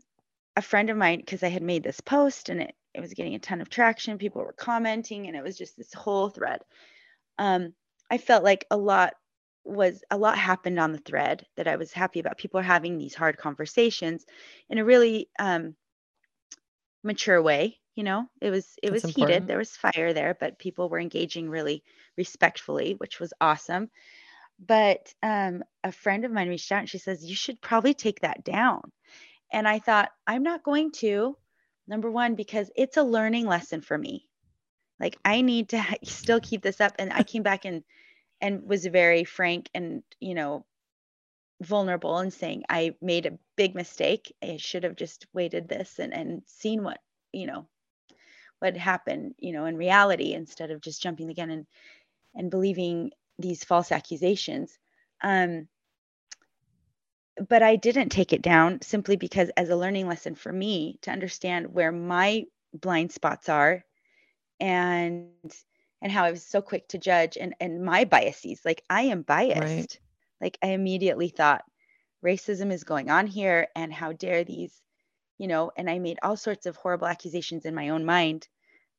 a 0.57 0.63
friend 0.63 0.91
of 0.91 0.97
mine, 0.97 1.19
because 1.19 1.43
I 1.43 1.49
had 1.49 1.63
made 1.63 1.83
this 1.83 2.01
post 2.01 2.49
and 2.49 2.61
it, 2.63 2.75
it 2.95 3.01
was 3.01 3.15
getting 3.15 3.35
a 3.35 3.39
ton 3.39 3.61
of 3.61 3.71
traction, 3.71 4.19
people 4.19 4.43
were 4.43 4.53
commenting, 4.53 5.27
and 5.27 5.37
it 5.37 5.43
was 5.43 5.57
just 5.57 5.77
this 5.77 5.93
whole 5.95 6.31
thread. 6.31 6.61
Um, 7.39 7.75
I 8.11 8.19
felt 8.19 8.45
like 8.45 8.67
a 8.71 8.77
lot 8.77 9.15
was 9.65 10.03
a 10.11 10.17
lot 10.17 10.39
happened 10.39 10.79
on 10.79 10.93
the 10.93 10.99
thread 10.99 11.47
that 11.57 11.69
I 11.69 11.77
was 11.77 11.93
happy 11.93 12.21
about. 12.21 12.39
People 12.39 12.61
are 12.61 12.65
having 12.65 12.97
these 12.97 13.15
hard 13.15 13.37
conversations 13.37 14.25
in 14.71 14.79
a 14.79 14.85
really 14.85 15.29
um, 15.39 15.75
mature 17.09 17.43
way 17.43 17.81
you 17.99 18.05
know? 18.05 18.27
It 18.41 18.51
was 18.51 18.77
it 18.81 18.91
That's 18.91 19.03
was 19.03 19.05
important. 19.07 19.31
heated 19.33 19.49
there 19.49 19.59
was 19.59 19.77
fire 19.77 20.13
there 20.13 20.37
but 20.39 20.61
people 20.61 20.89
were 20.89 21.01
engaging 21.01 21.51
really 21.51 21.83
respectfully 22.17 22.95
which 22.97 23.19
was 23.19 23.33
awesome. 23.41 23.91
But 24.65 25.13
um, 25.21 25.65
a 25.83 25.91
friend 25.91 26.25
of 26.25 26.31
mine 26.31 26.49
reached 26.49 26.71
out 26.71 26.79
and 26.79 26.89
she 26.89 26.99
says 26.99 27.25
you 27.25 27.35
should 27.35 27.61
probably 27.61 27.95
take 27.95 28.21
that 28.21 28.45
down. 28.45 28.93
And 29.53 29.67
i 29.67 29.81
thought 29.81 30.13
i'm 30.29 30.45
not 30.45 30.63
going 30.63 30.93
to 31.03 31.37
number 31.89 32.09
one 32.09 32.37
because 32.37 32.71
it's 32.77 32.99
a 32.99 33.03
learning 33.03 33.47
lesson 33.47 33.81
for 33.81 33.99
me. 33.99 34.29
Like 35.01 35.19
i 35.25 35.41
need 35.41 35.71
to 35.71 35.83
still 36.05 36.39
keep 36.39 36.63
this 36.63 36.81
up. 36.81 36.93
And 37.01 37.13
i 37.13 37.25
came 37.25 37.43
back 37.43 37.65
and 37.65 37.83
and 38.41 38.63
was 38.63 38.87
very 38.87 39.25
frank 39.25 39.71
and 39.75 40.05
you 40.21 40.37
know 40.37 40.65
vulnerable 41.61 42.19
and 42.19 42.33
saying 42.33 42.65
I 42.69 42.95
made 43.01 43.27
a 43.27 43.39
big 43.57 43.75
mistake. 43.75 44.35
I 44.43 44.57
should 44.59 44.85
have 44.85 44.97
just 44.97 45.27
waited 45.33 45.69
this 45.69 45.99
and, 45.99 46.15
and 46.15 46.43
seen 46.47 46.83
what, 46.85 47.01
you 47.33 47.47
know, 47.47 47.67
what 48.61 48.77
happened, 48.77 49.35
you 49.39 49.53
know, 49.53 49.67
in 49.67 49.77
reality 49.77 50.33
instead 50.33 50.71
of 50.71 50.81
just 50.81 51.03
jumping 51.03 51.31
again 51.31 51.51
and 51.51 51.67
and 52.35 52.51
believing 52.51 53.11
these 53.39 53.65
false 53.65 53.93
accusations. 53.93 54.79
Um 55.23 55.69
but 57.49 57.63
I 57.63 57.77
didn't 57.77 58.11
take 58.11 58.33
it 58.33 58.43
down 58.43 58.81
simply 58.83 59.17
because 59.17 59.51
as 59.57 59.69
a 59.71 59.77
learning 59.77 60.09
lesson 60.09 60.35
for 60.35 60.53
me 60.53 60.99
to 61.03 61.11
understand 61.11 61.73
where 61.73 61.93
my 61.93 62.45
blind 62.75 63.13
spots 63.13 63.49
are 63.49 63.85
and 64.61 65.31
and 66.03 66.13
how 66.13 66.25
I 66.25 66.31
was 66.31 66.45
so 66.45 66.63
quick 66.63 66.89
to 66.89 66.99
judge 66.99 67.37
and 67.37 67.55
and 67.61 67.85
my 67.85 68.05
biases 68.05 68.61
like 68.65 68.83
I 68.91 69.03
am 69.03 69.23
biased 69.23 69.59
right. 69.61 70.01
Like 70.41 70.59
I 70.63 70.69
immediately 70.69 71.29
thought 71.29 71.65
racism 72.25 72.73
is 72.73 72.85
going 72.85 73.11
on 73.11 73.27
here 73.27 73.69
and 73.77 73.93
how 73.93 74.13
dare 74.13 74.45
these 74.45 74.83
you 75.39 75.47
know 75.47 75.71
and 75.77 75.89
I 75.89 75.99
made 75.99 76.19
all 76.23 76.37
sorts 76.37 76.67
of 76.67 76.77
horrible 76.77 77.07
accusations 77.07 77.65
in 77.65 77.75
my 77.75 77.91
own 77.91 78.05
mind 78.05 78.49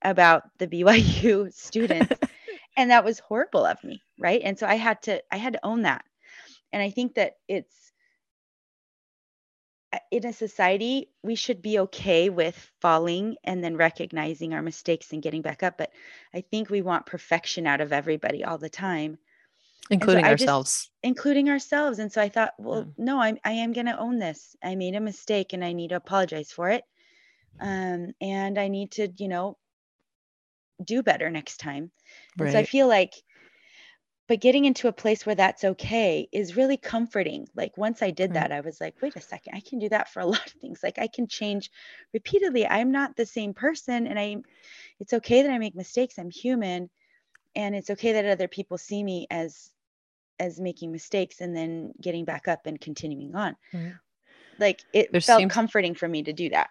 about 0.02 0.44
the 0.58 0.68
BYU 0.68 1.54
students 1.54 2.14
and 2.78 2.92
that 2.92 3.04
was 3.06 3.20
horrible 3.20 3.66
of 3.66 3.84
me 3.84 4.02
right 4.18 4.42
and 4.44 4.58
so 4.58 4.68
I 4.68 4.76
had 4.76 5.02
to 5.04 5.22
I 5.32 5.38
had 5.38 5.54
to 5.54 5.66
own 5.66 5.84
that 5.84 6.06
and 6.72 6.82
I 6.82 6.90
think 6.92 7.16
that 7.16 7.34
it's 7.48 7.92
uh, 9.92 9.98
in 10.12 10.26
a 10.26 10.34
society, 10.34 11.10
we 11.24 11.36
should 11.36 11.62
be 11.62 11.80
okay 11.80 12.30
with 12.30 12.56
falling 12.80 13.38
and 13.44 13.64
then 13.64 13.76
recognizing 13.76 14.54
our 14.54 14.62
mistakes 14.62 15.12
and 15.12 15.24
getting 15.24 15.42
back 15.42 15.64
up. 15.64 15.78
But 15.78 15.92
I 16.34 16.42
think 16.42 16.70
we 16.70 16.82
want 16.82 17.08
perfection 17.08 17.66
out 17.66 17.82
of 17.82 17.92
everybody 17.92 18.44
all 18.44 18.60
the 18.60 18.70
time, 18.70 19.18
including 19.90 20.26
so 20.26 20.32
ourselves. 20.32 20.72
Just, 20.72 20.92
including 21.04 21.50
ourselves. 21.50 22.00
And 22.00 22.12
so 22.12 22.22
I 22.22 22.30
thought, 22.30 22.54
well, 22.58 22.80
yeah. 22.80 22.94
no, 22.98 23.22
I'm 23.22 23.38
I 23.44 23.52
am 23.54 23.74
gonna 23.74 23.98
own 24.00 24.20
this. 24.20 24.56
I 24.64 24.76
made 24.76 24.96
a 24.96 25.02
mistake 25.02 25.54
and 25.54 25.64
I 25.64 25.74
need 25.74 25.90
to 25.90 25.96
apologize 25.96 26.52
for 26.52 26.70
it. 26.70 26.84
Um, 27.60 28.14
and 28.22 28.58
I 28.58 28.68
need 28.68 28.92
to, 28.92 29.10
you 29.18 29.28
know, 29.28 29.58
do 30.84 31.04
better 31.04 31.30
next 31.30 31.58
time. 31.58 31.92
Right. 32.38 32.52
so 32.52 32.60
I 32.60 32.64
feel 32.64 32.88
like 32.88 33.14
but 34.30 34.40
getting 34.40 34.66
into 34.66 34.88
a 34.88 34.94
place 34.94 35.26
where 35.26 35.34
that's 35.34 35.64
okay 35.64 36.30
is 36.32 36.56
really 36.56 36.78
comforting 36.78 37.48
like 37.56 37.76
once 37.78 38.02
i 38.02 38.12
did 38.12 38.34
that 38.34 38.52
i 38.52 38.62
was 38.62 38.80
like 38.80 38.96
wait 39.02 39.16
a 39.16 39.22
second 39.22 39.56
i 39.56 39.60
can 39.60 39.80
do 39.80 39.90
that 39.90 40.08
for 40.08 40.22
a 40.22 40.26
lot 40.34 40.46
of 40.46 40.54
things 40.62 40.82
like 40.82 41.00
i 41.00 41.08
can 41.08 41.28
change 41.28 41.70
repeatedly 42.14 42.66
i'm 42.66 42.92
not 42.92 43.18
the 43.18 43.26
same 43.26 43.54
person 43.54 44.08
and 44.08 44.18
i 44.18 44.38
it's 45.00 45.14
okay 45.14 45.42
that 45.42 45.52
i 45.52 45.58
make 45.58 45.76
mistakes 45.76 46.18
i'm 46.18 46.30
human 46.30 46.90
and 47.56 47.76
it's 47.76 47.90
okay 47.90 48.14
that 48.14 48.26
other 48.26 48.48
people 48.48 48.78
see 48.78 49.04
me 49.04 49.28
as 49.30 49.72
as 50.40 50.60
making 50.60 50.92
mistakes 50.92 51.42
and 51.42 51.56
then 51.56 51.92
getting 52.02 52.24
back 52.24 52.48
up 52.48 52.66
and 52.66 52.80
continuing 52.80 53.36
on. 53.36 53.56
Mm-hmm. 53.74 53.90
like 54.58 54.82
it 54.94 55.12
there 55.12 55.22
felt 55.22 55.40
seems- 55.40 55.54
comforting 55.54 55.96
for 55.96 56.08
me 56.08 56.24
to 56.24 56.34
do 56.34 56.50
that. 56.50 56.70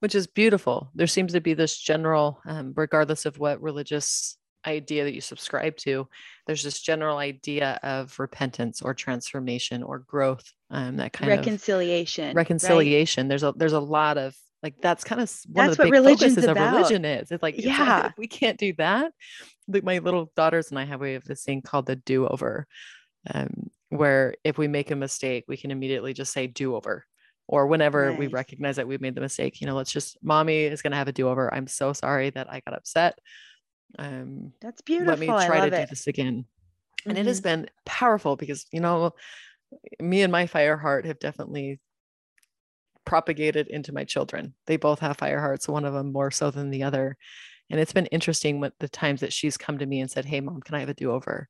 Which 0.00 0.14
is 0.14 0.28
beautiful. 0.28 0.90
There 0.94 1.08
seems 1.08 1.32
to 1.32 1.40
be 1.40 1.54
this 1.54 1.76
general 1.76 2.40
um, 2.46 2.72
regardless 2.76 3.26
of 3.26 3.38
what 3.38 3.60
religious 3.60 4.36
idea 4.66 5.04
that 5.04 5.14
you 5.14 5.20
subscribe 5.20 5.76
to 5.76 6.06
there's 6.46 6.64
this 6.64 6.80
general 6.80 7.16
idea 7.18 7.78
of 7.84 8.18
repentance 8.18 8.82
or 8.82 8.92
transformation 8.92 9.84
or 9.84 10.00
growth 10.00 10.52
um, 10.70 10.96
that 10.96 11.12
kind 11.12 11.30
reconciliation 11.30 12.30
of 12.30 12.34
reconciliation 12.34 13.24
right? 13.24 13.28
there's 13.28 13.44
a 13.44 13.54
there's 13.56 13.72
a 13.72 13.80
lot 13.80 14.18
of 14.18 14.36
like 14.62 14.74
that's 14.80 15.04
kind 15.04 15.20
of 15.20 15.30
one 15.52 15.66
that's 15.66 15.78
of 15.78 15.86
the 15.86 15.90
big 15.90 16.04
focuses 16.04 16.44
about. 16.44 16.56
of 16.56 16.74
religion 16.74 17.04
is. 17.04 17.30
It's 17.30 17.42
like 17.42 17.54
yeah. 17.58 18.06
it's 18.06 18.18
we 18.18 18.26
can't 18.26 18.58
do 18.58 18.72
that. 18.74 19.04
like 19.04 19.12
my 19.68 19.98
little 19.98 20.30
daughters 20.36 20.70
and 20.70 20.78
i 20.78 20.84
have 20.84 21.00
we 21.00 21.12
have 21.12 21.24
this 21.24 21.44
thing 21.44 21.62
called 21.62 21.86
the 21.86 21.96
do-over 21.96 22.66
um, 23.32 23.70
where 23.90 24.34
if 24.44 24.58
we 24.58 24.68
make 24.68 24.90
a 24.90 24.96
mistake 24.96 25.44
we 25.48 25.56
can 25.56 25.70
immediately 25.70 26.12
just 26.12 26.32
say 26.32 26.46
do-over 26.46 27.04
or 27.46 27.66
whenever 27.66 28.12
we 28.12 28.26
recognize 28.26 28.76
that 28.76 28.86
we've 28.86 29.00
made 29.00 29.14
the 29.14 29.20
mistake 29.20 29.60
you 29.60 29.66
know 29.66 29.74
let's 29.74 29.92
just 29.92 30.16
mommy 30.22 30.64
is 30.64 30.82
going 30.82 30.90
to 30.90 30.96
have 30.96 31.08
a 31.08 31.12
do-over 31.12 31.52
i'm 31.52 31.66
so 31.66 31.92
sorry 31.92 32.30
that 32.30 32.50
i 32.50 32.60
got 32.60 32.76
upset 32.76 33.18
um 33.98 34.52
that's 34.60 34.82
beautiful 34.82 35.10
let 35.10 35.18
me 35.18 35.26
try 35.26 35.68
to 35.68 35.76
it. 35.76 35.80
do 35.80 35.86
this 35.86 36.06
again 36.06 36.44
and 37.04 37.14
mm-hmm. 37.14 37.20
it 37.22 37.26
has 37.26 37.40
mm-hmm. 37.40 37.62
been 37.62 37.70
powerful 37.84 38.36
because 38.36 38.66
you 38.72 38.80
know 38.80 39.12
me 40.00 40.22
and 40.22 40.32
my 40.32 40.46
fire 40.46 40.76
heart 40.76 41.06
have 41.06 41.18
definitely 41.18 41.80
propagated 43.04 43.68
into 43.68 43.92
my 43.92 44.04
children 44.04 44.54
they 44.66 44.76
both 44.76 44.98
have 44.98 45.16
fire 45.16 45.40
hearts 45.40 45.68
one 45.68 45.84
of 45.84 45.94
them 45.94 46.12
more 46.12 46.30
so 46.30 46.50
than 46.50 46.70
the 46.70 46.82
other 46.82 47.16
and 47.70 47.80
it's 47.80 47.92
been 47.92 48.06
interesting 48.06 48.60
with 48.60 48.72
the 48.80 48.88
times 48.88 49.20
that 49.20 49.32
she's 49.32 49.56
come 49.56 49.78
to 49.78 49.86
me 49.86 50.00
and 50.00 50.10
said 50.10 50.24
hey 50.24 50.40
mom 50.40 50.60
can 50.60 50.74
i 50.74 50.80
have 50.80 50.88
a 50.88 50.94
do-over 50.94 51.48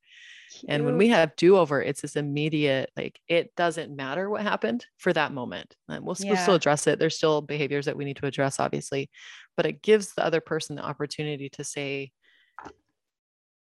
and 0.67 0.85
when 0.85 0.97
we 0.97 1.09
have 1.09 1.37
do-over 1.37 1.83
it's 1.83 2.01
this 2.01 2.17
immediate 2.17 2.91
like 2.97 3.21
it 3.29 3.55
doesn't 3.55 3.95
matter 3.95 4.31
what 4.31 4.43
happened 4.43 4.87
for 4.97 5.13
that 5.13 5.33
moment 5.33 5.75
and 5.89 6.05
we'll, 6.05 6.17
yeah. 6.21 6.33
we'll 6.33 6.41
still 6.41 6.55
address 6.55 6.87
it 6.87 6.99
there's 6.99 7.17
still 7.17 7.43
behaviors 7.43 7.85
that 7.85 7.97
we 7.97 8.05
need 8.05 8.17
to 8.17 8.27
address 8.27 8.59
obviously 8.59 9.11
but 9.57 9.67
it 9.67 9.83
gives 9.83 10.15
the 10.15 10.25
other 10.25 10.41
person 10.41 10.77
the 10.77 10.85
opportunity 10.85 11.49
to 11.51 11.65
say 11.65 12.11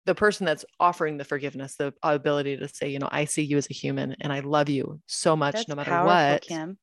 the 0.06 0.14
person 0.14 0.46
that's 0.46 0.64
offering 0.78 1.18
the 1.18 1.24
forgiveness, 1.24 1.74
the 1.74 1.92
ability 2.02 2.56
to 2.56 2.68
say, 2.68 2.88
you 2.88 2.98
know, 3.00 3.08
I 3.10 3.24
see 3.24 3.42
you 3.42 3.58
as 3.58 3.68
a 3.68 3.74
human 3.74 4.14
and 4.20 4.32
I 4.32 4.40
love 4.40 4.68
you 4.68 5.00
so 5.06 5.36
much 5.36 5.54
that's 5.54 5.68
no 5.68 5.74
matter 5.74 5.90
powerful, 5.90 6.14
what. 6.14 6.42
Kim. 6.42 6.78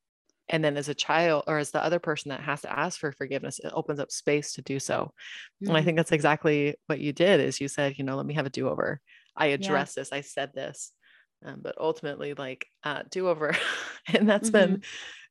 And 0.50 0.64
then 0.64 0.78
as 0.78 0.90
a 0.90 0.94
child 0.94 1.46
or 1.48 1.58
as 1.58 1.72
the 1.72 1.84
other 1.84 2.00
person 2.00 2.30
that 2.30 2.42
has 2.42 2.62
to 2.62 2.80
ask 2.80 3.00
for 3.00 3.12
forgiveness, 3.12 3.60
it 3.60 3.72
opens 3.74 4.00
up 4.00 4.12
space 4.12 4.54
to 4.54 4.62
do 4.62 4.80
so. 4.80 4.96
Mm-hmm. 4.96 5.68
And 5.68 5.78
I 5.78 5.80
mm-hmm. 5.80 5.86
think 5.86 5.98
that's 5.98 6.12
exactly 6.12 6.76
what 6.88 7.00
you 7.00 7.14
did 7.14 7.40
is 7.40 7.62
you 7.62 7.68
said, 7.68 7.98
you 7.98 8.04
know, 8.04 8.18
let 8.18 8.26
me 8.26 8.34
have 8.34 8.46
a 8.46 8.52
do-over. 8.52 9.00
I 9.36 9.48
addressed 9.48 9.98
yeah. 9.98 10.02
this, 10.02 10.14
I 10.14 10.22
said 10.22 10.52
this. 10.54 10.92
Um, 11.46 11.60
but 11.62 11.76
ultimately 11.78 12.34
like 12.34 12.66
uh, 12.84 13.04
do-over. 13.10 13.56
and 14.14 14.30
that's 14.30 14.50
mm-hmm. 14.50 14.74
been 14.74 14.84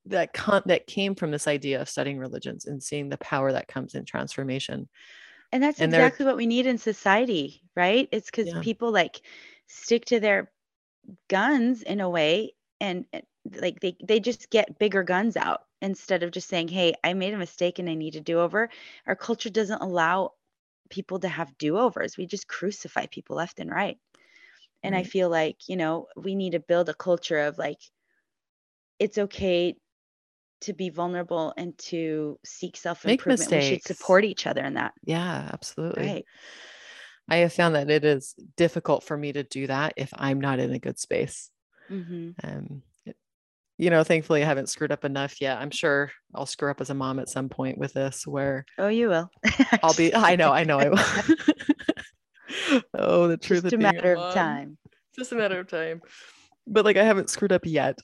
that 0.07 0.33
con- 0.33 0.63
that 0.67 0.87
came 0.87 1.15
from 1.15 1.31
this 1.31 1.47
idea 1.47 1.81
of 1.81 1.89
studying 1.89 2.19
religions 2.19 2.67
and 2.67 2.83
seeing 2.83 3.09
the 3.09 3.19
power 3.19 3.53
that 3.53 3.69
comes 3.69 3.95
in 3.95 4.05
transformation 4.05 4.89
and 5.53 5.63
that's 5.63 5.81
and 5.81 5.93
exactly 5.93 6.25
what 6.25 6.37
we 6.37 6.47
need 6.47 6.67
in 6.67 6.79
society, 6.79 7.61
right? 7.77 8.09
It's 8.11 8.31
because 8.31 8.49
yeah. 8.49 8.61
people 8.63 8.91
like 8.91 9.21
stick 9.67 10.07
to 10.07 10.19
their 10.19 10.51
guns 11.29 11.83
in 11.83 12.01
a 12.01 12.09
way 12.09 12.55
and 12.83 13.07
eh, 13.13 13.21
like 13.55 13.81
they, 13.81 13.97
they 14.05 14.19
just 14.19 14.51
get 14.51 14.79
bigger 14.79 15.05
guns 15.05 15.37
out 15.37 15.63
instead 15.81 16.25
of 16.25 16.33
just 16.33 16.49
saying, 16.49 16.69
Hey, 16.69 16.95
I 17.03 17.15
made 17.15 17.33
a 17.33 17.39
mistake 17.39 17.79
and 17.79 17.89
I 17.89 17.95
need 17.95 18.15
to 18.15 18.21
do 18.21 18.41
over. 18.41 18.69
Our 19.07 19.17
culture 19.17 19.51
doesn't 19.51 19.81
allow 19.81 20.33
people 20.91 21.21
to 21.21 21.29
have 21.29 21.57
do 21.57 21.79
overs. 21.79 22.19
We 22.19 22.27
just 22.27 22.49
crucify 22.49 23.07
people 23.07 23.37
left 23.37 23.61
and 23.61 23.71
right. 23.71 23.99
And 24.83 24.97
I 24.97 25.05
feel 25.05 25.31
like, 25.31 25.69
you 25.69 25.77
know, 25.77 26.09
we 26.17 26.35
need 26.35 26.51
to 26.53 26.61
build 26.61 26.89
a 26.89 26.95
culture 26.95 27.39
of 27.39 27.57
like, 27.57 27.79
it's 28.99 29.17
okay 29.17 29.77
to 30.63 30.73
be 30.73 30.91
vulnerable 30.91 31.55
and 31.57 31.79
to 31.79 32.39
seek 32.45 32.77
self 32.77 33.07
improvement. 33.07 33.53
We 33.53 33.61
should 33.61 33.85
support 33.85 34.25
each 34.25 34.47
other 34.47 34.65
in 34.65 34.75
that. 34.75 34.93
Yeah, 35.05 35.51
absolutely. 35.53 36.07
Right. 36.07 36.25
I 37.29 37.37
have 37.37 37.53
found 37.53 37.77
that 37.77 37.91
it 37.91 38.05
is 38.05 38.35
difficult 38.57 39.05
for 39.05 39.17
me 39.17 39.33
to 39.33 39.45
do 39.45 39.69
that 39.69 39.95
if 39.97 40.13
I'm 40.17 40.41
not 40.41 40.59
in 40.59 40.73
a 40.73 40.81
good 40.81 40.99
space. 40.99 41.51
Mm-hmm. 41.93 42.31
Um, 42.43 42.83
you 43.79 43.91
know, 43.91 44.05
thankfully 44.05 44.43
I 44.43 44.47
haven't 44.47 44.69
screwed 44.69 44.93
up 44.93 45.05
enough 45.05 45.41
yet. 45.41 45.59
I'm 45.59 45.71
sure 45.71 46.13
I'll 46.35 46.47
screw 46.47 46.71
up 46.71 46.81
as 46.81 46.91
a 46.91 46.95
mom 46.95 47.19
at 47.19 47.29
some 47.29 47.49
point 47.49 47.79
with 47.79 47.93
this 47.93 48.27
where 48.27 48.65
Oh, 48.79 48.89
you 48.89 49.09
will. 49.09 49.31
I'll 49.83 49.95
be 49.95 50.15
I 50.15 50.37
know, 50.37 50.53
I 50.53 50.65
know 50.65 50.79
I 50.79 50.89
will. 50.89 52.83
oh, 52.95 53.29
the 53.29 53.37
truth 53.37 53.63
Just 53.63 53.75
a 53.75 53.79
matter 53.79 54.17
of 54.17 54.35
time. 54.35 54.79
Just 55.17 55.33
a 55.33 55.35
matter 55.35 55.59
of 55.59 55.69
time. 55.69 56.01
But 56.67 56.85
like 56.85 56.97
I 56.97 57.05
haven't 57.05 57.31
screwed 57.31 57.53
up 57.53 57.67
yet 57.67 57.99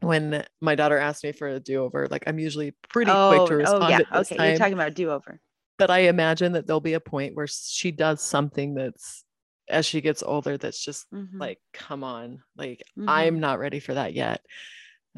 when 0.00 0.44
my 0.60 0.74
daughter 0.74 0.98
asks 0.98 1.22
me 1.22 1.32
for 1.32 1.48
a 1.48 1.60
do-over, 1.60 2.08
like 2.10 2.24
I'm 2.26 2.38
usually 2.38 2.74
pretty 2.88 3.10
oh, 3.10 3.28
quick 3.28 3.48
to 3.48 3.54
oh, 3.54 3.58
respond. 3.58 3.84
Oh 3.84 3.88
yeah, 3.88 4.20
okay. 4.20 4.36
Time. 4.36 4.48
You're 4.48 4.58
talking 4.58 4.74
about 4.74 4.94
do-over. 4.94 5.40
But 5.78 5.90
I 5.90 6.00
imagine 6.00 6.52
that 6.52 6.66
there'll 6.66 6.80
be 6.80 6.94
a 6.94 7.00
point 7.00 7.34
where 7.34 7.46
she 7.46 7.90
does 7.90 8.20
something 8.20 8.74
that's 8.74 9.24
as 9.70 9.86
she 9.86 10.00
gets 10.00 10.22
older 10.22 10.56
that's 10.56 10.84
just 10.84 11.10
mm-hmm. 11.12 11.38
like, 11.38 11.58
come 11.72 12.04
on, 12.04 12.42
like 12.56 12.82
mm-hmm. 12.98 13.08
I'm 13.08 13.40
not 13.40 13.58
ready 13.58 13.80
for 13.80 13.94
that 13.94 14.14
yet. 14.14 14.44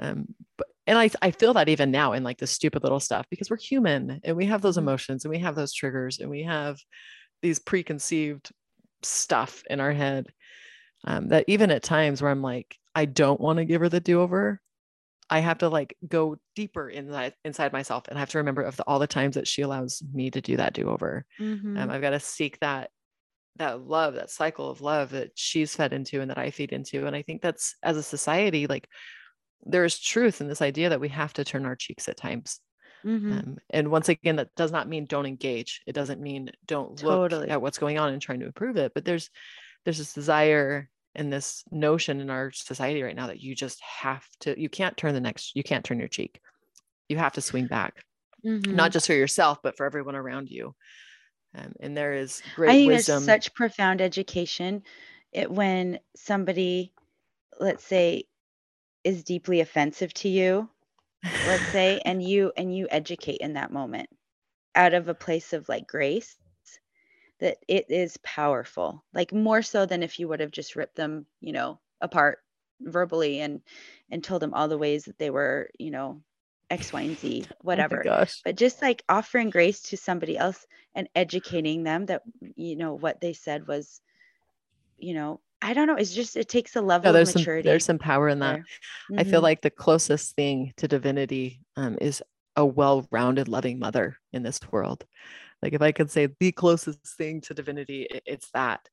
Um, 0.00 0.34
but 0.57 0.68
and 0.86 0.98
I 0.98 1.11
I 1.20 1.30
feel 1.30 1.55
that 1.55 1.68
even 1.68 1.90
now 1.90 2.12
in 2.12 2.24
like 2.24 2.38
the 2.38 2.46
stupid 2.46 2.82
little 2.82 3.00
stuff 3.00 3.26
because 3.30 3.50
we're 3.50 3.59
human 3.59 4.20
and 4.24 4.36
we 4.36 4.46
have 4.46 4.62
those 4.62 4.76
mm-hmm. 4.76 4.88
emotions 4.88 5.24
and 5.24 5.30
we 5.30 5.38
have 5.40 5.55
those 5.55 5.72
triggers 5.72 6.18
and 6.18 6.30
we 6.30 6.42
have 6.44 6.78
these 7.42 7.59
preconceived 7.59 8.50
stuff 9.03 9.62
in 9.68 9.80
our 9.80 9.92
head. 9.92 10.26
Um, 11.05 11.28
that 11.28 11.44
even 11.48 11.72
at 11.72 11.82
times 11.82 12.22
where 12.22 12.30
I'm 12.30 12.42
like, 12.42 12.78
I 12.94 13.07
don't 13.07 13.40
want 13.40 13.59
to 13.59 13.64
give 13.64 13.80
her 13.80 13.88
the 13.88 13.98
do 13.98 14.20
over, 14.20 14.61
I 15.28 15.40
have 15.40 15.59
to 15.59 15.68
like 15.68 15.96
go 16.07 16.36
deeper 16.55 16.88
inside 16.88 17.34
inside 17.44 17.72
myself 17.72 18.05
and 18.07 18.16
I 18.16 18.20
have 18.20 18.30
to 18.30 18.38
remember 18.38 18.62
of 18.62 18.76
the, 18.76 18.84
all 18.84 18.98
the 18.98 19.07
times 19.07 19.34
that 19.34 19.48
she 19.48 19.62
allows 19.62 20.03
me 20.12 20.30
to 20.30 20.40
do 20.40 20.57
that 20.59 20.74
do 20.74 20.88
over. 20.88 21.24
Mm-hmm. 21.40 21.76
Um, 21.76 21.90
I've 21.90 22.03
got 22.03 22.11
to 22.11 22.20
seek 22.20 22.61
that 22.61 22.90
that 23.57 23.86
love, 23.86 24.14
that 24.14 24.30
cycle 24.30 24.70
of 24.70 24.80
love 24.80 25.11
that 25.11 25.32
she's 25.34 25.74
fed 25.74 25.92
into 25.92 26.20
and 26.20 26.30
that 26.30 26.38
I 26.38 26.50
feed 26.50 26.72
into. 26.72 27.07
And 27.07 27.14
I 27.14 27.22
think 27.22 27.42
that's 27.42 27.76
as 27.82 27.96
a 27.96 28.03
society, 28.03 28.66
like 28.66 28.88
there 29.64 29.84
is 29.84 29.98
truth 29.98 30.40
in 30.40 30.48
this 30.48 30.62
idea 30.62 30.88
that 30.88 31.00
we 31.00 31.09
have 31.11 31.32
to 31.34 31.44
turn 31.44 31.66
our 31.66 31.76
cheeks 31.76 32.09
at 32.09 32.16
times. 32.16 32.61
Mm-hmm. 33.05 33.32
Um, 33.32 33.59
and 33.70 33.90
once 33.90 34.09
again, 34.09 34.36
that 34.36 34.55
does 34.57 34.72
not 34.72 34.88
mean 34.88 35.07
don't 35.07 35.26
engage. 35.26 35.82
It 35.86 35.92
doesn't 35.92 36.20
mean 36.20 36.50
don't 36.66 36.96
totally. 36.96 37.42
look 37.42 37.50
at 37.50 37.61
what's 37.61 37.78
going 37.78 37.98
on 37.98 38.12
and 38.12 38.22
trying 38.22 38.40
to 38.40 38.46
improve 38.46 38.76
it. 38.76 38.92
But 38.94 39.05
there's 39.05 39.28
there's 39.84 39.98
this 39.98 40.14
desire 40.14 40.88
and 41.14 41.32
this 41.32 41.64
notion 41.70 42.20
in 42.20 42.30
our 42.30 42.50
society 42.53 43.03
right 43.03 43.16
now 43.16 43.26
that 43.26 43.40
you 43.40 43.55
just 43.55 43.80
have 43.80 44.24
to 44.40 44.59
you 44.59 44.68
can't 44.68 44.96
turn 44.96 45.14
the 45.14 45.20
next 45.20 45.55
you 45.55 45.62
can't 45.62 45.84
turn 45.84 45.98
your 45.98 46.09
cheek 46.09 46.40
you 47.09 47.16
have 47.18 47.32
to 47.32 47.40
swing 47.40 47.66
back 47.66 48.03
mm-hmm. 48.44 48.74
not 48.74 48.92
just 48.92 49.07
for 49.07 49.12
yourself 49.12 49.59
but 49.62 49.76
for 49.76 49.84
everyone 49.84 50.16
around 50.16 50.48
you 50.48 50.74
um, 51.57 51.72
and 51.80 51.96
there 51.96 52.14
is 52.14 52.42
great 52.55 52.70
I 52.70 52.74
think 52.74 52.92
wisdom. 52.92 53.14
there's 53.14 53.24
such 53.24 53.55
profound 53.55 54.00
education 54.00 54.82
it, 55.32 55.50
when 55.50 55.98
somebody 56.16 56.92
let's 57.61 57.84
say 57.84 58.24
is 59.05 59.24
deeply 59.24 59.61
offensive 59.61 60.12
to 60.14 60.28
you, 60.28 60.68
let's 61.48 61.70
say, 61.72 62.00
and 62.05 62.22
you 62.22 62.53
and 62.57 62.74
you 62.74 62.86
educate 62.90 63.38
in 63.38 63.55
that 63.55 63.72
moment 63.72 64.09
out 64.74 64.94
of 64.94 65.09
a 65.09 65.14
place 65.14 65.53
of 65.53 65.68
like 65.68 65.86
grace 65.86 66.36
that 67.40 67.59
it 67.68 67.86
is 67.90 68.16
powerful 68.18 69.05
like 69.12 69.32
more 69.32 69.62
so 69.62 69.84
than 69.84 70.03
if 70.03 70.18
you 70.18 70.28
would 70.28 70.40
have 70.40 70.50
just 70.50 70.76
ripped 70.76 70.94
them 70.96 71.26
you 71.40 71.53
know 71.53 71.78
apart 72.00 72.38
verbally 72.80 73.40
and 73.40 73.61
and 74.11 74.22
told 74.24 74.40
them 74.40 74.55
all 74.55 74.68
the 74.68 74.78
ways 74.78 75.05
that 75.05 75.18
they 75.18 75.30
were 75.30 75.68
you 75.78 75.90
know 75.90 76.22
x 76.72 76.92
y 76.92 77.02
and 77.02 77.18
z 77.18 77.44
Oh 77.52 77.54
whatever 77.62 78.02
gosh. 78.02 78.40
but 78.44 78.56
just 78.56 78.82
like 78.82 79.02
offering 79.08 79.50
grace 79.50 79.80
to 79.82 79.96
somebody 79.96 80.36
else 80.36 80.66
and 80.94 81.08
educating 81.14 81.82
them 81.84 82.06
that 82.06 82.22
you 82.56 82.76
know 82.76 82.94
what 82.94 83.20
they 83.20 83.32
said 83.32 83.66
was 83.66 84.00
you 84.98 85.14
know 85.14 85.40
i 85.60 85.74
don't 85.74 85.86
know 85.86 85.96
it's 85.96 86.14
just 86.14 86.36
it 86.36 86.48
takes 86.48 86.74
a 86.76 86.80
level 86.80 87.08
No, 87.08 87.12
of 87.12 87.16
there's 87.16 87.30
some 87.32 87.40
maturity 87.40 87.68
there's 87.68 87.84
some 87.84 87.98
power 87.98 88.28
in 88.28 88.38
that. 88.40 88.56
there. 88.56 88.64
I 89.18 89.24
feel 89.24 89.40
Mhm. 89.40 89.42
like 89.42 89.60
the 89.60 89.70
closest 89.70 90.34
thing 90.34 90.72
to 90.78 90.88
divinity 90.88 91.60
um, 91.76 91.98
is 92.00 92.22
a 92.56 92.64
well-rounded, 92.64 93.48
loving 93.48 93.78
mother 93.78 94.16
in 94.32 94.42
this 94.42 94.60
world. 94.70 95.04
Like 95.62 95.72
if 95.74 95.82
I 95.82 95.92
could 95.92 96.10
say 96.10 96.28
the 96.40 96.52
closest 96.52 97.16
thing 97.16 97.40
to 97.42 97.54
divinity, 97.54 98.06
it's 98.26 98.50
that. 98.52 98.88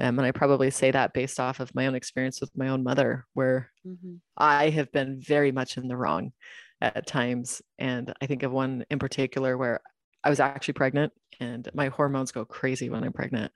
Um, 0.00 0.18
and 0.18 0.26
I 0.26 0.32
probably 0.32 0.70
say 0.70 0.90
that 0.90 1.12
based 1.12 1.38
off 1.40 1.60
of 1.60 1.74
my 1.74 1.86
own 1.86 1.94
experience 1.94 2.40
with 2.40 2.50
my 2.56 2.68
own 2.68 2.82
mother, 2.82 3.26
where 3.34 3.70
Mhm. 3.86 4.20
I 4.36 4.70
have 4.70 4.90
been 4.92 5.20
very 5.20 5.52
much 5.52 5.76
in 5.76 5.88
the 5.88 5.96
wrong 5.96 6.32
at 6.80 7.06
times. 7.06 7.62
And 7.78 8.12
I 8.20 8.26
think 8.26 8.42
of 8.42 8.52
one 8.52 8.84
in 8.90 8.98
particular 8.98 9.56
where 9.58 9.80
I 10.24 10.30
was 10.30 10.40
actually 10.40 10.74
pregnant 10.74 11.12
and 11.40 11.68
my 11.74 11.88
hormones 11.88 12.32
go 12.32 12.44
crazy 12.44 12.90
when 12.90 13.04
I'm 13.04 13.12
pregnant. 13.12 13.52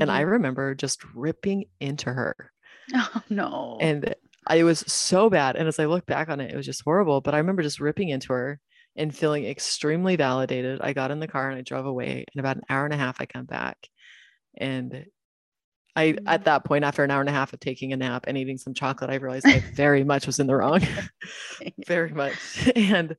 And 0.00 0.10
I 0.10 0.20
Mhm. 0.20 0.22
remember 0.22 0.74
just 0.74 1.04
ripping 1.14 1.66
into 1.80 2.12
her. 2.12 2.52
oh 2.94 3.22
no 3.30 3.80
And 3.80 4.14
I, 4.46 4.56
it 4.56 4.62
was 4.64 4.80
so 4.80 5.30
bad. 5.30 5.56
And 5.56 5.68
as 5.68 5.78
I 5.78 5.86
look 5.86 6.06
back 6.06 6.28
on 6.28 6.40
it, 6.40 6.52
it 6.52 6.56
was 6.56 6.66
just 6.66 6.82
horrible. 6.84 7.20
But 7.20 7.34
I 7.34 7.38
remember 7.38 7.62
just 7.62 7.80
ripping 7.80 8.08
into 8.08 8.32
her 8.32 8.60
and 8.96 9.14
feeling 9.16 9.44
extremely 9.44 10.16
validated. 10.16 10.80
I 10.80 10.92
got 10.92 11.10
in 11.10 11.20
the 11.20 11.28
car 11.28 11.48
and 11.50 11.58
I 11.58 11.62
drove 11.62 11.86
away. 11.86 12.24
In 12.34 12.40
about 12.40 12.56
an 12.56 12.62
hour 12.68 12.84
and 12.84 12.94
a 12.94 12.98
half, 12.98 13.20
I 13.20 13.26
come 13.26 13.46
back. 13.46 13.88
And 14.58 15.06
I, 15.96 16.12
Mm. 16.12 16.18
at 16.26 16.44
that 16.44 16.64
point, 16.64 16.84
after 16.84 17.02
an 17.04 17.10
hour 17.10 17.20
and 17.20 17.28
a 17.28 17.32
half 17.32 17.52
of 17.52 17.60
taking 17.60 17.92
a 17.92 17.96
nap 17.96 18.24
and 18.28 18.36
eating 18.38 18.58
some 18.58 18.74
chocolate, 18.74 19.10
I 19.10 19.16
realized 19.16 19.46
I 19.46 19.60
very 19.74 20.04
much 20.04 20.26
was 20.26 20.38
in 20.38 20.46
the 20.46 20.56
wrong. 20.56 20.80
very 21.86 22.10
much. 22.10 22.36
And 22.76 23.16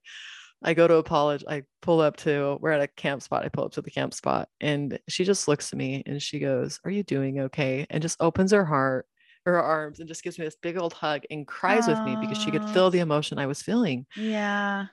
I 0.61 0.73
go 0.73 0.87
to 0.87 0.95
apologize. 0.95 1.45
I 1.47 1.63
pull 1.81 2.01
up 2.01 2.17
to, 2.17 2.57
we're 2.61 2.71
at 2.71 2.81
a 2.81 2.87
camp 2.87 3.21
spot. 3.21 3.45
I 3.45 3.49
pull 3.49 3.65
up 3.65 3.71
to 3.73 3.81
the 3.81 3.91
camp 3.91 4.13
spot 4.13 4.49
and 4.59 4.99
she 5.07 5.23
just 5.23 5.47
looks 5.47 5.71
at 5.71 5.77
me 5.77 6.03
and 6.05 6.21
she 6.21 6.39
goes, 6.39 6.79
Are 6.83 6.91
you 6.91 7.03
doing 7.03 7.39
okay? 7.41 7.85
And 7.89 8.01
just 8.01 8.17
opens 8.21 8.51
her 8.51 8.65
heart, 8.65 9.07
her 9.45 9.61
arms, 9.61 9.99
and 9.99 10.07
just 10.09 10.23
gives 10.23 10.37
me 10.37 10.45
this 10.45 10.57
big 10.61 10.77
old 10.77 10.93
hug 10.93 11.23
and 11.31 11.47
cries 11.47 11.87
with 11.87 12.03
me 12.05 12.17
because 12.17 12.37
she 12.37 12.51
could 12.51 12.65
feel 12.65 12.89
the 12.89 12.99
emotion 12.99 13.39
I 13.39 13.45
was 13.47 13.61
feeling. 13.61 14.05
yeah 14.15 14.87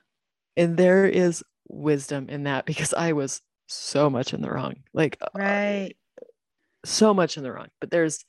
And 0.57 0.77
there 0.77 1.07
is 1.07 1.43
wisdom 1.69 2.29
in 2.29 2.45
that 2.45 2.65
because 2.67 2.95
I 2.95 3.13
was 3.13 3.41
so 3.67 4.09
much 4.09 4.33
in 4.33 4.41
the 4.43 4.51
wrong, 4.51 4.77
like 4.95 5.19
uh, 5.21 5.27
right 5.35 5.95
so 6.89 7.13
much 7.15 7.37
in 7.37 7.43
the 7.43 7.53
wrong. 7.53 7.69
But 7.81 7.91
there's, 7.91 8.25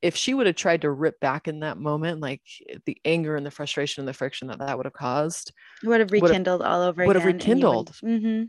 if 0.00 0.16
she 0.16 0.34
would 0.34 0.46
have 0.46 0.56
tried 0.56 0.82
to 0.82 0.90
rip 0.90 1.20
back 1.20 1.46
in 1.48 1.60
that 1.60 1.78
moment, 1.78 2.20
like 2.20 2.42
the 2.86 2.98
anger 3.04 3.36
and 3.36 3.46
the 3.46 3.50
frustration 3.50 4.00
and 4.02 4.08
the 4.08 4.12
friction 4.14 4.48
that 4.48 4.58
that 4.58 4.76
would 4.76 4.86
have 4.86 4.92
caused, 4.92 5.52
It 5.82 5.88
would 5.88 6.00
have 6.00 6.10
Would 6.10 6.22
have- 6.22 6.30
rekindled 6.30 6.62
all 6.62 6.82
over 6.82 7.02
again. 7.02 7.06
would 7.08 7.16
have 7.16 7.24
rekindled. 7.24 7.92
Mm-hmm. 8.04 8.44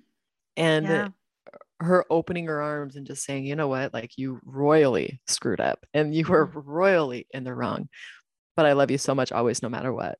and 0.57 0.85
Yeah. 0.85 1.07
her 1.79 2.05
opening 2.09 2.45
her 2.47 2.61
arms 2.61 2.95
and 2.95 3.05
just 3.05 3.23
saying, 3.25 3.45
you 3.45 3.55
know 3.55 3.67
what, 3.67 3.93
like 3.93 4.17
you 4.17 4.39
royally 4.45 5.19
screwed 5.27 5.59
up 5.61 5.85
and 5.93 6.13
you 6.15 6.25
were 6.25 6.47
Mm-hmm. 6.47 6.59
royally 6.69 7.27
in 7.31 7.43
the 7.43 7.53
wrong. 7.53 7.89
But 8.55 8.65
I 8.67 8.73
love 8.73 8.91
you 8.91 8.97
so 8.99 9.13
much 9.15 9.31
always, 9.31 9.61
no 9.63 9.69
matter 9.69 9.91
what. 9.91 10.17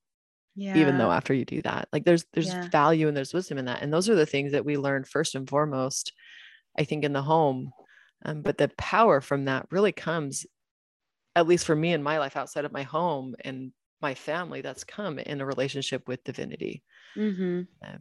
Yeah. 0.55 0.75
Even 0.77 0.97
though 0.99 1.11
after 1.11 1.33
you 1.33 1.45
do 1.45 1.61
that, 1.63 1.87
like 1.93 2.03
there's 2.05 2.25
there's 2.33 2.47
Yeah. 2.47 2.67
value 2.69 3.07
and 3.07 3.15
there's 3.17 3.33
wisdom 3.33 3.57
in 3.57 3.65
that. 3.65 3.81
And 3.81 3.91
those 3.93 4.07
are 4.09 4.15
the 4.15 4.25
things 4.27 4.51
that 4.51 4.65
we 4.65 4.77
learn 4.77 5.03
first 5.03 5.33
and 5.35 5.49
foremost, 5.49 6.13
I 6.77 6.83
think, 6.83 7.03
in 7.03 7.13
the 7.13 7.21
home. 7.23 7.71
Um, 8.23 8.41
but 8.41 8.57
the 8.57 8.69
power 8.77 9.21
from 9.21 9.45
that 9.45 9.67
really 9.71 9.91
comes, 9.91 10.45
at 11.35 11.47
least 11.47 11.65
for 11.65 11.75
me 11.75 11.93
in 11.93 12.01
my 12.03 12.19
life 12.19 12.37
outside 12.37 12.65
of 12.65 12.71
my 12.71 12.83
home 12.83 13.35
and 13.43 13.71
my 14.01 14.13
family, 14.13 14.61
that's 14.61 14.83
come 14.83 15.19
in 15.19 15.41
a 15.41 15.45
relationship 15.45 16.07
with 16.07 16.23
divinity. 16.23 16.83
hmm 17.15 17.61
Um, 17.81 17.99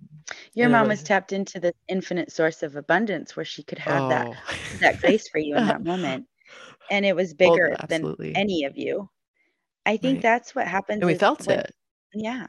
Your 0.54 0.68
mom 0.68 0.88
was 0.88 1.02
tapped 1.02 1.32
into 1.32 1.60
the 1.60 1.72
infinite 1.88 2.30
source 2.32 2.62
of 2.62 2.76
abundance 2.76 3.36
where 3.36 3.44
she 3.44 3.62
could 3.62 3.78
have 3.78 4.08
that 4.10 4.26
oh. 4.28 4.34
that 4.80 5.00
grace 5.00 5.28
for 5.28 5.38
you 5.38 5.56
in 5.56 5.66
that 5.66 5.84
moment, 5.92 6.26
and 6.90 7.04
it 7.04 7.14
was 7.16 7.32
Oh, 7.32 7.36
bigger 7.36 7.76
than 7.88 8.16
any 8.34 8.64
of 8.64 8.76
you. 8.76 9.08
I 9.86 9.96
think 9.96 10.16
Right. 10.16 10.22
that's 10.22 10.54
what 10.54 10.66
happens. 10.68 11.02
and 11.02 11.06
we 11.06 11.14
felt 11.14 11.46
when- 11.46 11.60
it. 11.60 11.74
Yeah. 12.14 12.46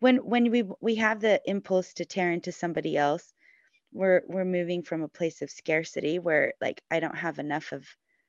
When 0.00 0.16
when 0.16 0.50
we 0.50 0.64
we 0.80 0.94
have 0.96 1.20
the 1.20 1.40
impulse 1.44 1.94
to 1.94 2.04
tear 2.04 2.32
into 2.32 2.52
somebody 2.52 2.96
else, 2.96 3.32
we're 3.92 4.22
we're 4.28 4.44
moving 4.44 4.82
from 4.82 5.02
a 5.02 5.08
place 5.08 5.42
of 5.42 5.50
scarcity 5.50 6.18
where 6.18 6.54
like 6.60 6.82
I 6.90 7.00
don't 7.00 7.16
have 7.16 7.38
enough 7.38 7.72
of 7.72 7.86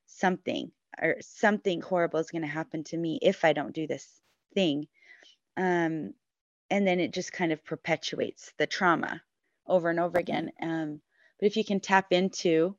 something 0.08 0.72
or 1.02 1.18
something 1.22 1.82
horrible 1.82 2.20
is 2.20 2.32
going 2.32 2.42
to 2.42 2.48
happen 2.48 2.84
to 2.86 2.98
me 2.98 3.20
if 3.22 3.46
I 3.46 3.54
don't 3.54 3.76
do 3.76 3.88
this 3.88 4.08
thing. 4.54 4.88
Um 5.58 6.14
and 6.70 6.88
then 6.88 7.00
it 7.00 7.14
just 7.14 7.34
kind 7.34 7.52
of 7.52 7.64
perpetuates 7.66 8.54
the 8.58 8.68
trauma 8.68 9.22
over 9.68 9.90
and 9.90 10.00
over 10.00 10.18
again. 10.20 10.52
Um 10.62 11.02
but 11.40 11.48
if 11.48 11.58
you 11.58 11.66
can 11.66 11.80
tap 11.80 12.12
into 12.12 12.76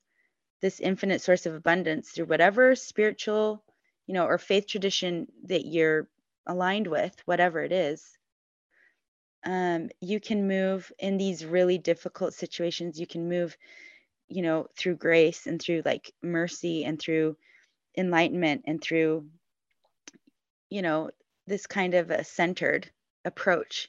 this 0.62 0.80
infinite 0.80 1.20
source 1.20 1.46
of 1.46 1.54
abundance 1.54 2.10
through 2.10 2.26
whatever 2.26 2.74
spiritual, 2.74 3.64
you 4.06 4.14
know, 4.14 4.26
or 4.26 4.38
faith 4.38 4.66
tradition 4.66 5.26
that 5.44 5.66
you're 5.66 6.08
aligned 6.46 6.86
with, 6.86 7.14
whatever 7.26 7.62
it 7.62 7.72
is, 7.72 8.16
um, 9.44 9.90
you 10.00 10.20
can 10.20 10.46
move 10.48 10.92
in 10.98 11.16
these 11.18 11.44
really 11.44 11.78
difficult 11.78 12.34
situations. 12.34 13.00
You 13.00 13.06
can 13.06 13.28
move, 13.28 13.56
you 14.28 14.42
know, 14.42 14.68
through 14.76 14.96
grace 14.96 15.46
and 15.46 15.60
through 15.60 15.82
like 15.84 16.12
mercy 16.22 16.84
and 16.84 17.00
through 17.00 17.36
enlightenment 17.96 18.62
and 18.66 18.82
through, 18.82 19.30
you 20.70 20.82
know, 20.82 21.10
this 21.46 21.66
kind 21.66 21.94
of 21.94 22.10
a 22.10 22.24
centered 22.24 22.90
approach. 23.24 23.88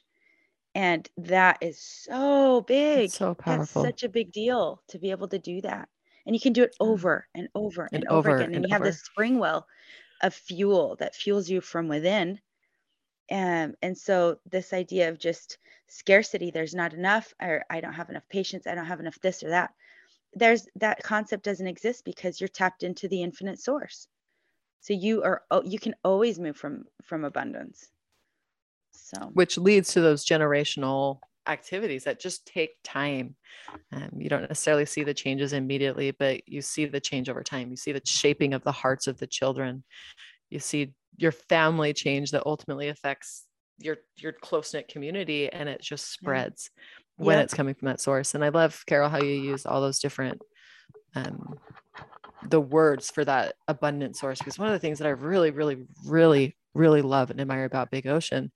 And 0.74 1.08
that 1.16 1.58
is 1.62 1.80
so 1.80 2.62
big. 2.62 3.12
It's 3.12 3.14
so 3.14 3.34
That's 3.46 3.68
powerful. 3.68 3.82
such 3.82 4.02
a 4.02 4.08
big 4.08 4.32
deal 4.32 4.82
to 4.88 4.98
be 4.98 5.10
able 5.10 5.28
to 5.28 5.38
do 5.38 5.60
that. 5.62 5.88
And 6.26 6.34
you 6.36 6.40
can 6.40 6.52
do 6.52 6.62
it 6.64 6.74
over 6.80 7.28
and 7.34 7.48
over 7.54 7.90
and, 7.92 8.04
And 8.04 8.06
over, 8.08 8.30
over 8.30 8.30
again. 8.30 8.54
And 8.54 8.54
and 8.54 8.66
you 8.66 8.72
have 8.72 8.82
this 8.82 9.00
spring 9.02 9.38
well 9.38 9.66
of 10.22 10.34
fuel 10.34 10.96
that 10.96 11.14
fuels 11.16 11.50
you 11.50 11.60
from 11.60 11.88
within. 11.88 12.40
Um, 13.30 13.74
and 13.82 13.96
so 13.96 14.38
this 14.50 14.72
idea 14.72 15.08
of 15.08 15.18
just 15.18 15.58
scarcity, 15.88 16.50
there's 16.50 16.74
not 16.74 16.92
enough, 16.92 17.32
or 17.40 17.64
I 17.70 17.80
don't 17.80 17.92
have 17.92 18.10
enough 18.10 18.28
patience, 18.28 18.66
I 18.66 18.74
don't 18.74 18.86
have 18.86 19.00
enough 19.00 19.18
this 19.20 19.42
or 19.42 19.50
that. 19.50 19.72
There's 20.34 20.66
that 20.76 21.02
concept 21.02 21.44
doesn't 21.44 21.66
exist 21.66 22.04
because 22.04 22.40
you're 22.40 22.48
tapped 22.48 22.82
into 22.82 23.08
the 23.08 23.22
infinite 23.22 23.60
source. 23.60 24.08
So 24.80 24.92
you 24.92 25.22
are 25.22 25.42
oh, 25.50 25.62
you 25.62 25.78
can 25.78 25.94
always 26.04 26.38
move 26.38 26.56
from 26.56 26.84
from 27.02 27.24
abundance. 27.24 27.88
So 28.90 29.30
which 29.32 29.56
leads 29.56 29.92
to 29.92 30.00
those 30.00 30.26
generational 30.26 31.20
activities 31.46 32.04
that 32.04 32.20
just 32.20 32.46
take 32.46 32.76
time. 32.82 33.36
Um, 33.92 34.10
you 34.18 34.28
don't 34.28 34.42
necessarily 34.42 34.86
see 34.86 35.04
the 35.04 35.14
changes 35.14 35.52
immediately, 35.52 36.10
but 36.10 36.46
you 36.48 36.62
see 36.62 36.86
the 36.86 37.00
change 37.00 37.28
over 37.28 37.42
time. 37.42 37.70
You 37.70 37.76
see 37.76 37.92
the 37.92 38.02
shaping 38.04 38.54
of 38.54 38.64
the 38.64 38.72
hearts 38.72 39.06
of 39.06 39.18
the 39.18 39.26
children. 39.26 39.84
You 40.50 40.58
see 40.58 40.94
your 41.16 41.32
family 41.32 41.92
change 41.92 42.32
that 42.32 42.44
ultimately 42.46 42.88
affects 42.88 43.46
your 43.78 43.98
your 44.16 44.32
close 44.32 44.74
knit 44.74 44.88
community, 44.88 45.50
and 45.52 45.68
it 45.68 45.80
just 45.82 46.10
spreads 46.10 46.70
when 47.16 47.38
Yep. 47.38 47.44
it's 47.44 47.54
coming 47.54 47.74
from 47.74 47.86
that 47.88 48.00
source. 48.00 48.34
And 48.34 48.44
I 48.44 48.50
love 48.50 48.84
Carol 48.86 49.08
how 49.10 49.18
you 49.18 49.34
use 49.34 49.66
all 49.66 49.80
those 49.80 50.00
different 50.00 50.42
um, 51.14 51.60
the 52.42 52.60
words 52.60 53.10
for 53.10 53.24
that 53.24 53.56
abundant 53.68 54.16
source 54.16 54.38
because 54.38 54.58
one 54.58 54.68
of 54.68 54.74
the 54.74 54.78
things 54.78 54.98
that 54.98 55.06
I 55.08 55.12
really, 55.12 55.50
really, 55.50 55.86
really, 56.06 56.56
really 56.74 57.02
love 57.02 57.30
and 57.30 57.40
admire 57.40 57.64
about 57.64 57.90
Big 57.90 58.06
Ocean 58.06 58.52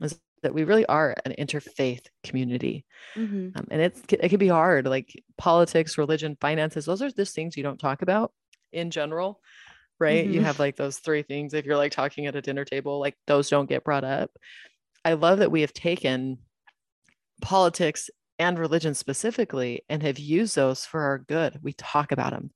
is 0.00 0.20
that 0.42 0.54
we 0.54 0.64
really 0.64 0.86
are 0.86 1.14
an 1.24 1.34
interfaith 1.38 2.06
community. 2.24 2.86
mhm. 3.16 3.56
Um, 3.56 3.66
and 3.70 3.82
it's 3.82 4.02
it 4.10 4.28
can 4.30 4.38
be 4.38 4.48
hard, 4.48 4.86
like 4.86 5.22
politics, 5.38 5.98
religion, 5.98 6.36
finances. 6.40 6.86
Those 6.86 7.02
are 7.02 7.10
just 7.10 7.34
things 7.34 7.56
you 7.56 7.62
don't 7.62 7.80
talk 7.80 8.02
about 8.02 8.32
in 8.72 8.90
general, 8.90 9.40
right? 10.00 10.28
You 10.28 10.40
Mhm. 10.40 10.42
have 10.42 10.58
like 10.58 10.76
those 10.76 10.98
three 10.98 11.22
things. 11.22 11.54
If 11.54 11.64
you're 11.66 11.76
like 11.76 11.92
talking 11.92 12.26
at 12.26 12.36
a 12.36 12.42
dinner 12.42 12.64
table, 12.64 13.00
like 13.00 13.16
those 13.26 13.50
don't 13.50 13.68
get 13.68 13.84
brought 13.84 14.04
up. 14.04 14.30
I 15.04 15.14
love 15.14 15.38
that 15.40 15.52
we 15.52 15.62
have 15.62 15.72
taken 15.74 16.38
politics 17.40 18.10
and 18.38 18.58
religion 18.58 18.94
specifically 18.94 19.82
and 19.88 20.02
have 20.02 20.18
used 20.18 20.56
those 20.56 20.84
for 20.86 21.02
our 21.02 21.18
good. 21.18 21.58
We 21.62 21.74
talk 21.74 22.12
about 22.12 22.32
them. 22.32 22.50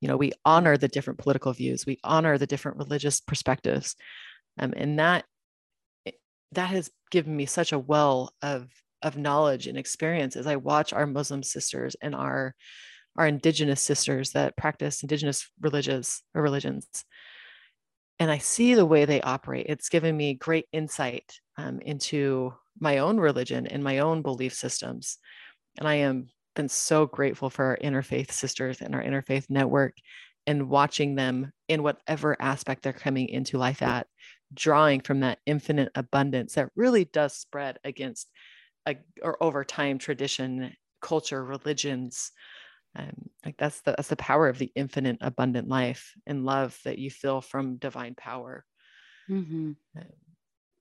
You 0.00 0.08
know, 0.08 0.16
we 0.16 0.32
honor 0.44 0.76
the 0.76 0.88
different 0.88 1.18
political 1.18 1.52
views. 1.52 1.86
We 1.86 1.98
honor 2.04 2.36
the 2.36 2.46
different 2.46 2.78
religious 2.78 3.20
perspectives. 3.20 3.96
Um, 4.58 4.74
and 4.76 4.98
that 4.98 5.24
that 6.52 6.66
has 6.70 6.90
given 7.10 7.36
me 7.36 7.46
such 7.46 7.72
a 7.72 7.78
well 7.78 8.34
of 8.42 8.70
of 9.02 9.16
knowledge 9.16 9.66
and 9.66 9.78
experience 9.78 10.36
as 10.36 10.46
I 10.46 10.56
watch 10.56 10.92
our 10.92 11.06
Muslim 11.06 11.42
sisters 11.42 11.96
and 12.02 12.14
our 12.14 12.54
our 13.16 13.26
indigenous 13.26 13.80
sisters 13.80 14.32
that 14.32 14.56
practice 14.56 15.02
indigenous 15.02 15.48
religions 15.60 16.22
or 16.34 16.42
religions 16.42 17.04
and 18.20 18.30
I 18.30 18.36
see 18.36 18.74
the 18.74 18.86
way 18.86 19.06
they 19.06 19.22
operate. 19.22 19.66
It's 19.68 19.88
given 19.88 20.14
me 20.14 20.34
great 20.34 20.66
insight 20.72 21.40
um, 21.56 21.80
into 21.80 22.52
my 22.78 22.98
own 22.98 23.18
religion 23.18 23.66
and 23.66 23.82
my 23.82 24.00
own 24.00 24.20
belief 24.20 24.52
systems. 24.52 25.16
And 25.78 25.88
I 25.88 25.94
am 25.94 26.28
been 26.54 26.68
so 26.68 27.06
grateful 27.06 27.48
for 27.48 27.64
our 27.64 27.78
interfaith 27.82 28.30
sisters 28.30 28.82
and 28.82 28.94
our 28.94 29.02
interfaith 29.02 29.48
network 29.48 29.94
and 30.46 30.68
watching 30.68 31.14
them 31.14 31.52
in 31.68 31.82
whatever 31.82 32.36
aspect 32.40 32.82
they're 32.82 32.92
coming 32.92 33.28
into 33.28 33.56
life 33.56 33.82
at, 33.82 34.06
drawing 34.52 35.00
from 35.00 35.20
that 35.20 35.38
infinite 35.46 35.90
abundance 35.94 36.54
that 36.54 36.70
really 36.76 37.06
does 37.06 37.34
spread 37.34 37.78
against 37.84 38.28
a, 38.86 38.96
or 39.22 39.42
over 39.42 39.64
time 39.64 39.96
tradition, 39.96 40.74
culture, 41.00 41.42
religions. 41.42 42.32
Um, 42.96 43.30
like 43.44 43.56
that's 43.56 43.80
the 43.82 43.92
that's 43.92 44.08
the 44.08 44.16
power 44.16 44.48
of 44.48 44.58
the 44.58 44.72
infinite 44.74 45.18
abundant 45.20 45.68
life 45.68 46.12
and 46.26 46.44
love 46.44 46.78
that 46.84 46.98
you 46.98 47.10
feel 47.10 47.40
from 47.40 47.76
divine 47.76 48.14
power. 48.16 48.64
Mm-hmm. 49.30 49.72
Um, 49.96 50.06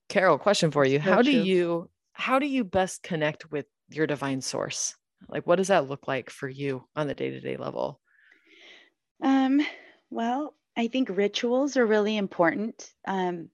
Carol, 0.08 0.40
question 0.40 0.72
for 0.72 0.86
you: 0.86 1.00
so 1.00 1.12
How 1.12 1.22
true. 1.22 1.24
do 1.24 1.32
you 1.32 1.90
how 2.14 2.40
do 2.40 2.48
you 2.48 2.64
best 2.64 3.04
connect 3.04 3.52
with 3.52 3.66
your 3.90 4.08
divine 4.08 4.42
source? 4.42 4.96
Like, 5.28 5.46
what 5.46 5.58
does 5.58 5.68
that 5.68 5.88
look 5.88 6.08
like 6.08 6.30
for 6.30 6.50
you 6.50 6.86
on 6.96 7.08
the 7.08 7.14
day 7.14 7.30
to 7.30 7.40
day 7.40 7.58
level? 7.58 8.02
Um, 9.22 9.62
well, 10.10 10.56
I 10.76 10.88
think 10.88 11.10
rituals 11.10 11.78
are 11.78 11.86
really 11.86 12.18
important. 12.18 12.92
Um, 13.06 13.50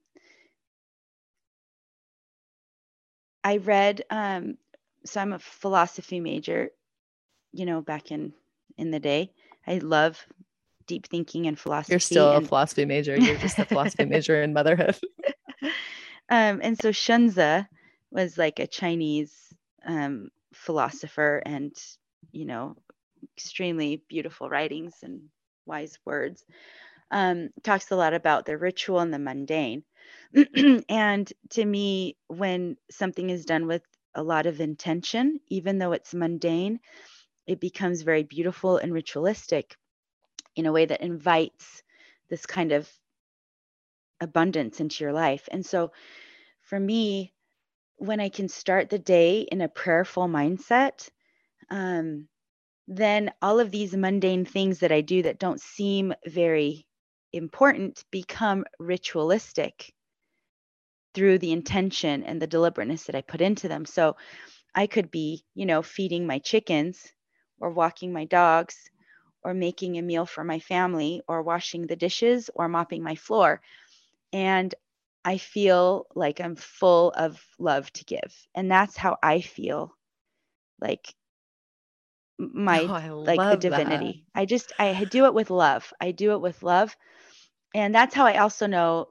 I 3.43 3.57
read, 3.57 4.03
um, 4.09 4.57
so 5.05 5.21
I'm 5.21 5.33
a 5.33 5.39
philosophy 5.39 6.19
major, 6.19 6.69
you 7.51 7.65
know, 7.65 7.81
back 7.81 8.11
in 8.11 8.33
in 8.78 8.91
the 8.91 8.99
day. 8.99 9.32
I 9.67 9.78
love 9.78 10.26
deep 10.88 11.07
thinking 11.07 11.47
and 11.47 11.57
philosophy. 11.57 11.93
You're 11.93 11.99
still 11.99 12.32
and... 12.36 12.45
a 12.45 12.47
philosophy 12.47 12.86
major. 12.86 13.17
You're 13.17 13.38
just 13.38 13.59
a 13.59 13.65
philosophy 13.65 14.05
major 14.15 14.41
in 14.41 14.53
motherhood. 14.53 14.97
um, 16.30 16.59
and 16.61 16.78
so 16.80 16.89
Xunzi 16.89 17.67
was 18.11 18.38
like 18.38 18.59
a 18.59 18.67
Chinese 18.67 19.34
um, 19.86 20.30
philosopher 20.53 21.41
and, 21.45 21.76
you 22.32 22.45
know, 22.45 22.76
extremely 23.36 24.03
beautiful 24.07 24.49
writings 24.49 24.95
and 25.03 25.21
wise 25.65 25.97
words. 26.05 26.45
Um, 27.11 27.49
talks 27.63 27.91
a 27.91 27.95
lot 27.95 28.13
about 28.13 28.45
the 28.45 28.57
ritual 28.57 28.99
and 28.99 29.13
the 29.13 29.19
mundane. 29.19 29.84
and 30.89 31.32
to 31.51 31.65
me, 31.65 32.17
when 32.28 32.78
something 32.89 33.30
is 33.30 33.45
done 33.45 33.67
with 33.67 33.84
a 34.15 34.23
lot 34.23 34.45
of 34.45 34.61
intention, 34.61 35.39
even 35.49 35.78
though 35.78 35.91
it's 35.91 36.13
mundane, 36.13 36.80
it 37.47 37.59
becomes 37.59 38.01
very 38.01 38.23
beautiful 38.23 38.77
and 38.77 38.93
ritualistic 38.93 39.75
in 40.55 40.65
a 40.65 40.71
way 40.71 40.85
that 40.85 41.01
invites 41.01 41.83
this 42.29 42.45
kind 42.45 42.71
of 42.71 42.89
abundance 44.21 44.79
into 44.79 45.03
your 45.03 45.13
life. 45.13 45.47
And 45.51 45.65
so 45.65 45.91
for 46.61 46.79
me, 46.79 47.33
when 47.97 48.19
I 48.19 48.29
can 48.29 48.49
start 48.49 48.89
the 48.89 48.99
day 48.99 49.41
in 49.41 49.61
a 49.61 49.69
prayerful 49.69 50.27
mindset, 50.27 51.09
um, 51.69 52.27
then 52.87 53.31
all 53.41 53.59
of 53.59 53.71
these 53.71 53.95
mundane 53.95 54.45
things 54.45 54.79
that 54.79 54.91
I 54.91 55.01
do 55.01 55.23
that 55.23 55.39
don't 55.39 55.61
seem 55.61 56.13
very 56.25 56.85
important 57.33 58.03
become 58.11 58.65
ritualistic 58.79 59.93
through 61.13 61.39
the 61.39 61.51
intention 61.51 62.23
and 62.23 62.41
the 62.41 62.47
deliberateness 62.47 63.05
that 63.05 63.15
I 63.15 63.21
put 63.21 63.41
into 63.41 63.67
them. 63.67 63.85
So 63.85 64.17
I 64.73 64.87
could 64.87 65.09
be, 65.09 65.45
you 65.55 65.65
know, 65.65 65.81
feeding 65.81 66.27
my 66.27 66.39
chickens 66.39 67.11
or 67.59 67.71
walking 67.71 68.13
my 68.13 68.25
dogs 68.25 68.89
or 69.43 69.53
making 69.53 69.97
a 69.97 70.01
meal 70.01 70.25
for 70.25 70.43
my 70.43 70.59
family 70.59 71.21
or 71.27 71.41
washing 71.43 71.87
the 71.87 71.95
dishes 71.95 72.49
or 72.55 72.67
mopping 72.67 73.03
my 73.03 73.15
floor. 73.15 73.61
And 74.33 74.73
I 75.23 75.37
feel 75.37 76.07
like 76.15 76.39
I'm 76.39 76.55
full 76.55 77.11
of 77.11 77.43
love 77.59 77.91
to 77.93 78.05
give. 78.05 78.47
And 78.55 78.69
that's 78.71 78.97
how 78.97 79.17
I 79.23 79.41
feel 79.41 79.95
like 80.79 81.13
my 82.37 82.81
oh, 82.81 83.23
like 83.25 83.39
the 83.49 83.57
divinity. 83.57 84.25
That. 84.33 84.41
I 84.41 84.45
just 84.45 84.73
I 84.79 85.05
do 85.05 85.25
it 85.25 85.33
with 85.33 85.49
love. 85.49 85.91
I 86.01 86.11
do 86.11 86.31
it 86.33 86.41
with 86.41 86.63
love. 86.63 86.95
And 87.73 87.93
that's 87.93 88.15
how 88.15 88.25
I 88.25 88.37
also 88.37 88.67
know, 88.67 89.09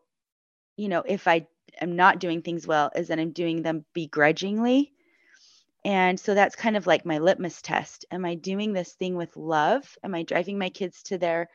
you 0.77 0.89
know, 0.89 1.03
if 1.07 1.29
I 1.29 1.47
am 1.81 1.97
not 1.97 2.19
doing 2.19 2.43
things 2.43 2.67
well, 2.67 2.91
is 2.97 3.09
that 3.09 3.19
I'm 3.21 3.33
doing 3.33 3.63
them 3.63 3.85
begrudgingly. 3.93 4.94
And 5.85 6.19
so 6.19 6.35
that's 6.35 6.57
kind 6.57 6.77
of 6.77 6.87
like 6.87 7.05
my 7.05 7.19
litmus 7.19 7.61
test. 7.61 8.07
Am 8.11 8.25
I 8.25 8.37
doing 8.37 8.73
this 8.73 8.95
thing 8.95 9.17
with 9.17 9.37
love? 9.37 9.99
Am 10.03 10.15
I 10.15 10.23
driving 10.23 10.59
my 10.59 10.71
kids 10.71 11.03
to 11.05 11.19
their 11.19 11.49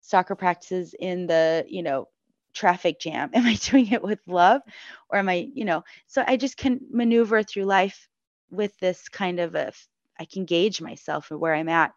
soccer 0.00 0.36
practices 0.36 0.94
in 0.98 1.26
the, 1.26 1.64
you 1.68 1.82
know, 1.82 2.08
traffic 2.54 3.00
jam? 3.00 3.30
Am 3.34 3.44
I 3.44 3.54
doing 3.54 3.90
it 3.90 4.02
with 4.02 4.20
love? 4.28 4.62
Or 5.08 5.18
am 5.18 5.28
I, 5.28 5.48
you 5.52 5.64
know, 5.64 5.82
so 6.06 6.22
I 6.24 6.36
just 6.36 6.56
can 6.56 6.80
maneuver 6.90 7.42
through 7.42 7.64
life 7.64 8.08
with 8.50 8.78
this 8.78 9.08
kind 9.08 9.40
of 9.40 9.54
a 9.56 9.72
I 10.18 10.26
can 10.26 10.44
gauge 10.44 10.80
myself 10.80 11.32
and 11.32 11.40
where 11.40 11.54
I'm 11.54 11.68
at. 11.68 11.92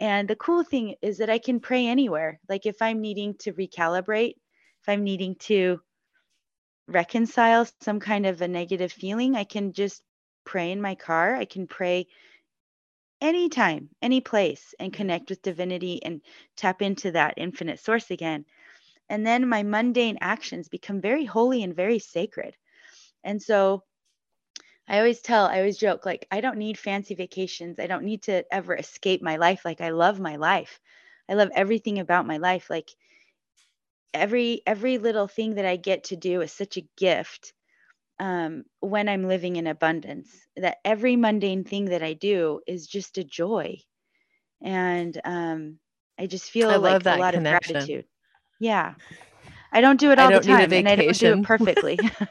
And 0.00 0.28
the 0.28 0.36
cool 0.36 0.62
thing 0.62 0.94
is 1.00 1.18
that 1.18 1.30
I 1.30 1.38
can 1.38 1.60
pray 1.60 1.86
anywhere. 1.86 2.38
Like 2.48 2.66
if 2.66 2.82
I'm 2.82 3.00
needing 3.00 3.34
to 3.38 3.52
recalibrate, 3.54 4.34
if 4.82 4.88
I'm 4.88 5.02
needing 5.02 5.36
to 5.40 5.80
reconcile 6.86 7.66
some 7.80 8.00
kind 8.00 8.26
of 8.26 8.40
a 8.42 8.48
negative 8.48 8.92
feeling, 8.92 9.34
I 9.34 9.44
can 9.44 9.72
just 9.72 10.02
pray 10.48 10.72
in 10.72 10.80
my 10.80 10.94
car. 10.94 11.36
I 11.36 11.44
can 11.44 11.66
pray 11.66 12.06
anytime, 13.20 13.90
any 14.00 14.20
place, 14.20 14.74
and 14.78 14.90
mm-hmm. 14.90 14.96
connect 14.96 15.30
with 15.30 15.42
divinity 15.42 16.02
and 16.02 16.22
tap 16.56 16.80
into 16.80 17.12
that 17.12 17.34
infinite 17.36 17.80
source 17.80 18.10
again. 18.10 18.46
And 19.10 19.26
then 19.26 19.48
my 19.48 19.62
mundane 19.62 20.18
actions 20.20 20.68
become 20.68 21.00
very 21.00 21.24
holy 21.24 21.62
and 21.62 21.76
very 21.76 21.98
sacred. 21.98 22.56
And 23.22 23.42
so 23.42 23.82
I 24.88 24.98
always 24.98 25.20
tell, 25.20 25.44
I 25.46 25.58
always 25.58 25.76
joke, 25.76 26.06
like, 26.06 26.26
I 26.30 26.40
don't 26.40 26.58
need 26.58 26.78
fancy 26.78 27.14
vacations. 27.14 27.78
I 27.78 27.86
don't 27.86 28.04
need 28.04 28.22
to 28.22 28.44
ever 28.50 28.74
escape 28.74 29.22
my 29.22 29.36
life. 29.36 29.64
Like, 29.64 29.82
I 29.82 29.90
love 29.90 30.18
my 30.18 30.36
life. 30.36 30.80
I 31.28 31.34
love 31.34 31.50
everything 31.54 31.98
about 31.98 32.26
my 32.26 32.38
life. 32.38 32.70
Like, 32.70 32.90
every 34.14 34.62
every 34.66 34.96
little 34.96 35.28
thing 35.28 35.56
that 35.56 35.66
I 35.66 35.76
get 35.76 36.04
to 36.04 36.16
do 36.16 36.40
is 36.40 36.52
such 36.52 36.78
a 36.78 36.88
gift 36.96 37.52
um, 38.20 38.64
when 38.80 39.08
I'm 39.08 39.26
living 39.26 39.56
in 39.56 39.66
abundance. 39.66 40.30
That 40.56 40.78
every 40.84 41.16
mundane 41.16 41.64
thing 41.64 41.86
that 41.86 42.02
I 42.02 42.14
do 42.14 42.60
is 42.66 42.86
just 42.86 43.18
a 43.18 43.24
joy, 43.24 43.78
and 44.62 45.18
um, 45.24 45.78
I 46.18 46.26
just 46.26 46.50
feel 46.50 46.70
I 46.70 46.76
like 46.76 47.04
a 47.06 47.16
lot 47.16 47.34
connection. 47.34 47.76
of 47.76 47.82
gratitude. 47.82 48.04
Yeah, 48.60 48.94
I 49.72 49.80
don't 49.80 50.00
do 50.00 50.10
it 50.10 50.18
all 50.18 50.30
the 50.30 50.40
time, 50.40 50.72
and 50.72 50.88
I 50.88 50.96
don't 50.96 51.18
do 51.18 51.32
it 51.32 51.42
perfectly. 51.44 51.98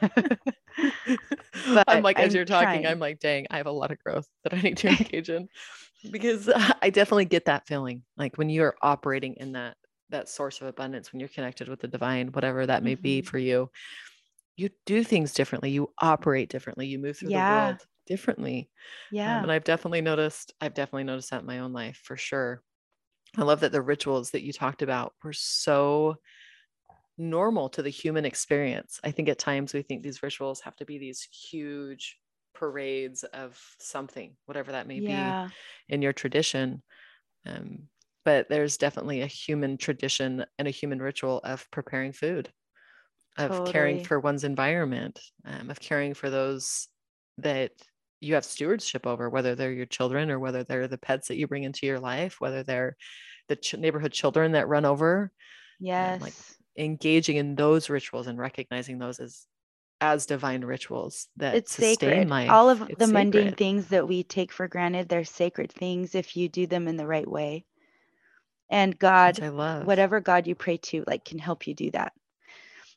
but 1.68 1.84
I'm 1.86 2.02
like, 2.02 2.18
as 2.18 2.32
I'm 2.32 2.36
you're 2.36 2.44
talking, 2.44 2.66
trying. 2.66 2.86
I'm 2.86 2.98
like, 2.98 3.20
dang, 3.20 3.46
I 3.50 3.56
have 3.56 3.66
a 3.66 3.72
lot 3.72 3.90
of 3.90 3.98
growth 3.98 4.28
that 4.44 4.54
I 4.54 4.60
need 4.60 4.76
to 4.78 4.88
engage 4.98 5.30
in 5.30 5.48
because 6.10 6.50
I 6.82 6.90
definitely 6.90 7.26
get 7.26 7.46
that 7.46 7.66
feeling. 7.66 8.02
Like 8.16 8.36
when 8.36 8.50
you're 8.50 8.76
operating 8.82 9.34
in 9.34 9.52
that 9.52 9.76
that 10.10 10.28
source 10.28 10.60
of 10.60 10.66
abundance, 10.66 11.12
when 11.12 11.20
you're 11.20 11.28
connected 11.28 11.68
with 11.68 11.80
the 11.80 11.88
divine, 11.88 12.28
whatever 12.28 12.66
that 12.66 12.82
may 12.82 12.94
mm-hmm. 12.94 13.02
be 13.02 13.22
for 13.22 13.38
you, 13.38 13.70
you 14.58 14.70
do 14.86 15.04
things 15.04 15.32
differently. 15.32 15.70
You 15.70 15.92
operate 16.00 16.50
differently. 16.50 16.86
You 16.86 16.98
move 16.98 17.16
through 17.16 17.30
yeah. 17.30 17.60
the 17.60 17.66
world 17.66 17.86
differently. 18.06 18.58
Um, 18.58 19.16
yeah. 19.16 19.36
Um, 19.36 19.42
and 19.44 19.52
I've 19.52 19.64
definitely 19.64 20.00
noticed, 20.00 20.52
I've 20.60 20.74
definitely 20.74 21.04
noticed 21.04 21.30
that 21.30 21.40
in 21.40 21.46
my 21.46 21.60
own 21.60 21.72
life 21.72 22.00
for 22.02 22.16
sure. 22.16 22.62
I 23.36 23.42
love 23.42 23.60
that 23.60 23.72
the 23.72 23.82
rituals 23.82 24.32
that 24.32 24.42
you 24.42 24.52
talked 24.52 24.82
about 24.82 25.12
were 25.22 25.32
so 25.32 26.16
normal 27.16 27.68
to 27.68 27.82
the 27.82 27.90
human 27.90 28.24
experience. 28.24 28.98
I 29.04 29.12
think 29.12 29.28
at 29.28 29.38
times 29.38 29.72
we 29.72 29.82
think 29.82 30.02
these 30.02 30.22
rituals 30.22 30.60
have 30.62 30.76
to 30.76 30.84
be 30.84 30.98
these 30.98 31.22
huge 31.22 32.16
parades 32.54 33.22
of 33.22 33.60
something, 33.78 34.34
whatever 34.46 34.72
that 34.72 34.88
may 34.88 34.96
yeah. 34.96 35.48
be 35.88 35.94
in 35.94 36.02
your 36.02 36.12
tradition. 36.12 36.82
Um, 37.46 37.88
but 38.24 38.48
there's 38.48 38.76
definitely 38.76 39.22
a 39.22 39.26
human 39.26 39.76
tradition 39.78 40.44
and 40.58 40.66
a 40.66 40.72
human 40.72 41.00
ritual 41.00 41.40
of 41.44 41.70
preparing 41.70 42.12
food, 42.12 42.52
of 43.38 43.50
totally. 43.50 43.72
caring 43.72 44.04
for 44.04 44.20
one's 44.20 44.44
environment, 44.44 45.20
um, 45.44 45.70
of 45.70 45.80
caring 45.80 46.14
for 46.14 46.28
those 46.28 46.88
that 47.38 47.72
you 48.20 48.34
have 48.34 48.44
stewardship 48.44 49.06
over, 49.06 49.30
whether 49.30 49.54
they're 49.54 49.72
your 49.72 49.86
children 49.86 50.30
or 50.30 50.38
whether 50.38 50.64
they're 50.64 50.88
the 50.88 50.98
pets 50.98 51.28
that 51.28 51.36
you 51.36 51.46
bring 51.46 51.62
into 51.62 51.86
your 51.86 52.00
life, 52.00 52.40
whether 52.40 52.62
they're 52.62 52.96
the 53.48 53.56
ch- 53.56 53.76
neighborhood 53.76 54.12
children 54.12 54.52
that 54.52 54.68
run 54.68 54.84
over. 54.84 55.32
Yes. 55.80 56.16
Um, 56.16 56.24
like 56.24 56.34
engaging 56.76 57.36
in 57.36 57.54
those 57.54 57.88
rituals 57.88 58.26
and 58.26 58.38
recognizing 58.38 58.98
those 58.98 59.18
as 59.20 59.46
as 60.00 60.26
divine 60.26 60.64
rituals 60.64 61.28
that 61.36 61.56
it's 61.56 61.74
sacred. 61.74 62.28
Life. 62.28 62.50
All 62.50 62.70
of 62.70 62.82
it's 62.82 62.98
the 62.98 63.06
sacred. 63.06 63.12
mundane 63.12 63.54
things 63.54 63.88
that 63.88 64.06
we 64.06 64.22
take 64.22 64.52
for 64.52 64.68
granted, 64.68 65.08
they're 65.08 65.24
sacred 65.24 65.72
things 65.72 66.14
if 66.14 66.36
you 66.36 66.48
do 66.48 66.66
them 66.66 66.86
in 66.86 66.96
the 66.96 67.06
right 67.06 67.28
way. 67.28 67.64
And 68.70 68.98
God, 68.98 69.38
whatever 69.84 70.20
God 70.20 70.46
you 70.46 70.54
pray 70.54 70.76
to, 70.76 71.02
like 71.06 71.24
can 71.24 71.38
help 71.38 71.66
you 71.66 71.74
do 71.74 71.90
that. 71.92 72.12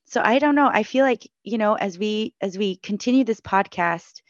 So 0.06 0.22
I 0.24 0.40
don't 0.40 0.56
know. 0.56 0.70
I 0.72 0.84
feel 0.84 1.04
like, 1.06 1.30
you 1.44 1.58
know, 1.58 1.76
as 1.76 1.98
we 1.98 2.34
as 2.42 2.58
we 2.58 2.78
continue 2.78 3.24
this 3.24 3.42
podcast, 3.42 4.22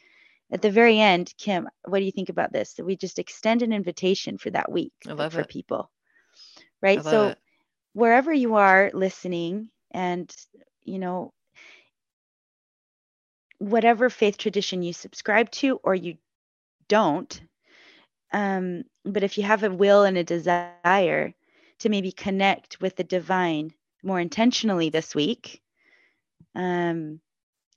at 0.51 0.61
the 0.61 0.71
very 0.71 0.99
end, 0.99 1.33
Kim, 1.37 1.67
what 1.85 1.99
do 1.99 2.05
you 2.05 2.11
think 2.11 2.29
about 2.29 2.51
this? 2.53 2.73
That 2.75 2.85
we 2.85 2.95
just 2.95 3.19
extend 3.19 3.61
an 3.61 3.73
invitation 3.73 4.37
for 4.37 4.49
that 4.51 4.71
week 4.71 4.93
for 5.27 5.43
it. 5.43 5.45
people. 5.45 5.91
Right. 6.81 7.03
So 7.03 7.35
it 7.35 7.37
wherever 7.93 8.31
you 8.33 8.55
are 8.55 8.91
listening, 8.93 9.69
And, 9.91 10.33
you 10.83 10.99
know, 10.99 11.33
whatever 13.59 14.09
faith 14.09 14.37
tradition 14.37 14.81
you 14.83 14.93
subscribe 14.93 15.49
to 15.51 15.79
or 15.83 15.95
you 15.95 16.17
don't, 16.87 17.41
um, 18.33 18.83
but 19.05 19.23
if 19.23 19.37
you 19.37 19.43
have 19.43 19.63
a 19.63 19.71
will 19.71 20.03
and 20.03 20.17
a 20.17 20.23
desire 20.23 21.11
to 21.51 21.61
maybe 21.61 22.11
connect 22.11 22.51
with 22.53 22.95
the 22.95 23.03
divine 23.03 23.73
more 24.03 24.19
intentionally 24.19 24.89
this 24.89 25.15
week, 25.15 25.61
um, 26.55 27.19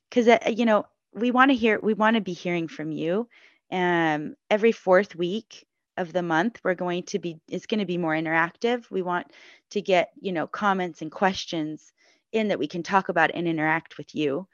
because 0.09 0.27
uh, 0.27 0.39
you 0.47 0.65
know 0.65 0.85
we 1.13 1.31
want 1.31 1.51
to 1.51 1.55
hear, 1.55 1.79
we 1.81 1.93
want 1.93 2.15
to 2.15 2.21
be 2.21 2.33
hearing 2.33 2.67
from 2.67 2.91
you. 2.91 3.27
Um, 3.71 4.35
every 4.49 4.71
fourth 4.71 5.15
week 5.15 5.65
of 5.97 6.13
the 6.13 6.21
month, 6.21 6.59
we're 6.63 6.75
going 6.75 7.03
to 7.03 7.19
be, 7.19 7.39
it's 7.47 7.65
going 7.65 7.79
to 7.79 7.85
be 7.85 7.97
more 7.97 8.13
interactive. 8.13 8.89
We 8.91 9.01
want 9.01 9.31
to 9.71 9.81
get 9.81 10.11
you 10.19 10.31
know 10.31 10.47
comments 10.47 11.01
and 11.01 11.11
questions 11.11 11.93
in 12.31 12.49
that 12.49 12.59
we 12.59 12.67
can 12.67 12.83
talk 12.83 13.09
about 13.09 13.31
and 13.33 13.47
interact 13.47 13.97
with 13.97 14.13
you. 14.13 14.47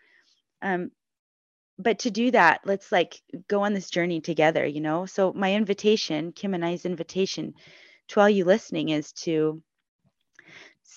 Um, 0.61 0.91
but 1.81 1.99
to 1.99 2.11
do 2.11 2.31
that 2.31 2.61
let's 2.65 2.91
like 2.91 3.21
go 3.47 3.61
on 3.63 3.73
this 3.73 3.89
journey 3.89 4.21
together 4.21 4.65
you 4.65 4.81
know 4.81 5.05
so 5.05 5.33
my 5.33 5.53
invitation 5.53 6.31
kim 6.31 6.53
and 6.53 6.63
i's 6.63 6.85
invitation 6.85 7.53
to 8.07 8.19
all 8.19 8.29
you 8.29 8.45
listening 8.45 8.89
is 8.89 9.11
to 9.13 9.61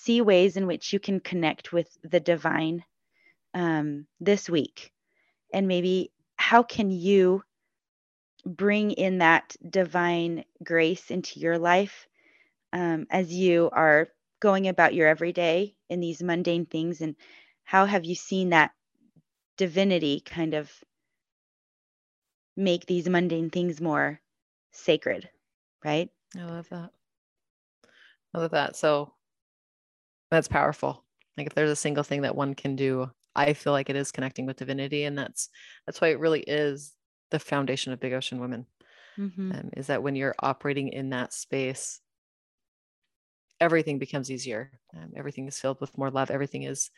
see 0.05 0.21
ways 0.21 0.57
in 0.57 0.67
which 0.67 0.93
you 0.93 0.99
can 0.99 1.19
connect 1.19 1.73
with 1.73 1.87
the 2.03 2.19
divine 2.19 2.83
um, 3.53 4.05
this 4.19 4.49
week 4.49 4.91
and 5.53 5.67
maybe 5.67 6.11
how 6.37 6.61
can 6.61 6.91
you 6.91 7.43
bring 8.45 8.91
in 8.91 9.19
that 9.19 9.55
divine 9.67 10.45
grace 10.63 11.09
into 11.09 11.39
your 11.39 11.57
life 11.57 12.07
um, 12.73 13.07
as 13.09 13.33
you 13.33 13.69
are 13.71 14.09
going 14.39 14.67
about 14.67 14.93
your 14.93 15.07
everyday 15.07 15.73
in 15.89 15.99
these 15.99 16.21
mundane 16.21 16.65
things 16.65 17.01
and 17.01 17.15
how 17.63 17.85
have 17.85 18.05
you 18.05 18.13
seen 18.13 18.49
that 18.49 18.71
divinity 19.57 20.19
kind 20.19 20.53
of 20.53 20.71
make 22.55 22.85
these 22.85 23.09
mundane 23.09 23.49
things 23.49 23.81
more 23.81 24.21
sacred, 24.71 25.29
right? 25.83 26.09
I 26.37 26.43
love 26.43 26.69
that. 26.69 26.91
I 28.33 28.37
love 28.39 28.51
that. 28.51 28.75
So 28.75 29.14
that's 30.35 30.47
powerful. 30.47 31.03
Like 31.37 31.47
if 31.47 31.53
there's 31.53 31.71
a 31.71 31.75
single 31.75 32.03
thing 32.03 32.21
that 32.21 32.35
one 32.35 32.53
can 32.53 32.75
do, 32.75 33.09
I 33.35 33.53
feel 33.53 33.73
like 33.73 33.89
it 33.89 33.95
is 33.95 34.11
connecting 34.11 34.45
with 34.45 34.57
divinity, 34.57 35.03
and 35.03 35.17
that's 35.17 35.49
that's 35.85 35.99
why 35.99 36.09
it 36.09 36.19
really 36.19 36.41
is 36.41 36.93
the 37.31 37.39
foundation 37.39 37.91
of 37.91 37.99
Big 37.99 38.13
Ocean 38.13 38.39
Women. 38.39 38.65
Mm-hmm. 39.17 39.51
Um, 39.51 39.69
is 39.77 39.87
that 39.87 40.03
when 40.03 40.15
you're 40.15 40.35
operating 40.39 40.89
in 40.89 41.11
that 41.11 41.33
space, 41.33 42.01
everything 43.61 43.97
becomes 43.97 44.29
easier. 44.29 44.71
Um, 44.95 45.13
everything 45.15 45.47
is 45.47 45.57
filled 45.57 45.79
with 45.79 45.97
more 45.97 46.11
love. 46.11 46.29
Everything 46.31 46.63
is 46.63 46.91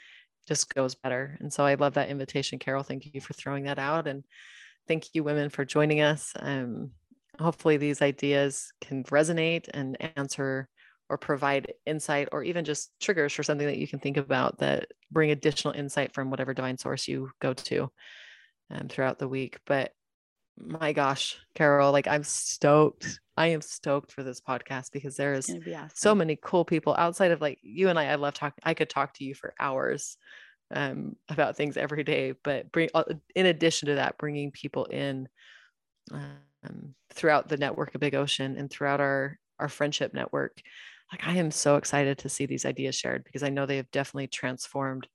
just 0.47 0.73
goes 0.73 0.95
better. 0.95 1.37
And 1.39 1.51
so 1.51 1.63
I 1.63 1.75
love 1.75 1.93
that 1.95 2.09
invitation, 2.09 2.57
Carol. 2.57 2.83
Thank 2.83 3.13
you 3.13 3.21
for 3.21 3.33
throwing 3.33 3.65
that 3.65 3.77
out. 3.77 4.07
And 4.07 4.23
thank 4.87 5.13
you, 5.13 5.23
women, 5.23 5.49
for 5.49 5.65
joining 5.65 6.01
us. 6.01 6.33
Um, 6.39 6.91
hopefully, 7.39 7.77
these 7.77 8.01
ideas 8.01 8.71
can 8.81 9.03
resonate 9.05 9.67
and 9.73 9.97
answer 10.15 10.69
or 11.09 11.17
provide 11.17 11.73
insight 11.85 12.29
or 12.31 12.43
even 12.43 12.65
just 12.65 12.91
triggers 12.99 13.33
for 13.33 13.43
something 13.43 13.67
that 13.67 13.77
you 13.77 13.87
can 13.87 13.99
think 13.99 14.17
about 14.17 14.57
that 14.59 14.87
bring 15.11 15.31
additional 15.31 15.73
insight 15.73 16.13
from 16.13 16.29
whatever 16.29 16.53
divine 16.53 16.77
source 16.77 17.07
you 17.07 17.29
go 17.39 17.53
to 17.53 17.89
um, 18.71 18.87
throughout 18.87 19.19
the 19.19 19.27
week. 19.27 19.59
But 19.65 19.91
my 20.57 20.91
gosh, 20.91 21.37
Carol, 21.55 21.91
like 21.91 22.07
I'm 22.07 22.23
stoked. 22.23 23.19
I 23.35 23.47
am 23.47 23.61
stoked 23.61 24.11
for 24.11 24.23
this 24.23 24.41
podcast 24.41 24.91
because 24.91 25.15
there 25.15 25.33
is 25.33 25.49
awesome. 25.49 25.89
so 25.93 26.15
many 26.15 26.37
cool 26.41 26.65
people 26.65 26.95
outside 26.97 27.31
of 27.31 27.41
like 27.41 27.59
you 27.61 27.89
and 27.89 27.99
I. 27.99 28.05
I 28.05 28.15
love 28.15 28.33
talking. 28.33 28.61
I 28.63 28.73
could 28.73 28.89
talk 28.89 29.13
to 29.15 29.23
you 29.23 29.35
for 29.35 29.53
hours 29.59 30.17
um, 30.73 31.15
about 31.29 31.55
things 31.55 31.77
every 31.77 32.03
day, 32.03 32.33
but 32.43 32.71
bring 32.71 32.89
uh, 32.93 33.03
in 33.35 33.45
addition 33.45 33.89
to 33.89 33.95
that, 33.95 34.17
bringing 34.17 34.51
people 34.51 34.85
in 34.85 35.29
um, 36.11 36.95
throughout 37.13 37.47
the 37.47 37.57
network 37.57 37.93
of 37.93 38.01
Big 38.01 38.15
Ocean 38.15 38.57
and 38.57 38.69
throughout 38.69 38.99
our 38.99 39.37
our 39.59 39.69
friendship 39.69 40.13
network. 40.13 40.59
Like 41.11 41.25
I 41.25 41.35
am 41.35 41.51
so 41.51 41.77
excited 41.77 42.17
to 42.19 42.29
see 42.29 42.45
these 42.45 42.65
ideas 42.65 42.95
shared 42.95 43.23
because 43.23 43.43
I 43.43 43.49
know 43.49 43.65
they 43.65 43.77
have 43.77 43.91
definitely 43.91 44.27
transformed 44.27 45.07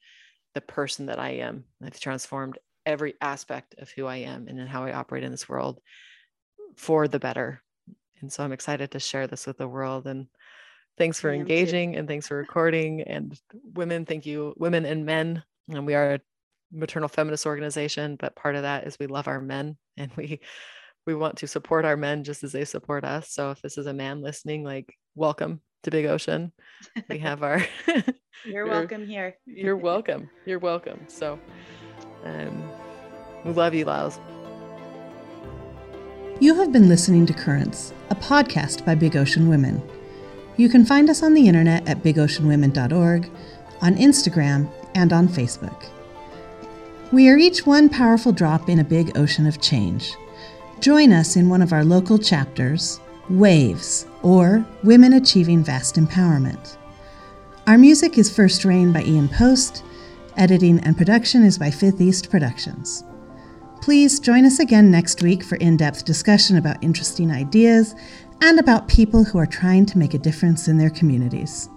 the 0.55 0.61
person 0.61 1.07
that 1.07 1.19
I 1.19 1.31
am. 1.31 1.65
They've 1.81 1.99
transformed 1.99 2.59
every 2.87 3.15
aspect 3.21 3.75
of 3.79 3.91
who 3.91 4.07
I 4.07 4.17
am 4.17 4.49
and 4.49 4.69
how 4.69 4.85
I 4.85 4.93
operate 4.93 5.25
in 5.25 5.31
this 5.31 5.49
world 5.49 5.81
for 6.77 7.09
the 7.09 7.19
better. 7.19 7.63
And 8.21 8.33
so 8.33 8.43
I'm 8.43 8.53
excited 8.53 8.91
to 8.93 9.01
share 9.01 9.27
this 9.27 9.47
with 9.47 9.59
the 9.59 9.69
world. 9.69 10.07
And 10.07 10.27
thanks 10.97 11.21
for 11.21 11.33
engaging 11.33 11.97
and 11.97 12.09
thanks 12.09 12.29
for 12.29 12.37
recording. 12.37 13.03
And 13.03 13.39
women, 13.75 14.07
thank 14.07 14.27
you, 14.27 14.55
women 14.57 14.87
and 14.87 15.05
men. 15.05 15.43
And 15.69 15.87
we 15.87 15.95
are 15.95 16.15
a 16.15 16.21
maternal 16.73 17.09
feminist 17.09 17.47
organization, 17.47 18.17
but 18.17 18.37
part 18.37 18.57
of 18.57 18.63
that 18.63 18.87
is 18.87 18.99
we 18.99 19.07
love 19.07 19.29
our 19.29 19.41
men 19.41 19.77
and 19.97 20.11
we 20.17 20.41
we 21.05 21.17
want 21.17 21.39
to 21.39 21.49
support 21.49 21.85
our 21.85 21.97
men 21.97 22.23
just 22.23 22.45
as 22.45 22.53
they 22.53 22.65
support 22.65 23.05
us. 23.05 23.29
So 23.31 23.51
if 23.51 23.61
this 23.61 23.77
is 23.77 23.87
a 23.87 23.93
man 23.93 24.23
listening, 24.23 24.63
like 24.63 24.95
welcome 25.17 25.61
to 25.83 25.91
Big 25.91 26.07
Ocean. 26.07 26.53
We 27.09 27.19
have 27.19 27.43
our 27.43 27.65
You're 28.45 28.67
welcome 28.71 29.07
here. 29.07 29.37
you're 29.47 29.77
welcome. 29.77 30.31
You're 30.47 30.59
welcome. 30.59 31.05
So 31.09 31.39
um, 32.25 32.71
we 33.45 33.53
love 33.53 33.75
you, 33.75 33.85
Lyles. 33.85 34.19
You 36.41 36.55
have 36.57 36.73
been 36.73 36.89
listening 36.89 37.27
to 37.27 37.33
Currents, 37.33 37.93
a 38.11 38.17
podcast 38.17 38.85
by 38.85 38.95
Big 38.95 39.17
Ocean 39.17 39.49
Women. 39.49 39.81
You 40.57 40.69
can 40.69 40.85
find 40.85 41.09
us 41.09 41.23
on 41.23 41.35
the 41.35 41.47
internet 41.47 41.89
at 41.89 42.03
bigoceanwomen.org, 42.03 43.31
on 43.81 43.95
Instagram, 43.97 44.71
and 44.95 45.13
on 45.13 45.29
Facebook. 45.29 45.87
We 47.13 47.29
are 47.29 47.37
each 47.37 47.67
one 47.67 47.89
powerful 47.89 48.33
drop 48.33 48.69
in 48.69 48.81
a 48.81 48.85
big 48.85 49.17
ocean 49.17 49.47
of 49.47 49.61
change. 49.61 50.15
Join 50.81 51.13
us 51.13 51.37
in 51.37 51.49
one 51.49 51.63
of 51.63 51.73
our 51.73 51.85
local 51.85 52.19
chapters, 52.19 52.99
Waves, 53.31 54.07
or 54.23 54.67
Women 54.83 55.13
Achieving 55.13 55.63
Vast 55.63 55.97
Empowerment. 55.97 56.77
Our 57.67 57.79
music 57.79 58.19
is 58.19 58.35
First 58.35 58.65
Rain 58.65 58.93
by 58.93 59.03
Ian 59.03 59.29
Post 59.29 59.85
Editing 60.37 60.81
and 60.81 60.97
production 60.97 61.45
is 61.45 61.59
by 61.59 61.71
Fifth 61.71 62.01
East 62.01 62.31
Productions. 62.31 63.05
Please 63.83 64.19
join 64.19 64.47
us 64.47 64.61
again 64.61 64.91
next 64.91 65.23
week 65.23 65.45
for 65.45 65.57
in 65.57 65.77
depth 65.77 66.05
discussion 66.05 66.57
about 66.57 66.83
interesting 66.83 67.31
ideas 67.31 67.95
and 68.41 68.59
about 68.59 68.89
people 68.89 69.25
who 69.25 69.39
are 69.39 69.47
trying 69.47 69.85
to 69.87 69.99
make 69.99 70.15
a 70.15 70.19
difference 70.19 70.69
in 70.69 70.79
their 70.79 70.91
communities. 70.91 71.69